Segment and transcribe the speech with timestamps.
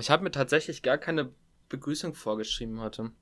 [0.00, 1.30] Ich habe mir tatsächlich gar keine
[1.68, 3.04] Begrüßung vorgeschrieben heute.
[3.04, 3.12] Ne,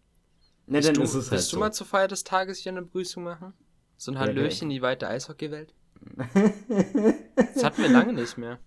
[0.66, 1.60] Willst dann du, ist es halt willst du so.
[1.60, 3.52] mal zur Feier des Tages hier eine Begrüßung machen?
[3.96, 5.72] So ein Ja, Hallöchen in die weite Eishockeywelt?
[7.54, 8.58] Das hatten wir lange nicht mehr.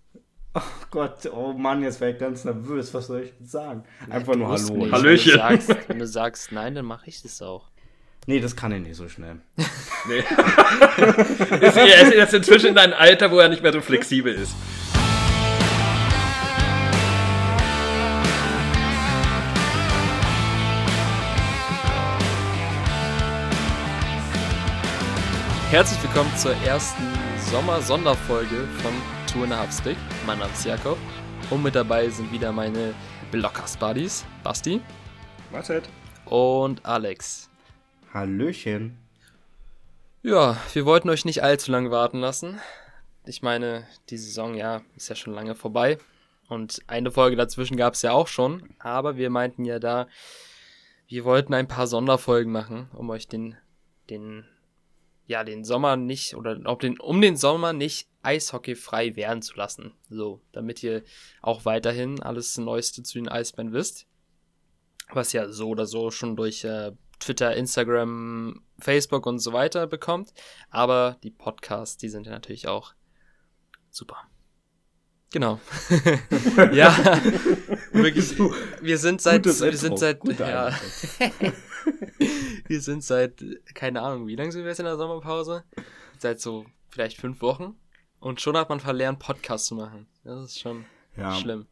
[0.54, 0.60] Oh
[0.90, 2.92] Gott, oh Mann, jetzt wäre ich ganz nervös.
[2.92, 3.84] Was soll ich denn sagen?
[4.08, 4.82] Einfach nur Musst Hallo.
[4.82, 4.92] nicht.
[4.92, 5.32] Hallöchen.
[5.34, 7.70] Wenn du, sagst, wenn du sagst nein, dann mache ich das auch.
[8.26, 9.40] Nee, das kann ich nicht so schnell.
[10.08, 10.18] Nee.
[11.66, 14.54] ist, er ist jetzt inzwischen in einem Alter, wo er nicht mehr so flexibel ist.
[25.70, 27.00] Herzlich willkommen zur ersten
[27.52, 28.92] Sommer-Sonderfolge von
[29.28, 29.96] Two and a Half Stick.
[30.26, 30.98] Mein Name ist Jakob
[31.48, 32.92] und mit dabei sind wieder meine
[33.30, 34.80] Blockers-Buddies, Basti
[35.52, 35.70] Was
[36.24, 37.50] und Alex.
[38.12, 38.98] Hallöchen.
[40.24, 42.60] Ja, wir wollten euch nicht allzu lange warten lassen.
[43.24, 45.98] Ich meine, die Saison, ja, ist ja schon lange vorbei.
[46.48, 48.70] Und eine Folge dazwischen gab es ja auch schon.
[48.80, 50.08] Aber wir meinten ja da,
[51.06, 53.56] wir wollten ein paar Sonderfolgen machen, um euch den,
[54.10, 54.46] den,
[55.30, 59.92] ja, den Sommer nicht, oder ob den, um den Sommer nicht eishockeyfrei werden zu lassen.
[60.08, 61.04] So, damit ihr
[61.40, 64.08] auch weiterhin alles Neueste zu den Eisbären wisst.
[65.12, 70.34] Was ja so oder so schon durch äh, Twitter, Instagram, Facebook und so weiter bekommt.
[70.68, 72.94] Aber die Podcasts, die sind ja natürlich auch
[73.88, 74.16] super.
[75.32, 75.60] Genau.
[76.72, 77.20] ja,
[77.92, 78.36] wirklich.
[78.82, 80.76] Wir sind seit, wir sind seit, ja.
[82.66, 83.42] wir sind seit,
[83.74, 85.64] keine Ahnung, wie lange sind wir jetzt in der Sommerpause?
[86.18, 87.76] Seit so vielleicht fünf Wochen.
[88.18, 90.06] Und schon hat man verlernt, Podcasts zu machen.
[90.24, 90.84] Das ist schon
[91.16, 91.34] Ja.
[91.34, 91.66] schlimm.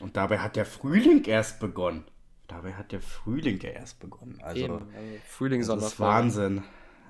[0.00, 2.04] Und dabei hat der Frühling erst begonnen.
[2.48, 4.38] Dabei hat der Frühling ja erst begonnen.
[4.42, 4.74] Also, Eben.
[4.74, 6.00] Also Frühling, das ist.
[6.00, 6.62] Wahnsinn.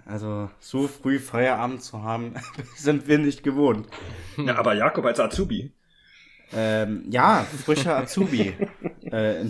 [0.05, 2.35] Also, so früh Feierabend zu haben,
[2.77, 3.89] sind wir nicht gewohnt.
[4.37, 5.73] Ja, aber Jakob als Azubi.
[6.53, 8.55] Ähm, ja, frischer Azubi.
[9.03, 9.47] äh,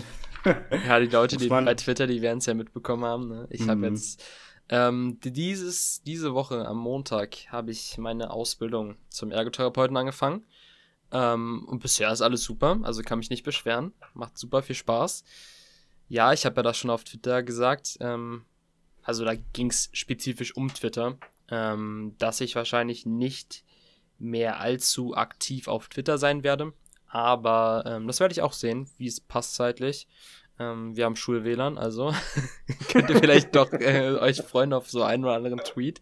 [0.87, 3.29] Ja, die Leute, die bei Twitter, die werden es ja mitbekommen haben.
[3.29, 3.47] Ne?
[3.51, 3.95] Ich habe Mhm.
[3.97, 4.23] jetzt
[4.69, 10.45] ähm, dieses, diese Woche am Montag habe ich meine Ausbildung zum Ergotherapeuten angefangen.
[11.13, 13.93] Ähm, und bisher ist alles super, also kann mich nicht beschweren.
[14.15, 15.23] Macht super viel Spaß.
[16.09, 17.97] Ja, ich habe ja das schon auf Twitter gesagt.
[18.01, 18.45] Ähm,
[19.03, 21.17] also da ging es spezifisch um Twitter,
[21.49, 23.63] ähm, dass ich wahrscheinlich nicht
[24.19, 26.73] mehr allzu aktiv auf Twitter sein werde.
[27.17, 30.07] Aber ähm, das werde ich auch sehen, wie es passt zeitlich.
[30.59, 32.13] Ähm, wir haben Schul-WLAN, also
[32.93, 35.99] könnt ihr vielleicht doch äh, euch freuen auf so einen oder anderen Tweet.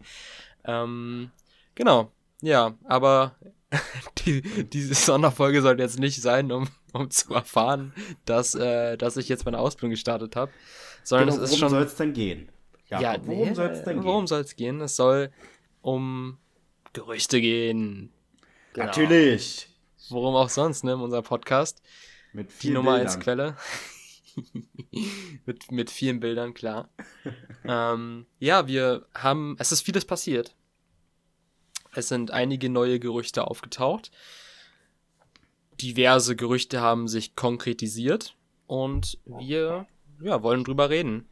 [0.65, 1.31] Ähm,
[1.73, 2.11] genau,
[2.41, 3.37] ja, aber
[4.25, 7.93] die, diese Sonderfolge sollte jetzt nicht sein, um, um zu erfahren,
[8.25, 10.51] dass, äh, dass ich jetzt meine Ausbildung gestartet habe,
[11.05, 12.49] sondern genau, es ist worum schon soll es denn gehen?
[12.89, 14.27] ja, worum nee, soll es denn Worum gehen?
[14.27, 14.81] soll es gehen?
[14.81, 15.31] Es soll
[15.81, 16.39] um
[16.91, 18.11] Gerüchte gehen.
[18.73, 18.87] Genau.
[18.87, 19.69] Natürlich.
[20.09, 21.81] Worum auch sonst, ne, in unserem Podcast.
[22.33, 23.13] Mit Die viel Nummer Bildern.
[23.13, 23.57] 1 Quelle.
[25.45, 26.89] mit, mit vielen Bildern, klar.
[27.63, 30.55] ähm, ja, wir haben, es ist vieles passiert.
[31.93, 34.11] Es sind einige neue Gerüchte aufgetaucht.
[35.81, 38.35] Diverse Gerüchte haben sich konkretisiert
[38.67, 39.87] und wir
[40.21, 41.27] ja, wollen drüber reden.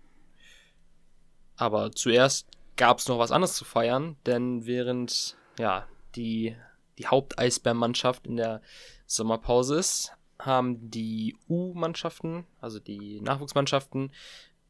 [1.55, 6.55] Aber zuerst gab es noch was anderes zu feiern, denn während ja, die,
[6.97, 8.61] die Haupteisbärmannschaft in der
[9.05, 14.11] Sommerpause ist, haben die U-Mannschaften, also die Nachwuchsmannschaften,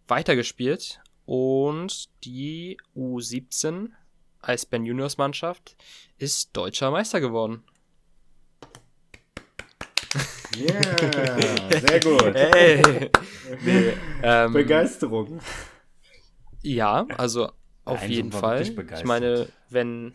[0.08, 3.90] weitergespielt und die U17
[4.42, 5.78] Eisbären Juniors Mannschaft
[6.18, 7.64] ist deutscher Meister geworden.
[10.56, 12.36] Yeah, sehr gut.
[12.36, 13.10] Hey!
[13.64, 15.40] nee, ähm, Begeisterung.
[16.62, 17.52] Ja, also
[17.86, 18.62] auf Nein, jeden Fall.
[18.62, 20.14] Ich meine, wenn,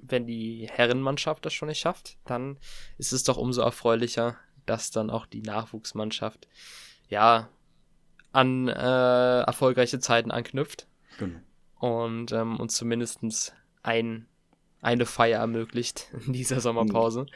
[0.00, 2.58] wenn die Herrenmannschaft das schon nicht schafft, dann
[2.98, 4.36] ist es doch umso erfreulicher,
[4.66, 6.48] dass dann auch die Nachwuchsmannschaft
[7.08, 7.48] ja
[8.32, 10.86] an äh, erfolgreiche Zeiten anknüpft
[11.18, 11.40] Genau.
[11.80, 14.26] und ähm, uns zumindest ein,
[14.80, 17.26] eine Feier ermöglicht in dieser Sommerpause.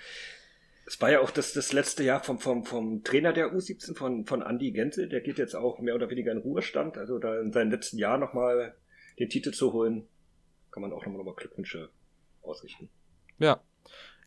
[0.84, 4.26] Es war ja auch das, das letzte Jahr vom, vom, vom Trainer der U17, von,
[4.26, 5.08] von Andy Genzel.
[5.08, 6.98] Der geht jetzt auch mehr oder weniger in Ruhestand.
[6.98, 8.74] Also da in seinem letzten Jahr nochmal
[9.18, 10.06] den Titel zu holen,
[10.70, 11.91] kann man auch nochmal nochmal Glückwünsche
[12.42, 12.89] ausrichten.
[13.39, 13.60] Ja.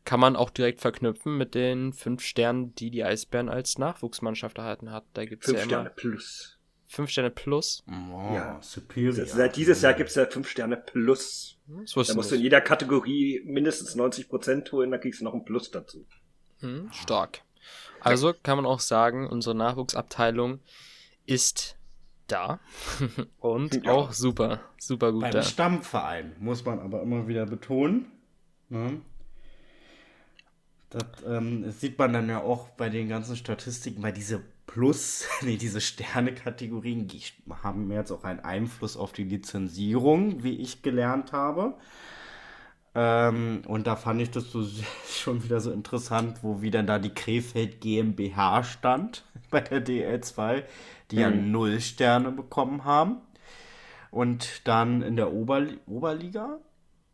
[0.03, 4.91] Kann man auch direkt verknüpfen mit den fünf Sternen, die die Eisbären als Nachwuchsmannschaft erhalten
[4.91, 5.03] hat.
[5.13, 6.59] Da gibt es Fünf ja Sterne plus.
[6.87, 7.83] fünf Sterne plus.
[7.87, 7.91] Oh,
[8.35, 8.61] Ja.
[8.61, 9.13] superior.
[9.25, 11.57] Seit dieses Jahr gibt's ja fünf Sterne plus.
[11.95, 15.43] Das Da musst du in jeder Kategorie mindestens 90% holen, dann kriegst du noch ein
[15.43, 16.05] Plus dazu.
[16.59, 17.41] Hm, stark.
[17.99, 20.59] Also kann man auch sagen, unsere Nachwuchsabteilung
[21.25, 21.74] ist
[22.27, 22.59] da
[23.39, 23.91] und Ja.
[23.91, 25.43] auch super, super gut Beim da.
[25.43, 28.07] Stammverein muss man aber immer wieder betonen.
[28.69, 29.01] Ne?
[30.89, 35.25] Das, ähm, das sieht man dann ja auch bei den ganzen Statistiken, weil diese Plus,
[35.41, 37.07] nee, diese Sterne-Kategorien
[37.63, 41.75] haben jetzt auch einen Einfluss auf die Lizenzierung, wie ich gelernt habe.
[42.93, 44.65] Ähm, und da fand ich das so
[45.07, 49.23] schon wieder so interessant, wo wieder da die Krefeld GmbH stand
[49.55, 50.63] bei der DL2,
[51.11, 51.21] die mhm.
[51.21, 53.17] ja null Sterne bekommen haben.
[54.11, 56.59] Und dann in der Oberli Oberliga,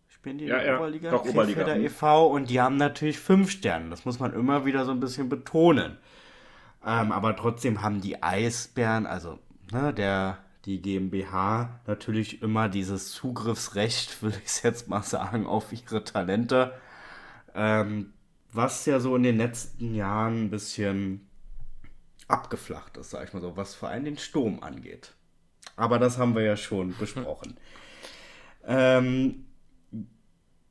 [0.07, 1.75] spielen die in der ja, Oberliga, doch, Oberliga.
[1.75, 2.27] e.V.
[2.27, 3.89] und die haben natürlich fünf Sterne.
[3.89, 5.97] Das muss man immer wieder so ein bisschen betonen.
[6.83, 9.38] Ähm, aber trotzdem haben die Eisbären, also
[9.71, 16.03] ne, der die GmbH natürlich immer dieses Zugriffsrecht, würde ich jetzt mal sagen, auf ihre
[16.03, 16.73] Talente.
[17.53, 18.13] Ähm,
[18.51, 21.27] was ja so in den letzten Jahren ein bisschen
[22.27, 25.13] abgeflacht ist, sag ich mal so, was vor allem den Sturm angeht.
[25.75, 27.57] Aber das haben wir ja schon besprochen.
[28.65, 29.45] ähm,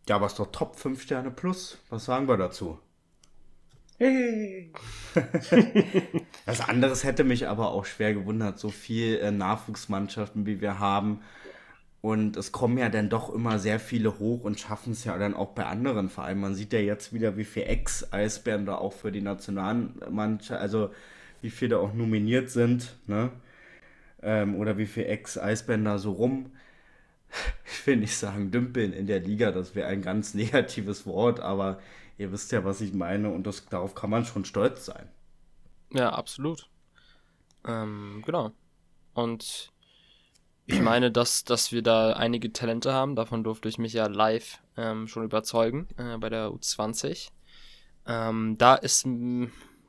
[0.08, 1.79] ja, aber es ist doch Top 5 Sterne plus.
[1.88, 2.79] Was sagen wir dazu?
[3.99, 4.73] Hey.
[6.47, 11.20] Was anderes hätte mich aber auch schwer gewundert, so viel äh, Nachwuchsmannschaften wie wir haben.
[12.00, 15.35] Und es kommen ja dann doch immer sehr viele hoch und schaffen es ja dann
[15.35, 16.41] auch bei anderen Vereinen.
[16.41, 20.91] Man sieht ja jetzt wieder, wie viele Ex-Eisbären da auch für die Nationalmannschaft, also
[21.43, 23.31] wie viele auch nominiert sind, ne?
[24.23, 26.53] Ähm, oder wie viele Ex-Eisbären da so rum.
[27.73, 31.79] Ich will nicht sagen dümpeln in der Liga, das wäre ein ganz negatives Wort, aber
[32.21, 35.09] Ihr wisst ja, was ich meine und das, darauf kann man schon stolz sein.
[35.91, 36.69] Ja, absolut.
[37.67, 38.53] Ähm, genau.
[39.15, 39.73] Und
[40.67, 43.17] ich meine, dass, dass wir da einige Talente haben.
[43.17, 47.31] Davon durfte ich mich ja live ähm, schon überzeugen äh, bei der U20.
[48.07, 49.07] Ähm, da ist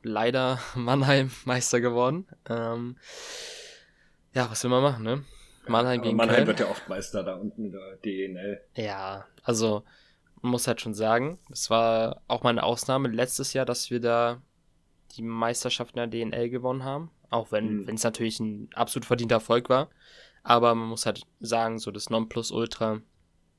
[0.02, 2.26] leider Mannheim Meister geworden.
[2.48, 2.96] Ähm,
[4.34, 5.24] ja, was will man machen, ne?
[5.68, 6.46] Mannheim ja, gegen Mannheim Köln.
[6.48, 8.60] wird ja oft Meister da unten in der DNL.
[8.74, 9.84] Ja, also
[10.40, 14.00] man muss halt schon sagen, es war auch mal eine Ausnahme letztes Jahr, dass wir
[14.00, 14.42] da
[15.12, 17.10] die Meisterschaft in der DNL gewonnen haben.
[17.30, 17.88] Auch wenn mhm.
[17.88, 19.88] es natürlich ein absolut verdienter Erfolg war.
[20.42, 23.00] Aber man muss halt sagen, so das Nonplusultra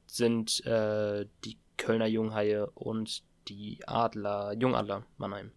[0.05, 5.51] sind äh, die Kölner Junghaie und die Adler, Jungadler Mannheim.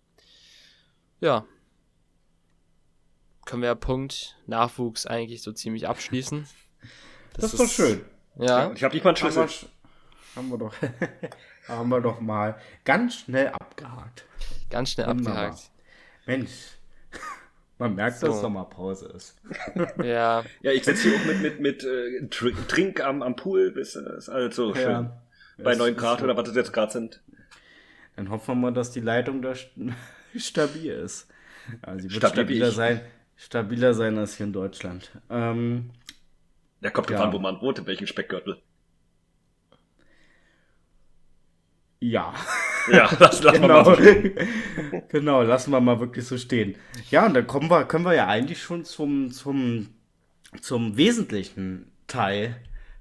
[1.20, 1.44] Ja.
[3.44, 6.46] Können wir ja Punkt Nachwuchs eigentlich so ziemlich abschließen.
[7.34, 8.04] Das, das ist doch schön.
[8.38, 8.72] Ja.
[8.72, 9.48] Ich habe nicht mal einen Schlüssel
[10.36, 10.74] haben wir doch,
[11.68, 14.26] haben wir doch mal ganz schnell abgehakt.
[14.70, 15.46] Ganz schnell Wunderbar.
[15.46, 15.70] abgehakt.
[16.26, 16.50] Mensch,
[17.78, 18.26] man merkt, so.
[18.28, 19.40] dass Sommerpause ist.
[20.02, 20.44] ja.
[20.60, 24.28] Ja, ich sitze hier auch mit, mit, mit äh, Trink am, am Pool, das ist
[24.28, 24.82] alles so schön.
[24.82, 25.22] Ja,
[25.58, 27.22] Bei 9 Grad oder was es jetzt gerade sind.
[28.16, 29.54] Dann hoffen wir mal, dass die Leitung da
[30.40, 31.28] stabil ist.
[31.82, 33.00] Also sie wird stabil stabiler sein,
[33.36, 35.10] stabiler sein als hier in Deutschland.
[35.30, 35.90] Ähm,
[36.80, 37.22] ja, kommt ja.
[37.22, 38.62] an, wo man wohnt, in welchem Speckgürtel.
[42.00, 42.34] Ja.
[42.90, 43.68] Ja, das lassen genau.
[43.68, 44.48] wir mal so stehen.
[45.08, 46.76] genau, lassen wir mal wirklich so stehen.
[47.10, 49.88] Ja, und dann kommen wir, können wir ja eigentlich schon zum, zum,
[50.60, 52.56] zum wesentlichen Teil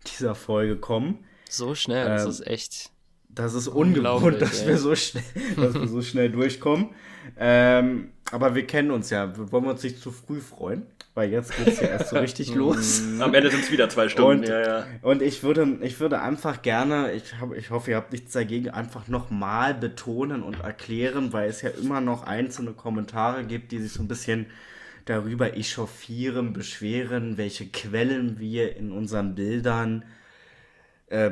[0.08, 1.26] dieser Folge kommen.
[1.50, 2.92] So schnell, ähm, das ist echt.
[3.36, 5.24] Das ist ungewohnt, dass wir so schnell,
[5.58, 6.90] dass wir so schnell durchkommen.
[7.38, 9.34] Ähm, aber wir kennen uns ja.
[9.52, 10.84] Wollen wir uns nicht zu früh freuen?
[11.14, 13.02] Weil jetzt geht es ja erst so richtig los.
[13.20, 14.44] Am Ende sind es wieder zwei Stunden.
[14.44, 14.86] Und, ja, ja.
[15.02, 18.70] und ich, würde, ich würde einfach gerne, ich, hab, ich hoffe, ihr habt nichts dagegen,
[18.70, 23.94] einfach nochmal betonen und erklären, weil es ja immer noch einzelne Kommentare gibt, die sich
[23.94, 24.48] so ein bisschen
[25.06, 30.06] darüber echauffieren, beschweren, welche Quellen wir in unseren Bildern äh,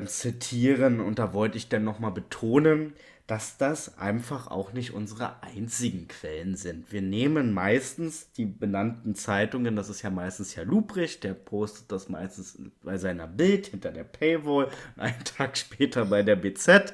[0.05, 0.99] zitieren.
[0.99, 2.93] Und da wollte ich dann nochmal betonen,
[3.27, 6.91] dass das einfach auch nicht unsere einzigen Quellen sind.
[6.91, 12.09] Wir nehmen meistens die benannten Zeitungen, das ist ja meistens Herr Lubricht, der postet das
[12.09, 16.93] meistens bei seiner Bild hinter der Paywall, einen Tag später bei der BZ.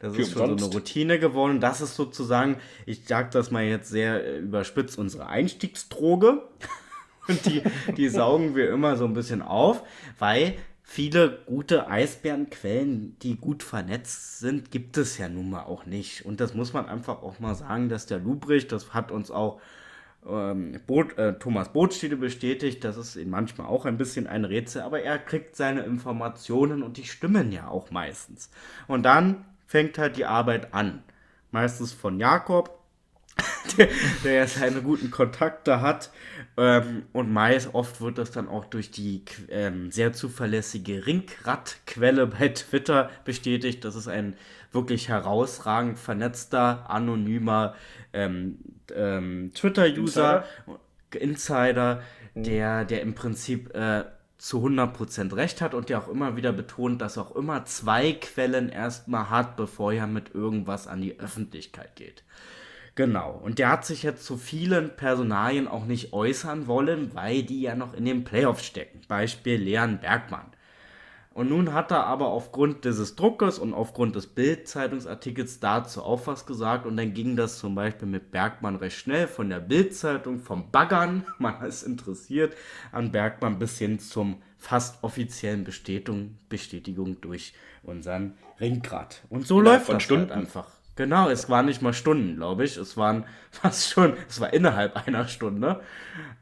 [0.00, 1.60] Das ist schon so eine Routine geworden.
[1.60, 2.56] Das ist sozusagen,
[2.86, 6.42] ich sage das mal jetzt sehr äh, überspitzt, unsere Einstiegsdroge.
[7.28, 7.62] Und die,
[7.96, 9.82] die saugen wir immer so ein bisschen auf,
[10.18, 10.56] weil
[10.90, 16.24] viele gute Eisbärenquellen, die gut vernetzt sind, gibt es ja nun mal auch nicht.
[16.24, 19.60] Und das muss man einfach auch mal sagen, dass der Lubrich, das hat uns auch
[20.26, 24.80] ähm, Boot, äh, Thomas Bootstede bestätigt, das ist ihm manchmal auch ein bisschen ein Rätsel,
[24.80, 28.50] aber er kriegt seine Informationen und die stimmen ja auch meistens.
[28.86, 31.02] Und dann fängt halt die Arbeit an.
[31.50, 32.78] Meistens von Jakob,
[34.24, 36.10] der ja seine guten Kontakte hat.
[36.58, 42.48] Ähm, und meist oft wird das dann auch durch die ähm, sehr zuverlässige Ringrad-Quelle bei
[42.54, 43.84] Twitter bestätigt.
[43.84, 44.34] Das ist ein
[44.72, 47.76] wirklich herausragend vernetzter, anonymer
[48.12, 48.58] ähm,
[48.92, 50.44] ähm Twitter-User,
[51.12, 52.02] Insider, Insider
[52.34, 52.42] mhm.
[52.42, 54.04] der, der im Prinzip äh,
[54.38, 58.14] zu 100% recht hat und ja auch immer wieder betont, dass er auch immer zwei
[58.14, 62.24] Quellen erstmal hat, bevor er mit irgendwas an die Öffentlichkeit geht.
[62.98, 63.30] Genau.
[63.44, 67.76] Und der hat sich jetzt zu vielen Personalien auch nicht äußern wollen, weil die ja
[67.76, 69.02] noch in den Playoffs stecken.
[69.06, 70.46] Beispiel Leon Bergmann.
[71.32, 76.44] Und nun hat er aber aufgrund dieses Druckes und aufgrund des Bild-Zeitungsartikels dazu auch was
[76.44, 76.86] gesagt.
[76.86, 81.24] Und dann ging das zum Beispiel mit Bergmann recht schnell von der Bild-Zeitung, vom Baggern,
[81.38, 82.56] man ist interessiert,
[82.90, 89.22] an Bergmann bis hin zum fast offiziellen Bestätigung, Bestätigung durch unseren Ringgrad.
[89.28, 90.30] Und so ja, läuft das halt Stunden.
[90.30, 90.77] Halt einfach.
[90.98, 92.76] Genau, es waren nicht mal Stunden, glaube ich.
[92.76, 95.80] Es waren fast schon, es war innerhalb einer Stunde.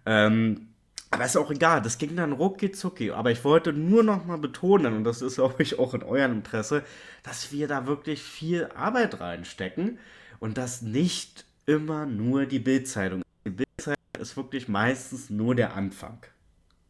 [0.07, 0.69] Ähm,
[1.11, 3.11] aber ist auch egal, das ging dann rucki zucki.
[3.11, 6.33] Aber ich wollte nur noch mal betonen, und das ist glaube ich auch in eurem
[6.33, 6.85] Interesse,
[7.23, 9.99] dass wir da wirklich viel Arbeit reinstecken
[10.41, 13.21] und das nicht immer nur die Bildzeitung.
[13.45, 16.17] Die Bildzeitung ist wirklich meistens nur der Anfang.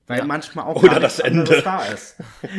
[0.07, 0.25] Weil ja.
[0.25, 2.17] manchmal auch oder das Ende da ist.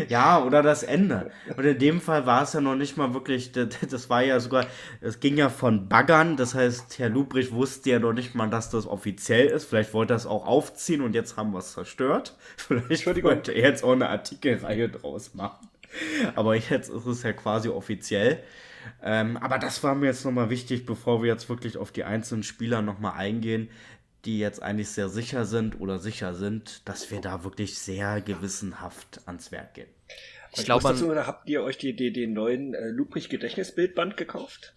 [0.10, 1.32] Ja, oder das Ende.
[1.56, 4.66] Und in dem Fall war es ja noch nicht mal wirklich, das war ja sogar,
[5.00, 8.70] es ging ja von Baggern, das heißt, Herr Lubrich wusste ja noch nicht mal, dass
[8.70, 9.66] das offiziell ist.
[9.66, 12.36] Vielleicht wollte er es auch aufziehen und jetzt haben wir es zerstört.
[12.58, 15.70] Vielleicht wollte er jetzt auch eine Artikelreihe draus machen.
[16.36, 18.44] Aber jetzt ist es ja quasi offiziell.
[19.04, 22.44] Ähm, aber das war mir jetzt nochmal wichtig, bevor wir jetzt wirklich auf die einzelnen
[22.44, 23.70] Spieler nochmal eingehen
[24.28, 29.22] die jetzt eigentlich sehr sicher sind oder sicher sind, dass wir da wirklich sehr gewissenhaft
[29.26, 29.88] ans Werk gehen.
[30.54, 30.84] Ich, glaube,
[31.26, 34.74] habt ihr euch die, die, den neuen äh, Luprig Gedächtnisbildband gekauft?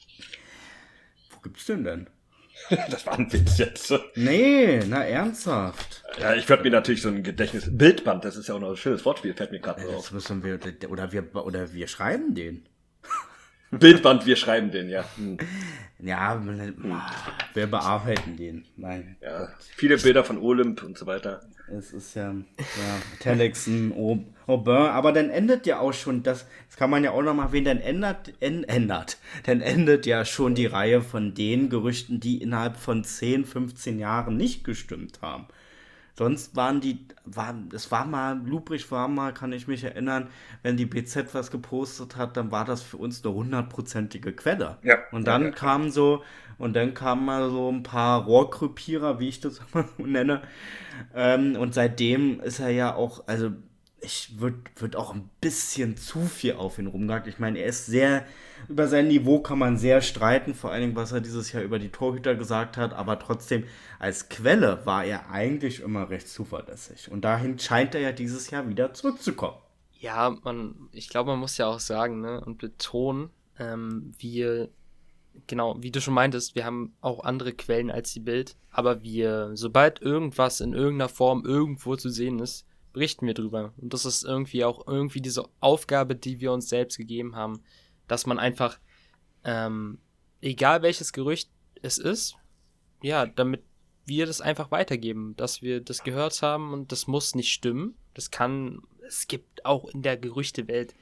[1.30, 2.06] Wo gibt's den denn?
[2.90, 3.92] das war ein Witz jetzt.
[4.14, 6.04] Nee, na ernsthaft.
[6.20, 9.04] Ja, ich werde mir natürlich so ein Gedächtnisbildband, das ist ja auch noch ein schönes
[9.04, 10.12] Wortspiel, fällt mir gerade ja, auf.
[10.12, 12.68] Müssen wir, oder wir, oder wir schreiben den.
[13.70, 15.04] Bildband, wir schreiben den, ja.
[15.16, 15.38] Hm.
[16.02, 16.42] Ja,
[17.54, 18.64] wir bearbeiten den.
[18.76, 19.16] Nein.
[19.20, 21.40] Ja, viele Bilder von Olymp und so weiter.
[21.72, 23.92] Es ist ja, ja, Telexen,
[24.46, 27.44] Aubin, aber dann endet ja auch schon, das, das kann man ja auch noch mal
[27.44, 32.76] erwähnen, dann ändert, ändert, dann endet ja schon die Reihe von den Gerüchten, die innerhalb
[32.76, 35.46] von 10, 15 Jahren nicht gestimmt haben.
[36.14, 40.28] Sonst waren die, war, es war mal, Lubrich war mal, kann ich mich erinnern,
[40.62, 44.78] wenn die BZ was gepostet hat, dann war das für uns eine hundertprozentige Quelle.
[44.82, 44.98] Ja.
[45.12, 46.22] Und dann ja, kamen so,
[46.58, 50.42] und dann kamen mal so ein paar Rohrkrüppierer, wie ich das immer nenne.
[51.14, 53.52] Ähm, und seitdem ist er ja auch, also
[54.02, 57.26] ich würde würd auch ein bisschen zu viel auf ihn rumgehakt.
[57.26, 58.24] Ich meine, er ist sehr,
[58.68, 61.78] über sein Niveau kann man sehr streiten, vor allen Dingen, was er dieses Jahr über
[61.78, 63.64] die Torhüter gesagt hat, aber trotzdem,
[63.98, 67.10] als Quelle war er eigentlich immer recht zuverlässig.
[67.10, 69.58] Und dahin scheint er ja dieses Jahr wieder zurückzukommen.
[69.98, 74.70] Ja, man, ich glaube, man muss ja auch sagen, ne, und betonen, ähm, wir,
[75.46, 79.50] genau, wie du schon meintest, wir haben auch andere Quellen als die Bild, aber wir,
[79.54, 83.72] sobald irgendwas in irgendeiner Form irgendwo zu sehen ist, berichten wir drüber.
[83.76, 87.62] Und das ist irgendwie auch irgendwie diese Aufgabe, die wir uns selbst gegeben haben,
[88.08, 88.78] dass man einfach,
[89.44, 89.98] ähm,
[90.40, 91.50] egal welches Gerücht
[91.82, 92.36] es ist,
[93.02, 93.62] ja, damit
[94.06, 97.94] wir das einfach weitergeben, dass wir das gehört haben und das muss nicht stimmen.
[98.14, 100.94] Das kann, es gibt auch in der Gerüchtewelt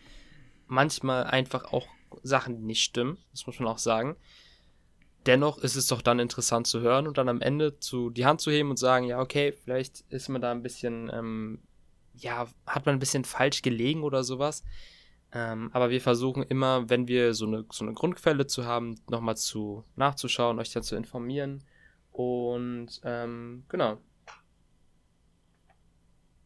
[0.66, 1.88] manchmal einfach auch
[2.22, 4.16] Sachen, die nicht stimmen, das muss man auch sagen.
[5.26, 8.40] Dennoch ist es doch dann interessant zu hören und dann am Ende zu die Hand
[8.40, 11.58] zu heben und sagen, ja, okay, vielleicht ist man da ein bisschen ähm,
[12.18, 14.64] ja, hat man ein bisschen falsch gelegen oder sowas.
[15.32, 19.36] Ähm, aber wir versuchen immer, wenn wir so eine, so eine Grundquelle zu haben, nochmal
[19.36, 21.64] zu nachzuschauen, euch dann zu informieren.
[22.12, 23.98] Und ähm, genau.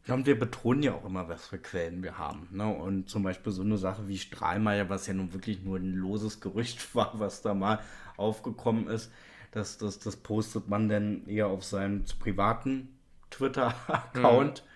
[0.05, 2.49] Ja, und wir betonen ja auch immer, was für Quellen wir haben.
[2.51, 2.67] Ne?
[2.67, 6.41] Und zum Beispiel so eine Sache wie Strahlmeier, was ja nun wirklich nur ein loses
[6.41, 7.79] Gerücht war, was da mal
[8.17, 9.11] aufgekommen ist,
[9.51, 12.99] das, das, das postet man dann eher auf seinem privaten
[13.29, 14.63] Twitter-Account.
[14.63, 14.72] Mhm.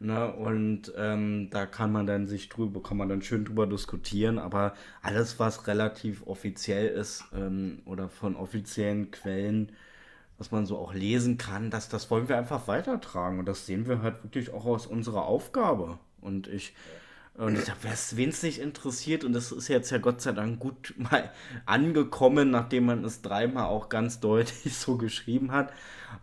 [0.00, 0.32] Ne?
[0.32, 4.74] Und ähm, da kann man dann sich drüber, kann man dann schön drüber diskutieren, aber
[5.02, 9.72] alles, was relativ offiziell ist ähm, oder von offiziellen Quellen,
[10.38, 13.38] was man so auch lesen kann, das, das wollen wir einfach weitertragen.
[13.38, 15.98] Und das sehen wir halt wirklich auch aus unserer Aufgabe.
[16.22, 16.74] Und ich,
[17.34, 20.58] und ich dachte, wen es nicht interessiert, und das ist jetzt ja Gott sei Dank
[20.60, 21.30] gut mal
[21.66, 25.72] angekommen, nachdem man es dreimal auch ganz deutlich so geschrieben hat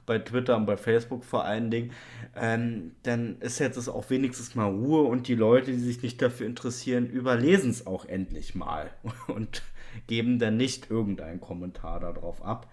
[0.06, 1.92] bei Twitter und bei Facebook vor allen Dingen,
[2.36, 6.46] ähm, dann ist jetzt auch wenigstens mal Ruhe und die Leute, die sich nicht dafür
[6.46, 8.92] interessieren, überlesen es auch endlich mal
[9.28, 9.64] und
[10.08, 12.72] geben dann nicht irgendeinen Kommentar darauf ab.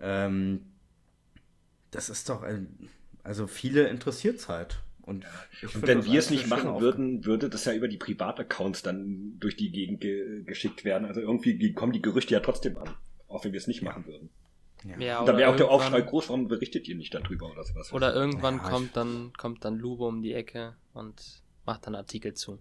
[0.00, 0.66] Ähm,
[1.90, 2.88] das ist doch, ein,
[3.22, 4.83] also viele interessiert es halt.
[5.04, 5.26] Und,
[5.62, 9.56] und wenn wir es nicht machen würden, würde das ja über die Privataccounts dann durch
[9.56, 11.06] die Gegend ge geschickt werden.
[11.06, 12.88] Also irgendwie kommen die Gerüchte ja trotzdem an,
[13.28, 14.30] auch wenn wir es nicht machen würden.
[14.84, 14.98] Ja.
[14.98, 17.92] ja dann wäre auch der Aufschrei groß, warum berichtet ihr nicht darüber oder sowas?
[17.92, 22.34] Oder irgendwann ja, kommt dann kommt dann Lube um die Ecke und macht dann Artikel
[22.34, 22.58] zu.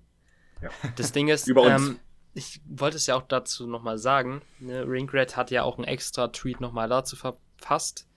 [0.61, 0.69] Ja.
[0.95, 1.87] Das Ding ist, Über uns.
[1.89, 1.99] Ähm,
[2.33, 6.29] ich wollte es ja auch dazu nochmal sagen, ne, Ringrat hat ja auch einen extra
[6.29, 8.07] Tweet nochmal dazu verfasst,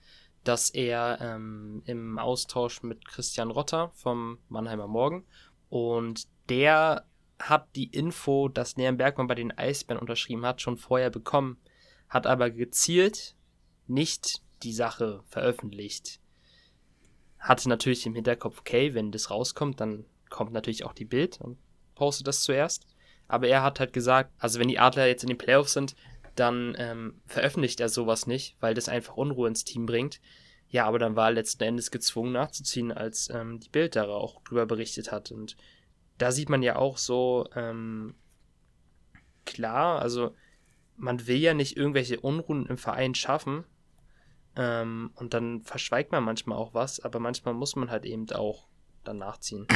[0.47, 5.25] dass er ähm, im Austausch mit Christian Rotter vom Mannheimer Morgen
[5.69, 7.05] und der
[7.39, 11.57] hat die Info, dass Leon Bergmann bei den Eisbären unterschrieben hat, schon vorher bekommen,
[12.09, 13.35] hat aber gezielt
[13.85, 16.19] nicht die Sache veröffentlicht.
[17.39, 21.57] Hatte natürlich im Hinterkopf, okay, wenn das rauskommt, dann kommt natürlich auch die Bild und
[21.95, 22.87] postet das zuerst.
[23.27, 25.95] Aber er hat halt gesagt, also wenn die Adler jetzt in den Playoffs sind,
[26.39, 30.19] dann ähm, veröffentlicht er sowas nicht, weil das einfach Unruhe ins Team bringt.
[30.69, 34.43] Ja, aber dann war er letzten Endes gezwungen nachzuziehen, als ähm, die Bild da auch
[34.43, 35.31] drüber berichtet hat.
[35.31, 35.55] Und
[36.17, 38.15] da sieht man ja auch so ähm,
[39.45, 40.35] klar, also
[40.97, 43.63] man will ja nicht irgendwelche Unruhen im Verein schaffen.
[44.55, 48.67] Ähm, und dann verschweigt man manchmal auch was, aber manchmal muss man halt eben auch
[49.03, 49.67] dann nachziehen.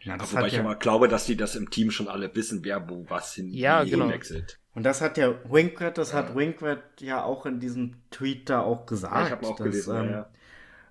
[0.00, 2.64] Ja, das Wobei ich ja mal glaube, dass die das im Team schon alle wissen,
[2.64, 4.08] wer wo was hin ja, genau.
[4.08, 4.58] wechselt.
[4.74, 6.18] Und das hat ja Winkrat, das ja.
[6.18, 9.14] hat Winkrat ja auch in diesem Tweet da auch gesagt.
[9.14, 10.10] Ja, ich habe auch dass, gelesen, ähm,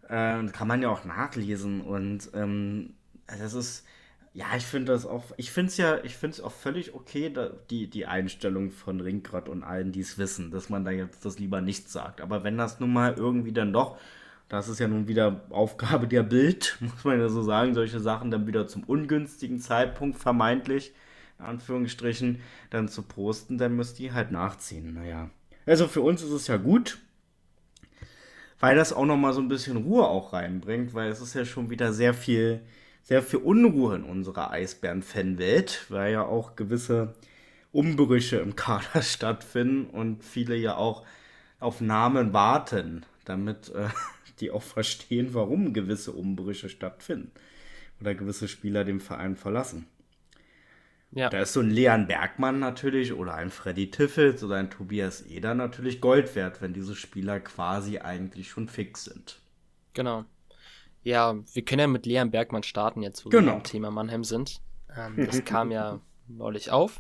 [0.10, 0.40] ja.
[0.40, 2.96] Äh, kann man ja auch nachlesen und ähm,
[3.28, 3.86] das ist
[4.38, 7.32] ja, ich finde das auch, ich finde es ja, ich finde es auch völlig okay,
[7.34, 11.26] da, die, die Einstellung von Ringrad und allen, die es wissen, dass man da jetzt
[11.26, 12.22] das lieber nicht sagt.
[12.22, 13.98] Aber wenn das nun mal irgendwie dann doch
[14.50, 18.32] das ist ja nun wieder Aufgabe der Bild, muss man ja so sagen, solche Sachen
[18.32, 20.94] dann wieder zum ungünstigen Zeitpunkt vermeintlich,
[21.40, 22.40] in Anführungsstrichen,
[22.70, 24.94] dann zu posten, dann müsst ihr halt nachziehen.
[24.94, 25.30] Naja.
[25.66, 27.00] Also für uns ist es ja gut,
[28.60, 31.70] weil das auch nochmal so ein bisschen Ruhe auch reinbringt, weil es ist ja schon
[31.70, 32.62] wieder sehr viel,
[33.04, 37.14] sehr viel Unruhe in unserer Eisbären-Fanwelt, weil ja auch gewisse
[37.72, 41.06] Umbrüche im Kader stattfinden und viele ja auch
[41.60, 43.90] auf Namen warten, damit äh,
[44.40, 47.32] die auch verstehen, warum gewisse Umbrüche stattfinden
[48.00, 49.88] oder gewisse Spieler den Verein verlassen.
[51.12, 51.30] Ja.
[51.30, 55.56] Da ist so ein Leon Bergmann natürlich oder ein Freddy Tiffels oder ein Tobias Eder
[55.56, 59.40] natürlich Gold wert, wenn diese Spieler quasi eigentlich schon fix sind.
[59.94, 60.26] Genau.
[61.04, 63.46] Ja, wir können ja mit Leon Bergmann starten jetzt, wo genau.
[63.46, 64.62] wir beim Thema Mannheim sind.
[64.96, 67.00] Ähm, das kam ja neulich auf.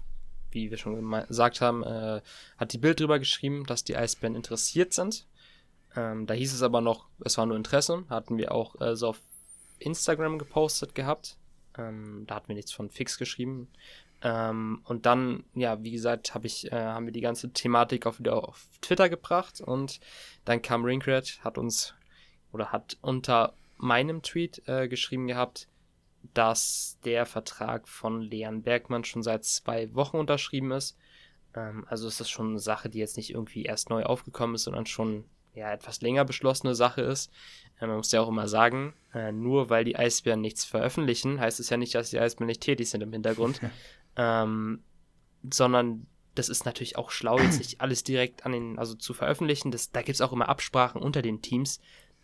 [0.51, 2.21] Wie wir schon gesagt haben, äh,
[2.57, 5.27] hat die Bild drüber geschrieben, dass die Eisbären interessiert sind.
[5.97, 8.05] Ähm, da hieß es aber noch, es war nur Interesse.
[8.07, 9.21] Hatten wir auch äh, so auf
[9.79, 11.38] Instagram gepostet gehabt.
[11.75, 13.67] Ähm, da hatten wir nichts von fix geschrieben.
[14.21, 18.19] Ähm, und dann, ja, wie gesagt, hab ich, äh, haben wir die ganze Thematik auch
[18.19, 19.99] wieder auf Twitter gebracht und
[20.45, 21.95] dann kam Ringrat, hat uns
[22.51, 25.67] oder hat unter meinem Tweet äh, geschrieben gehabt,
[26.33, 30.97] dass der Vertrag von Leon Bergmann schon seit zwei Wochen unterschrieben ist.
[31.55, 34.63] Ähm, also ist das schon eine Sache, die jetzt nicht irgendwie erst neu aufgekommen ist,
[34.63, 37.31] sondern schon ja, etwas länger beschlossene Sache ist.
[37.79, 41.60] Äh, man muss ja auch immer sagen, äh, nur weil die Eisbären nichts veröffentlichen, heißt
[41.60, 43.60] es ja nicht, dass die Eisbären nicht tätig sind im Hintergrund.
[44.15, 44.83] ähm,
[45.51, 49.71] sondern das ist natürlich auch schlau, jetzt nicht alles direkt an den, also zu veröffentlichen.
[49.71, 51.79] Das, da gibt es auch immer Absprachen unter den Teams.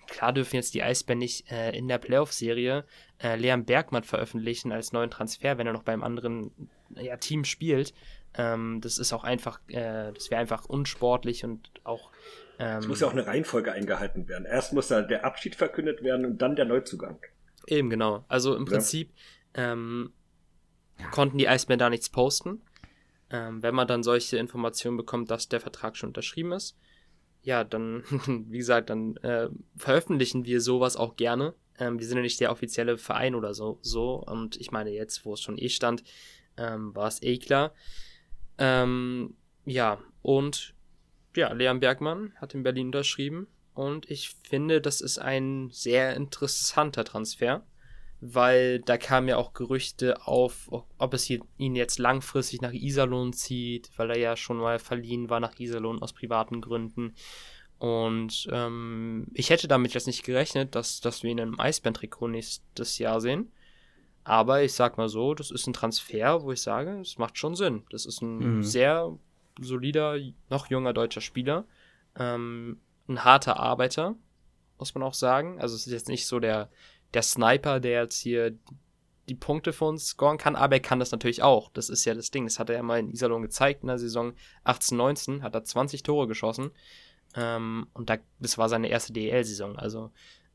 [0.07, 2.86] Klar dürfen jetzt die Eisbären nicht äh, in der Playoff-Serie
[3.19, 6.51] äh, Leon Bergmann veröffentlichen als neuen Transfer, wenn er noch beim anderen
[6.95, 7.93] ja, Team spielt.
[8.36, 12.12] Ähm, das ist auch einfach, äh, das wäre einfach unsportlich und auch
[12.59, 14.45] ähm, es muss ja auch eine Reihenfolge eingehalten werden.
[14.45, 17.19] Erst muss da der Abschied verkündet werden und dann der Neuzugang.
[17.67, 18.25] Eben, genau.
[18.27, 19.11] Also im Prinzip
[19.53, 20.11] ähm,
[20.99, 21.09] ja.
[21.09, 22.61] konnten die Eisbären da nichts posten.
[23.29, 26.77] Ähm, wenn man dann solche Informationen bekommt, dass der Vertrag schon unterschrieben ist,
[27.41, 28.03] ja, dann,
[28.49, 31.53] wie gesagt, dann äh, veröffentlichen wir sowas auch gerne.
[31.79, 34.15] Ähm, wir sind ja nicht der offizielle Verein oder so, so.
[34.15, 36.03] Und ich meine, jetzt, wo es schon eh stand,
[36.57, 37.73] ähm, war es eh klar.
[38.57, 39.35] Ähm,
[39.65, 40.72] ja, und
[41.35, 47.03] ja, Leon Bergmann hat in Berlin unterschrieben und ich finde, das ist ein sehr interessanter
[47.03, 47.65] Transfer,
[48.21, 53.89] weil da kamen ja auch Gerüchte auf, ob es ihn jetzt langfristig nach Iserlohn zieht,
[53.97, 57.15] weil er ja schon mal verliehen war nach Iserlohn aus privaten Gründen.
[57.79, 62.97] Und ähm, ich hätte damit jetzt nicht gerechnet, dass, dass wir ihn im Eisbären-Trikot nächstes
[62.97, 63.51] Jahr sehen.
[64.23, 67.55] Aber ich sag mal so, das ist ein Transfer, wo ich sage, es macht schon
[67.55, 67.83] Sinn.
[67.89, 68.63] Das ist ein mhm.
[68.63, 69.17] sehr
[69.59, 70.17] solider,
[70.49, 71.65] noch junger deutscher Spieler.
[72.17, 74.15] Ähm, ein harter Arbeiter,
[74.77, 75.59] muss man auch sagen.
[75.59, 76.69] Also es ist jetzt nicht so der,
[77.13, 78.57] der Sniper, der jetzt hier
[79.29, 81.71] die Punkte für uns scoren kann, aber er kann das natürlich auch.
[81.73, 82.45] Das ist ja das Ding.
[82.45, 84.33] Das hat er ja mal in Iserlohn gezeigt in der Saison
[84.65, 86.71] 18-19, hat er 20 Tore geschossen.
[87.35, 89.77] Ähm, und da, das war seine erste DEL-Saison.
[89.77, 90.11] Also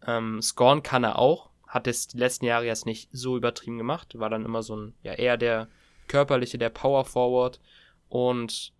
[0.06, 1.50] ähm, scoren kann er auch.
[1.66, 4.18] Hat es die letzten Jahre jetzt nicht so übertrieben gemacht.
[4.18, 5.68] War dann immer so ein, ja, eher der
[6.06, 7.61] körperliche, der Power Forward.
[8.08, 8.72] Und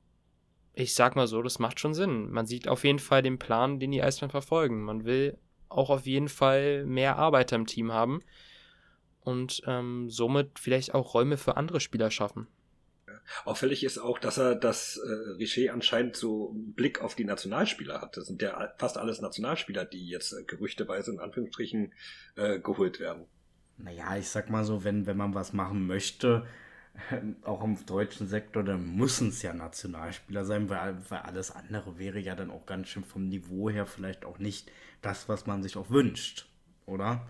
[0.75, 2.31] ich sag mal so, das macht schon Sinn.
[2.31, 4.85] Man sieht auf jeden Fall den Plan, den die Eisbären verfolgen.
[4.85, 8.21] Man will auch auf jeden Fall mehr Arbeiter im Team haben
[9.21, 12.47] und ähm, somit vielleicht auch Räume für andere Spieler schaffen.
[13.45, 18.01] Auffällig ist auch, dass er das äh, Richer anscheinend so einen Blick auf die Nationalspieler
[18.01, 18.17] hat.
[18.17, 21.93] Das sind ja fast alles Nationalspieler, die jetzt äh, gerüchteweise in Anführungsstrichen
[22.37, 23.27] äh, geholt werden.
[23.77, 26.47] Naja, ich sag mal so, wenn, wenn man was machen möchte,
[27.45, 32.19] auch im deutschen Sektor, dann müssen es ja Nationalspieler sein, weil, weil alles andere wäre
[32.19, 34.71] ja dann auch ganz schön vom Niveau her vielleicht auch nicht
[35.03, 36.49] das, was man sich auch wünscht,
[36.87, 37.29] oder?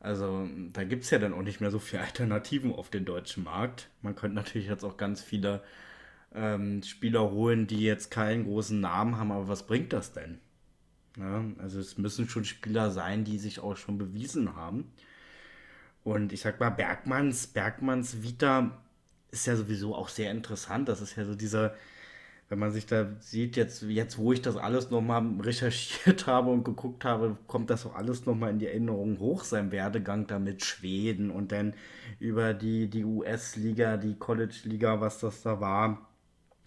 [0.00, 3.44] Also da gibt es ja dann auch nicht mehr so viele Alternativen auf den deutschen
[3.44, 3.88] Markt.
[4.02, 5.62] Man könnte natürlich jetzt auch ganz viele
[6.34, 10.38] ähm, Spieler holen, die jetzt keinen großen Namen haben, aber was bringt das denn?
[11.18, 14.92] Ja, also es müssen schon Spieler sein, die sich auch schon bewiesen haben.
[16.04, 18.81] Und ich sag mal, Bergmanns, Bergmanns Vita
[19.32, 20.88] ist ja sowieso auch sehr interessant.
[20.88, 21.74] Das ist ja so dieser,
[22.48, 26.64] wenn man sich da sieht, jetzt, jetzt wo ich das alles nochmal recherchiert habe und
[26.64, 30.64] geguckt habe, kommt das auch alles nochmal in die Erinnerung hoch, sein Werdegang da mit
[30.64, 31.74] Schweden und dann
[32.20, 36.08] über die, die US-Liga, die College-Liga, was das da war,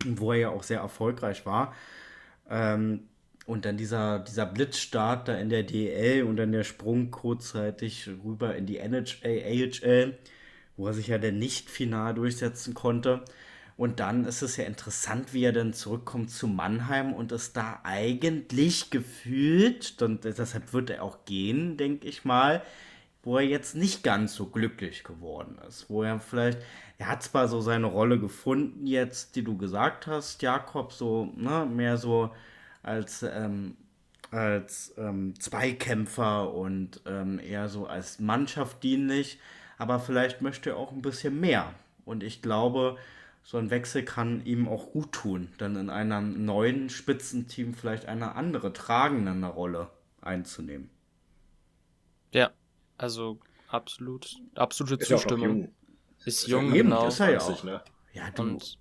[0.04, 1.74] wo er ja auch sehr erfolgreich war.
[2.50, 3.02] Ähm,
[3.46, 8.56] und dann dieser, dieser Blitzstart da in der DL und dann der Sprung kurzzeitig rüber
[8.56, 9.44] in die NHL,
[9.84, 10.18] AHL,
[10.78, 13.24] wo er sich ja dann nicht final durchsetzen konnte.
[13.78, 17.82] Und dann ist es ja interessant, wie er dann zurückkommt zu Mannheim und es da
[17.84, 22.62] eigentlich gefühlt, und deshalb wird er auch gehen, denke ich mal,
[23.24, 25.90] wo er jetzt nicht ganz so glücklich geworden ist.
[25.90, 26.60] Wo er vielleicht,
[26.98, 31.66] er hat zwar so seine Rolle gefunden jetzt, die du gesagt hast, Jakob, so, ne,
[31.66, 32.32] mehr so
[32.84, 33.76] als, ähm,
[34.32, 39.40] als ähm, Zweikämpfer und ähm, eher so als Mannschaft dienlich,
[39.78, 41.74] aber vielleicht möchte er auch ein bisschen mehr.
[42.06, 42.98] Und ich glaube,
[43.44, 48.36] so ein Wechsel kann ihm auch gut tun, dann in einem neuen Spitzenteam vielleicht eine
[48.36, 49.90] andere tragende Rolle
[50.22, 50.90] einzunehmen.
[52.32, 52.52] Ja,
[52.98, 55.70] also absolut, absolute ist Zustimmung.
[56.20, 57.08] Ist, ist jung, Eben, genau.
[57.08, 57.64] Ist er ja auch.
[57.64, 57.82] Ne?
[58.14, 58.42] Ja, du.
[58.42, 58.80] Und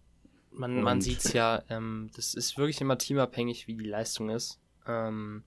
[0.51, 4.61] man, man sieht es ja, ähm, das ist wirklich immer teamabhängig, wie die Leistung ist.
[4.87, 5.45] Ähm,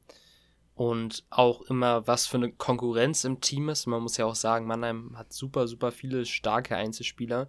[0.78, 3.88] und auch immer, was für eine Konkurrenz im Team ist.
[3.88, 7.48] Man muss ja auch sagen, Mannheim hat super, super viele starke Einzelspieler.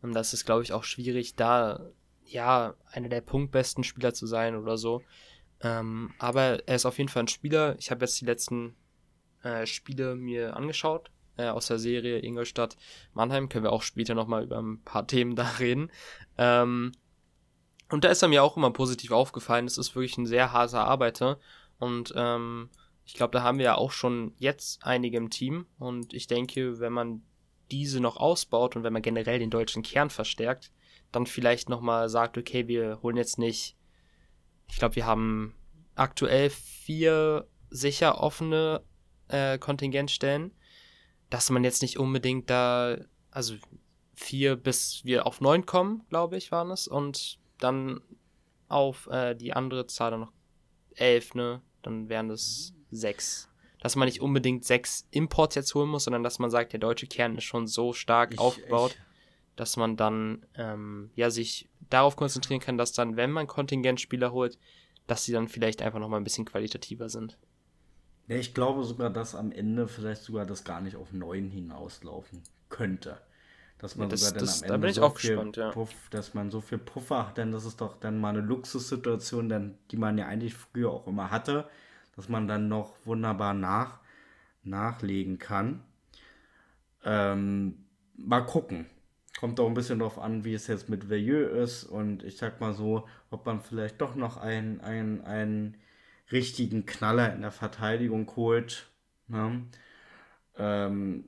[0.00, 1.90] Und das ist, glaube ich, auch schwierig, da
[2.24, 5.02] ja einer der punktbesten Spieler zu sein oder so.
[5.60, 7.74] Ähm, aber er ist auf jeden Fall ein Spieler.
[7.80, 8.76] Ich habe jetzt die letzten
[9.42, 12.76] äh, Spiele mir angeschaut äh, aus der Serie Ingolstadt
[13.12, 13.48] Mannheim.
[13.48, 15.90] Können wir auch später nochmal über ein paar Themen da reden.
[16.36, 16.92] Ähm,
[17.90, 19.66] und da ist er mir auch immer positiv aufgefallen.
[19.66, 21.40] Es ist wirklich ein sehr harter Arbeiter.
[21.78, 22.70] Und ähm,
[23.04, 25.66] ich glaube, da haben wir ja auch schon jetzt einige im Team.
[25.78, 27.22] Und ich denke, wenn man
[27.70, 30.72] diese noch ausbaut und wenn man generell den deutschen Kern verstärkt,
[31.12, 33.76] dann vielleicht nochmal sagt, okay, wir holen jetzt nicht,
[34.68, 35.54] ich glaube, wir haben
[35.94, 38.82] aktuell vier sicher offene
[39.28, 40.52] äh, Kontingentstellen
[41.30, 42.96] dass man jetzt nicht unbedingt da,
[43.30, 43.54] also
[44.14, 46.88] vier bis wir auf neun kommen, glaube ich, waren es.
[46.88, 48.00] Und dann
[48.68, 50.32] auf äh, die andere Zahl dann noch
[50.94, 51.62] elf, ne?
[51.82, 53.48] Dann wären es sechs.
[53.80, 57.06] Dass man nicht unbedingt sechs Imports jetzt holen muss, sondern dass man sagt, der deutsche
[57.06, 59.56] Kern ist schon so stark ich, aufgebaut, ich.
[59.56, 64.58] dass man dann ähm, ja sich darauf konzentrieren kann, dass dann, wenn man Kontingentspieler holt,
[65.06, 67.38] dass sie dann vielleicht einfach nochmal ein bisschen qualitativer sind.
[68.26, 72.42] Ja, ich glaube sogar, dass am Ende vielleicht sogar das gar nicht auf 9 hinauslaufen
[72.68, 73.18] könnte.
[73.78, 75.70] Dass man ja, das, sogar das, dann am Ende so viel gespannt, ja.
[75.70, 79.48] Puff, dass man so viel Puffer hat, denn das ist doch dann mal eine Luxussituation,
[79.48, 81.68] denn, die man ja eigentlich früher auch immer hatte,
[82.16, 84.00] dass man dann noch wunderbar nach,
[84.64, 85.84] nachlegen kann.
[87.04, 87.84] Ähm,
[88.16, 88.86] mal gucken.
[89.38, 92.60] Kommt auch ein bisschen darauf an, wie es jetzt mit Veilleux ist und ich sag
[92.60, 95.76] mal so, ob man vielleicht doch noch ein, ein, ein
[96.32, 98.90] richtigen Knaller in der Verteidigung holt.
[99.28, 99.62] Ne?
[100.56, 101.24] Ähm,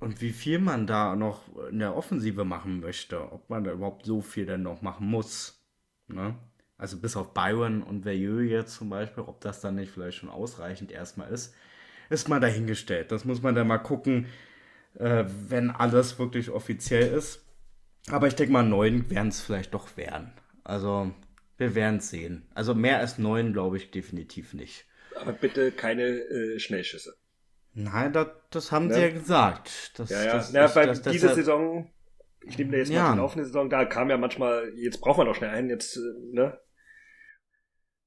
[0.00, 4.06] und wie viel man da noch in der Offensive machen möchte, ob man da überhaupt
[4.06, 5.64] so viel denn noch machen muss.
[6.06, 6.36] Ne?
[6.76, 10.28] Also bis auf Byron und Veilleux jetzt zum Beispiel, ob das dann nicht vielleicht schon
[10.28, 11.54] ausreichend erstmal ist,
[12.10, 13.10] ist mal dahingestellt.
[13.10, 14.26] Das muss man dann mal gucken,
[14.94, 17.44] äh, wenn alles wirklich offiziell ist.
[18.08, 20.32] Aber ich denke mal, neun werden es vielleicht doch werden.
[20.62, 21.12] Also
[21.56, 22.46] wir werden es sehen.
[22.54, 24.86] Also mehr als neun glaube ich definitiv nicht.
[25.16, 27.17] Aber bitte keine äh, Schnellschüsse.
[27.78, 28.94] Nein, das, das haben ja.
[28.96, 29.92] sie ja gesagt.
[29.98, 30.32] Das, ja, ja.
[30.34, 31.88] Das, ja, bei das, dieser Saison,
[32.44, 33.04] ich nehme da jetzt ja.
[33.04, 35.96] mal die laufende Saison, da kam ja manchmal, jetzt braucht man doch schnell einen, jetzt,
[35.96, 36.00] äh,
[36.32, 36.58] ne?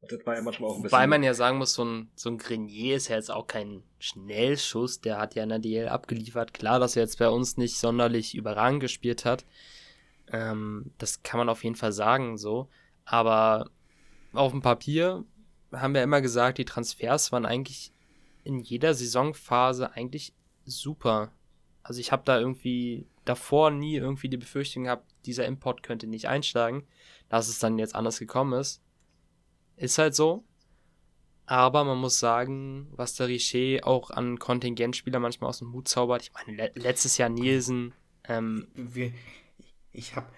[0.02, 0.98] Das war ja manchmal auch ein bisschen.
[0.98, 3.84] Weil man ja sagen muss, so ein, so ein Grenier ist ja jetzt auch kein
[4.00, 6.54] Schnellschuss, der hat ja in der DL abgeliefert.
[6.54, 9.46] Klar, dass er jetzt bei uns nicht sonderlich überragend gespielt hat.
[10.34, 12.68] Ähm, das kann man auf jeden Fall sagen, so.
[13.06, 13.70] Aber
[14.34, 15.24] auf dem Papier
[15.72, 17.91] haben wir immer gesagt, die Transfers waren eigentlich
[18.44, 20.34] in jeder Saisonphase eigentlich
[20.66, 21.32] super.
[21.84, 26.28] Also ich habe da irgendwie davor nie irgendwie die Befürchtung gehabt, dieser Import könnte nicht
[26.28, 26.86] einschlagen.
[27.30, 28.84] Dass es dann jetzt anders gekommen ist,
[29.78, 30.44] ist halt so.
[31.46, 36.22] Aber man muss sagen, was der Richer auch an Kontingentspieler manchmal aus dem Hut zaubert.
[36.22, 37.94] Ich meine, le letztes Jahr Nielsen.
[38.26, 39.12] Ähm, Wir,
[39.92, 40.32] ich habe,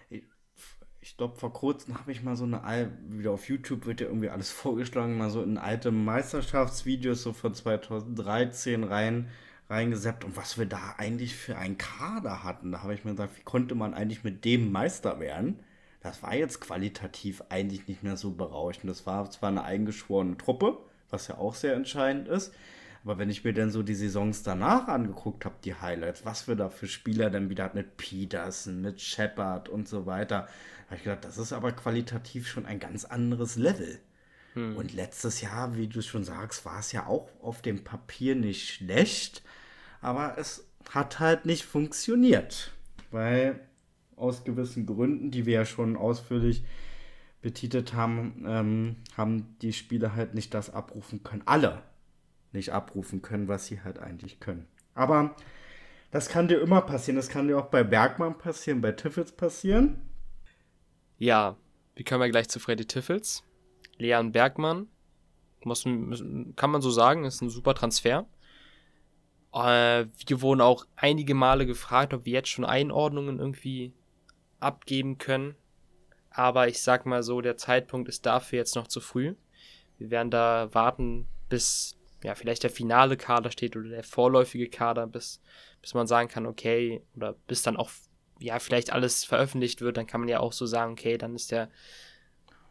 [1.04, 4.08] ich glaube, vor kurzem habe ich mal so eine, Al wieder auf YouTube wird ja
[4.08, 9.30] irgendwie alles vorgeschlagen, mal so in alte Meisterschaftsvideos so von 2013 rein
[9.70, 12.72] reingeseppt und was wir da eigentlich für einen Kader hatten.
[12.72, 15.60] Da habe ich mir gesagt, wie konnte man eigentlich mit dem Meister werden?
[16.02, 18.90] Das war jetzt qualitativ eigentlich nicht mehr so berauschend.
[18.90, 20.78] Das war zwar eine eingeschworene Truppe,
[21.10, 22.54] was ja auch sehr entscheidend ist.
[23.04, 26.56] Aber wenn ich mir dann so die Saisons danach angeguckt habe, die Highlights, was wir
[26.56, 30.48] da für Spieler dann wieder hatten mit Peterson, mit Shepard und so weiter,
[30.94, 34.00] habe ich gedacht, das ist aber qualitativ schon ein ganz anderes Level.
[34.54, 34.78] Hm.
[34.78, 38.70] Und letztes Jahr, wie du schon sagst, war es ja auch auf dem Papier nicht
[38.70, 39.42] schlecht,
[40.02, 42.72] aber es hat halt nicht funktioniert,
[43.10, 43.60] weil
[44.16, 46.64] aus gewissen Gründen, die wir ja schon ausführlich
[47.42, 51.42] betitelt haben, ähm, haben die Spieler halt nicht das abrufen können.
[51.46, 51.82] Alle
[52.52, 54.68] nicht abrufen können, was sie halt eigentlich können.
[54.94, 55.36] Aber
[56.12, 57.16] das kann dir immer passieren.
[57.16, 60.00] Das kann dir auch bei Bergmann passieren, bei Tiffels passieren.
[61.24, 61.56] Ja,
[61.96, 63.46] wie kommen wir gleich zu Freddy Tiffels?
[63.98, 64.90] Leon Bergmann,
[65.64, 68.28] muss, kann man so sagen, ist ein super Transfer.
[69.54, 73.94] Äh, wir wurden auch einige Male gefragt, ob wir jetzt schon Einordnungen irgendwie
[74.60, 75.56] abgeben können.
[76.30, 79.36] Aber ich sag mal so, der Zeitpunkt ist dafür jetzt noch zu früh.
[79.98, 85.08] Wir werden da warten, bis ja vielleicht der finale Kader steht oder der vorläufige Kader,
[85.08, 85.42] bis,
[85.82, 87.92] bis man sagen kann, okay, oder bis dann auch
[88.44, 91.52] ja vielleicht alles veröffentlicht wird, dann kann man ja auch so sagen, okay, dann ist
[91.52, 91.70] der,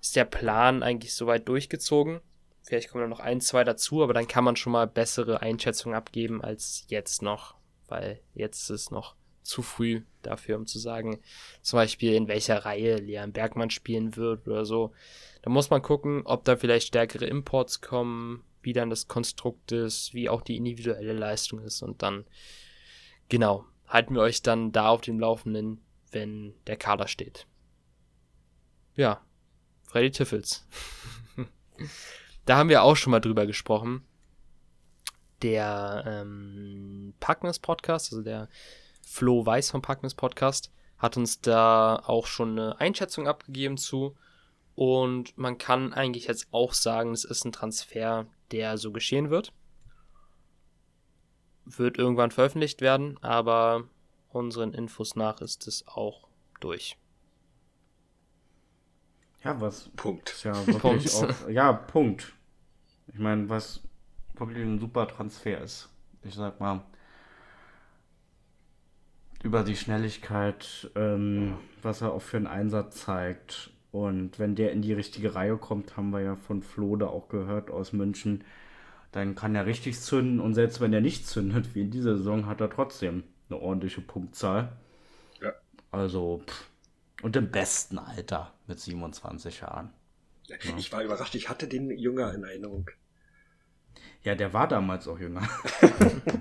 [0.01, 2.21] ist der Plan eigentlich soweit durchgezogen.
[2.63, 5.97] Vielleicht kommen da noch ein, zwei dazu, aber dann kann man schon mal bessere Einschätzungen
[5.97, 7.57] abgeben als jetzt noch,
[7.89, 11.21] weil jetzt ist es noch zu früh dafür, um zu sagen,
[11.63, 14.93] zum Beispiel in welcher Reihe Leon Bergmann spielen wird oder so.
[15.43, 20.15] Da muss man gucken, ob da vielleicht stärkere Imports kommen, wie dann das Konstrukt ist,
[20.15, 22.25] wie auch die individuelle Leistung ist und dann,
[23.29, 27.47] genau, halten wir euch dann da auf dem Laufenden, wenn der Kader steht.
[28.97, 29.21] Ja,
[29.85, 30.67] Freddy Tiffels.
[32.47, 34.03] da haben wir auch schon mal drüber gesprochen.
[35.43, 38.49] Der ähm, Packness Podcast, also der
[39.03, 44.17] Flo Weiß vom Packness Podcast, hat uns da auch schon eine Einschätzung abgegeben zu.
[44.75, 49.53] Und man kann eigentlich jetzt auch sagen, es ist ein Transfer, der so geschehen wird.
[51.65, 53.85] Wird irgendwann veröffentlicht werden, aber
[54.31, 56.29] unseren Infos nach ist es auch
[56.61, 56.97] durch.
[59.45, 59.89] Ja, was.
[59.97, 60.43] Punkt.
[60.45, 61.35] Ja, wirklich Punkt.
[61.45, 62.33] Auch, ja, Punkt.
[63.09, 63.81] Ich meine, was
[64.37, 65.89] wirklich ein super Transfer ist.
[66.23, 66.83] Ich sag mal,
[69.43, 73.71] über die Schnelligkeit, ähm, was er auch für einen Einsatz zeigt.
[73.91, 77.29] Und wenn der in die richtige Reihe kommt, haben wir ja von Flo da auch
[77.29, 78.45] gehört aus München,
[79.13, 80.41] dann kann er richtig zünden.
[80.41, 84.01] Und selbst wenn er nicht zündet, wie in dieser Saison, hat er trotzdem eine ordentliche
[84.01, 84.73] Punktzahl.
[85.41, 85.53] Ja.
[85.91, 86.71] Also, pff.
[87.23, 89.91] und im besten Alter mit 27 Jahren.
[90.49, 90.57] Ja.
[90.77, 92.91] Ich war überrascht, ich hatte den jünger in Erinnerung.
[94.25, 95.43] Ja, der war damals auch jünger.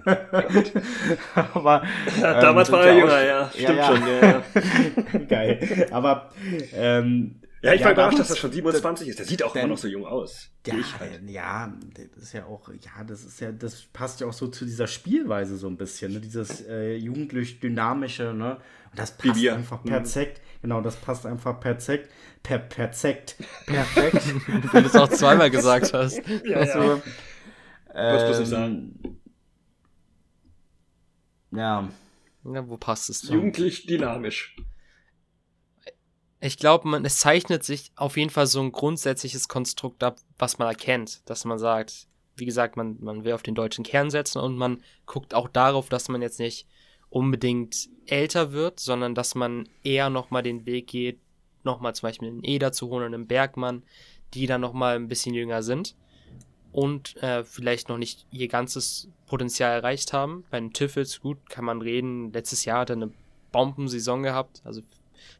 [1.53, 1.83] Aber
[2.19, 3.49] ja, damals ähm, war er jünger, ja.
[3.49, 5.19] Stimmt ja, schon, ja.
[5.27, 5.87] Geil.
[5.91, 6.31] Aber
[6.73, 9.19] ähm, ja, ich war überrascht, dass er schon 27 ist.
[9.19, 10.49] Der sieht auch denn, immer noch so jung aus.
[10.65, 11.29] Ja, halt.
[11.29, 14.65] ja, das ist ja auch, ja, das ist ja, das passt ja auch so zu
[14.65, 16.19] dieser Spielweise so ein bisschen, ne?
[16.19, 18.55] Dieses äh, jugendlich dynamische, ne?
[18.89, 19.89] Und das passt einfach mhm.
[19.89, 20.39] perfekt.
[20.39, 20.61] Mhm.
[20.63, 22.09] Genau, das passt einfach perfekt.
[22.41, 23.35] Per perfekt.
[23.67, 24.23] Perfekt.
[24.73, 26.21] Wenn du es auch zweimal gesagt hast.
[26.45, 27.01] ja, also,
[27.93, 28.13] ja.
[28.15, 29.19] Was muss ich sagen?
[31.51, 31.89] Ja.
[32.43, 33.35] Ja, wo passt es denn?
[33.35, 34.55] Jugendlich dynamisch.
[36.43, 40.57] Ich glaube, man, es zeichnet sich auf jeden Fall so ein grundsätzliches Konstrukt ab, was
[40.57, 44.39] man erkennt, dass man sagt, wie gesagt, man, man will auf den deutschen Kern setzen
[44.39, 46.65] und man guckt auch darauf, dass man jetzt nicht
[47.09, 51.19] unbedingt älter wird, sondern dass man eher nochmal den Weg geht,
[51.63, 53.83] nochmal zum Beispiel einen Eder zu holen und einen Bergmann,
[54.33, 55.95] die dann nochmal ein bisschen jünger sind
[56.71, 60.45] und äh, vielleicht noch nicht ihr ganzes Potenzial erreicht haben.
[60.49, 62.31] Bei den Tiffels, gut, kann man reden.
[62.33, 63.11] Letztes Jahr hat er eine
[63.51, 64.61] Bombensaison gehabt.
[64.63, 64.81] Also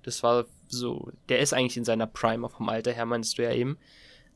[0.04, 3.54] das war so, der ist eigentlich in seiner Prime vom Alter her, meinst du ja
[3.54, 3.78] eben.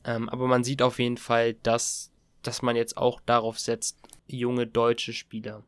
[0.03, 2.11] Ähm, aber man sieht auf jeden Fall, dass,
[2.43, 5.63] dass man jetzt auch darauf setzt, junge deutsche Spieler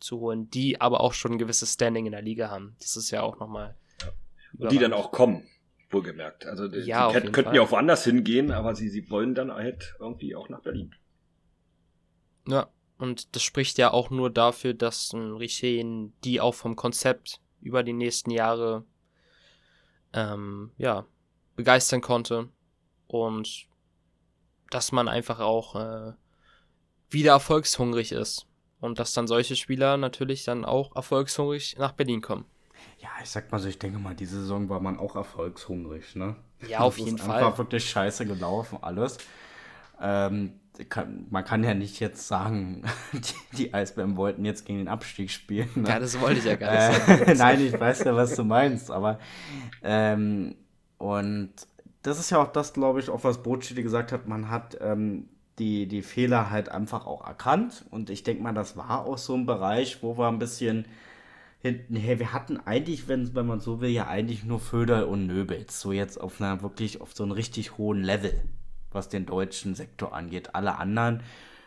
[0.00, 2.76] zu holen, die aber auch schon ein gewisses Standing in der Liga haben.
[2.80, 3.76] Das ist ja auch nochmal.
[4.00, 4.12] Ja.
[4.58, 5.46] Und die dann auch kommen
[5.90, 6.46] wohlgemerkt.
[6.46, 7.54] Also ja, sie könnten Fall.
[7.54, 10.94] ja auch woanders hingehen, aber sie, sie wollen dann halt irgendwie auch nach Berlin.
[12.48, 17.40] Ja, und das spricht ja auch nur dafür, dass ein Richen die auch vom Konzept
[17.60, 18.84] über die nächsten Jahre
[20.12, 21.06] ähm, ja,
[21.56, 22.48] begeistern konnte
[23.06, 23.66] und
[24.70, 26.12] dass man einfach auch äh,
[27.10, 28.46] wieder erfolgshungrig ist
[28.80, 32.46] und dass dann solche Spieler natürlich dann auch erfolgshungrig nach Berlin kommen.
[32.98, 36.36] Ja, ich sag mal so, ich denke mal, diese Saison war man auch erfolgshungrig, ne?
[36.66, 37.44] Ja, auf jeden Fall.
[37.44, 39.18] Einfach wirklich scheiße gelaufen, alles.
[40.00, 44.88] Ähm, kann, man kann ja nicht jetzt sagen, die, die Eisbären wollten jetzt gegen den
[44.88, 45.68] Abstieg spielen.
[45.74, 45.88] Ne?
[45.88, 47.22] Ja, das wollte ich ja gar nicht sagen.
[47.22, 49.18] Äh, nein, ich weiß ja, was du meinst, aber
[49.82, 50.54] ähm,
[50.98, 51.50] und
[52.02, 55.28] das ist ja auch das, glaube ich, auch was Brotschede gesagt hat, man hat ähm,
[55.58, 59.34] die, die Fehler halt einfach auch erkannt und ich denke mal, das war auch so
[59.34, 60.86] ein Bereich, wo wir ein bisschen
[61.60, 65.26] hinten her, wir hatten eigentlich, wenn, wenn man so will, ja eigentlich nur Föder und
[65.28, 68.34] Nöbels, so jetzt auf einer wirklich, auf so einem richtig hohen Level
[68.94, 70.54] was den deutschen Sektor angeht.
[70.54, 71.22] Alle anderen,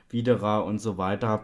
[0.09, 1.43] Widerer und so weiter,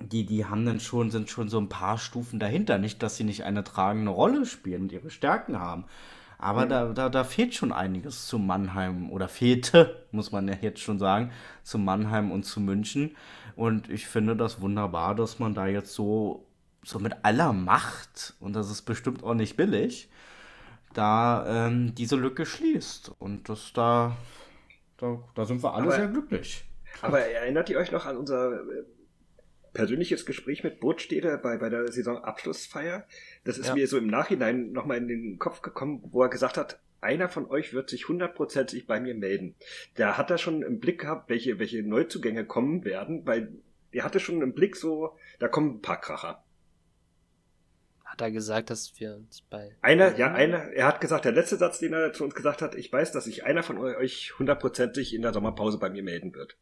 [0.00, 2.78] die, die haben dann schon, sind schon so ein paar Stufen dahinter.
[2.78, 5.84] Nicht, dass sie nicht eine tragende Rolle spielen und ihre Stärken haben.
[6.38, 6.70] Aber mhm.
[6.70, 10.98] da, da, da fehlt schon einiges zu Mannheim oder fehlte, muss man ja jetzt schon
[10.98, 11.30] sagen,
[11.62, 13.16] zu Mannheim und zu München.
[13.54, 16.46] Und ich finde das wunderbar, dass man da jetzt so,
[16.82, 20.08] so mit aller Macht, und das ist bestimmt auch nicht billig,
[20.94, 23.12] da ähm, diese Lücke schließt.
[23.18, 24.16] Und das da
[25.02, 26.64] da, da sind wir alle aber, sehr glücklich.
[27.00, 28.84] Aber erinnert ihr euch noch an unser äh,
[29.72, 33.04] persönliches Gespräch mit Brotstädter bei, bei der Saisonabschlussfeier?
[33.44, 33.74] Das ist ja.
[33.74, 37.50] mir so im Nachhinein nochmal in den Kopf gekommen, wo er gesagt hat, einer von
[37.50, 39.56] euch wird sich hundertprozentig bei mir melden.
[39.96, 43.52] Da hat er schon im Blick gehabt, welche, welche Neuzugänge kommen werden, weil
[43.90, 46.44] er hatte schon im Blick so, da kommen ein paar Kracher.
[48.12, 49.74] Hat er gesagt, dass wir uns bei.
[49.80, 52.74] Einer, ja, einer, er hat gesagt, der letzte Satz, den er zu uns gesagt hat,
[52.74, 56.58] ich weiß, dass sich einer von euch hundertprozentig in der Sommerpause bei mir melden wird.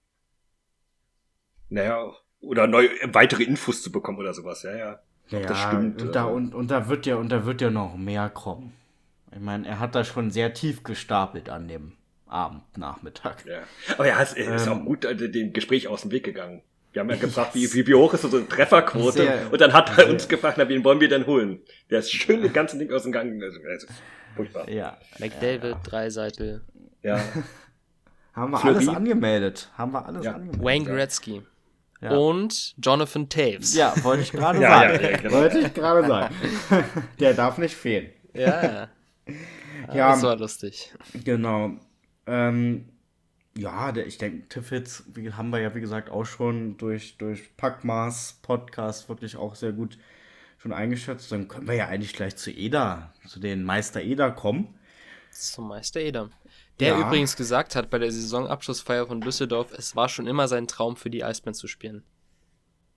[1.69, 5.01] Naja, oder neue, weitere Infos zu bekommen oder sowas, ja, ja.
[5.27, 6.01] Ja, das stimmt.
[6.01, 8.73] Und da, und, und da wird ja, und da wird ja noch mehr kommen.
[9.33, 13.45] Ich meine, er hat da schon sehr tief gestapelt an dem Abend, Nachmittag.
[13.45, 13.63] Ja.
[13.95, 16.63] Aber er, hat, er ist ähm, auch gut äh, dem Gespräch aus dem Weg gegangen.
[16.93, 19.23] Wir haben ja gefragt, wie, wie, wie hoch ist unsere Trefferquote?
[19.23, 21.61] Sehr, und dann hat er uns gefragt, na, wen wollen wir denn holen?
[21.89, 23.41] Der ist schön den ganzen Ding aus dem Gang.
[23.43, 23.87] Also, also
[24.35, 24.69] furchtbar.
[24.69, 24.99] Ja.
[25.19, 25.81] McDavid, ja.
[25.85, 26.63] Dreiseitel.
[27.03, 27.21] Ja.
[28.33, 28.77] haben wir Fleury.
[28.77, 29.71] alles angemeldet.
[29.79, 30.33] Haben wir alles ja.
[30.33, 30.65] angemeldet.
[30.65, 31.43] Wayne Gretzky.
[32.01, 32.13] Ja.
[32.13, 33.75] Und Jonathan Taves.
[33.75, 35.05] Ja, wollte ich gerade sagen.
[35.05, 35.33] Ja, genau.
[35.33, 36.35] Wollte ich gerade sagen.
[37.21, 38.11] Der darf nicht fehlen.
[38.35, 38.89] Ja, ja.
[39.93, 40.93] ja das war lustig.
[41.25, 41.73] Genau.
[42.27, 42.89] Ähm,
[43.57, 48.41] ja, der, ich denke, Tiffits haben wir ja, wie gesagt, auch schon durch, durch Packmaß
[48.43, 49.99] Podcast wirklich auch sehr gut
[50.59, 51.33] schon eingeschätzt.
[51.33, 54.75] Dann können wir ja eigentlich gleich zu Eda, zu den Meister Eda kommen.
[55.31, 56.31] Zum Meister Eda.
[56.79, 57.07] Der ja.
[57.07, 61.11] übrigens gesagt hat bei der Saisonabschlussfeier von Düsseldorf, es war schon immer sein Traum für
[61.11, 62.05] die Eisbären zu spielen.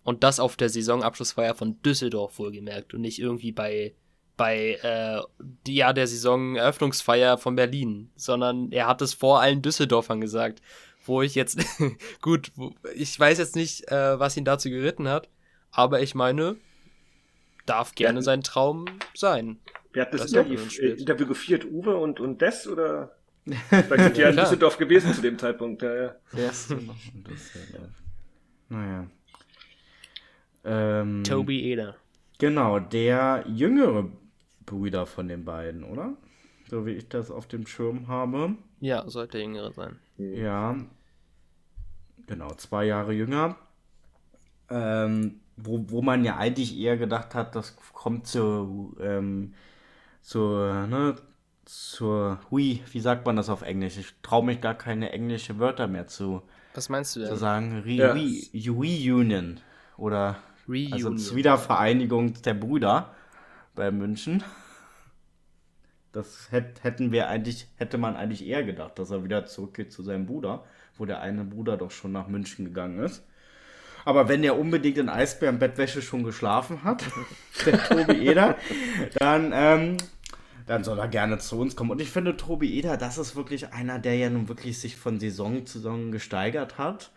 [0.04, 3.96] Und das auf der Saisonabschlussfeier von Düsseldorf wohlgemerkt und nicht irgendwie bei
[4.38, 5.22] bei äh,
[5.68, 10.62] ja, der Saisoneröffnungsfeier von Berlin, sondern er hat es vor allen Düsseldorfern gesagt.
[11.06, 11.60] Wo ich jetzt,
[12.22, 15.30] gut, wo, ich weiß jetzt nicht, äh, was ihn dazu geritten hat,
[15.72, 16.56] aber ich meine,
[17.66, 18.24] darf gerne ja.
[18.24, 19.60] sein Traum sein.
[19.92, 21.66] Wer hat das, das Interview, äh, Interview geführt?
[21.66, 23.16] Uwe und, und Des oder?
[23.46, 25.82] Vielleicht sind die ja in Düsseldorf gewesen zu dem Zeitpunkt.
[25.82, 26.14] Ja, ja.
[28.70, 29.08] naja.
[30.64, 31.98] Ähm, Toby Eder.
[32.40, 34.10] Genau, der jüngere
[34.66, 36.14] Brüder von den beiden, oder?
[36.70, 38.56] So wie ich das auf dem Schirm habe.
[38.80, 40.00] Ja, sollte jüngere sein.
[40.18, 40.76] Ja.
[42.28, 43.58] Genau, zwei Jahre jünger.
[44.70, 49.54] Ähm, wo, wo man ja eigentlich eher gedacht hat, das kommt zu, ähm,
[50.22, 51.16] zur, ne,
[51.66, 53.98] zur Hui, wie sagt man das auf Englisch?
[53.98, 56.42] Ich traue mich gar keine englische Wörter mehr zu.
[56.74, 57.30] Was meinst du denn?
[57.30, 58.72] Zu sagen, Re ja.
[58.72, 59.60] Reunion
[59.98, 60.94] oder Reunion.
[60.94, 63.14] also zur Wiedervereinigung der Brüder
[63.76, 64.44] bei München.
[66.12, 70.28] Das hätten wir eigentlich, hätte man eigentlich eher gedacht, dass er wieder zurückgeht zu seinem
[70.28, 70.64] Bruder,
[70.98, 73.24] wo der eine Bruder doch schon nach München gegangen ist.
[74.06, 77.04] Aber wenn er unbedingt in Eisbärenbettwäsche schon geschlafen hat,
[77.66, 78.58] der Tobi Eder,
[79.16, 79.98] dann, ähm,
[80.68, 81.90] dann soll er gerne zu uns kommen.
[81.90, 85.20] Und ich finde, Tobi Eder, das ist wirklich einer, der ja nun wirklich sich von
[85.20, 87.12] Saison zu Saison gesteigert hat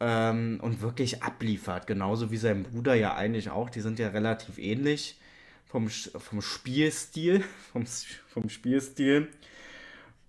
[0.00, 1.86] ähm, und wirklich abliefert.
[1.86, 3.70] Genauso wie sein Bruder ja eigentlich auch.
[3.70, 5.20] Die sind ja relativ ähnlich
[5.68, 7.84] vom, vom Spielstil, vom,
[8.28, 9.28] vom Spielstil.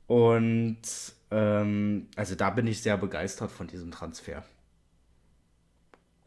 [0.08, 0.82] Und
[1.32, 4.44] ähm, also da bin ich sehr begeistert von diesem Transfer.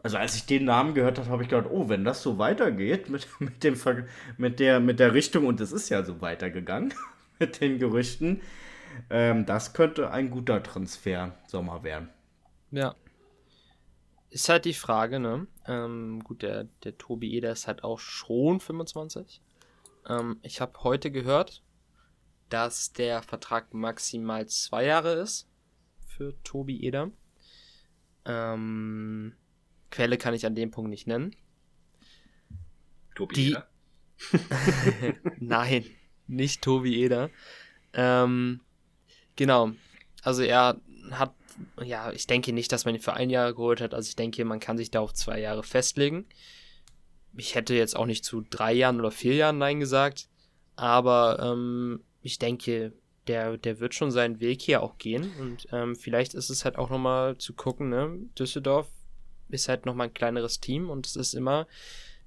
[0.02, 3.08] Also als ich den Namen gehört habe, habe ich gedacht, oh, wenn das so weitergeht
[3.08, 3.76] mit, mit, dem,
[4.36, 6.94] mit, der, mit der Richtung, und es ist ja so weitergegangen
[7.38, 8.40] mit den Gerüchten.
[9.10, 12.08] Ähm, das könnte ein guter Transfer Sommer werden.
[12.70, 12.94] Ja.
[14.32, 15.46] Ist halt die Frage, ne?
[15.66, 19.42] Ähm, gut, der, der Tobi Eder ist halt auch schon 25.
[20.08, 21.62] Ähm, ich habe heute gehört,
[22.48, 25.48] dass der Vertrag maximal zwei Jahre ist
[26.06, 27.10] für Tobi Eder.
[28.24, 29.34] Ähm,
[29.90, 31.36] Quelle kann ich an dem Punkt nicht nennen.
[33.14, 33.68] Tobi Die- Eder?
[35.40, 35.84] Nein,
[36.26, 37.28] nicht Tobi Eder.
[37.92, 38.60] Ähm,
[39.36, 39.72] genau.
[40.22, 40.80] Also er
[41.10, 41.34] hat,
[41.82, 43.94] ja, ich denke nicht, dass man ihn für ein Jahr geholt hat.
[43.94, 46.26] Also ich denke, man kann sich da auf zwei Jahre festlegen.
[47.36, 50.28] Ich hätte jetzt auch nicht zu drei Jahren oder vier Jahren Nein gesagt.
[50.76, 52.92] Aber ähm, ich denke,
[53.26, 55.32] der, der wird schon seinen Weg hier auch gehen.
[55.38, 58.18] Und ähm, vielleicht ist es halt auch nochmal zu gucken, ne?
[58.38, 58.88] Düsseldorf
[59.48, 61.66] ist halt nochmal ein kleineres Team und es ist immer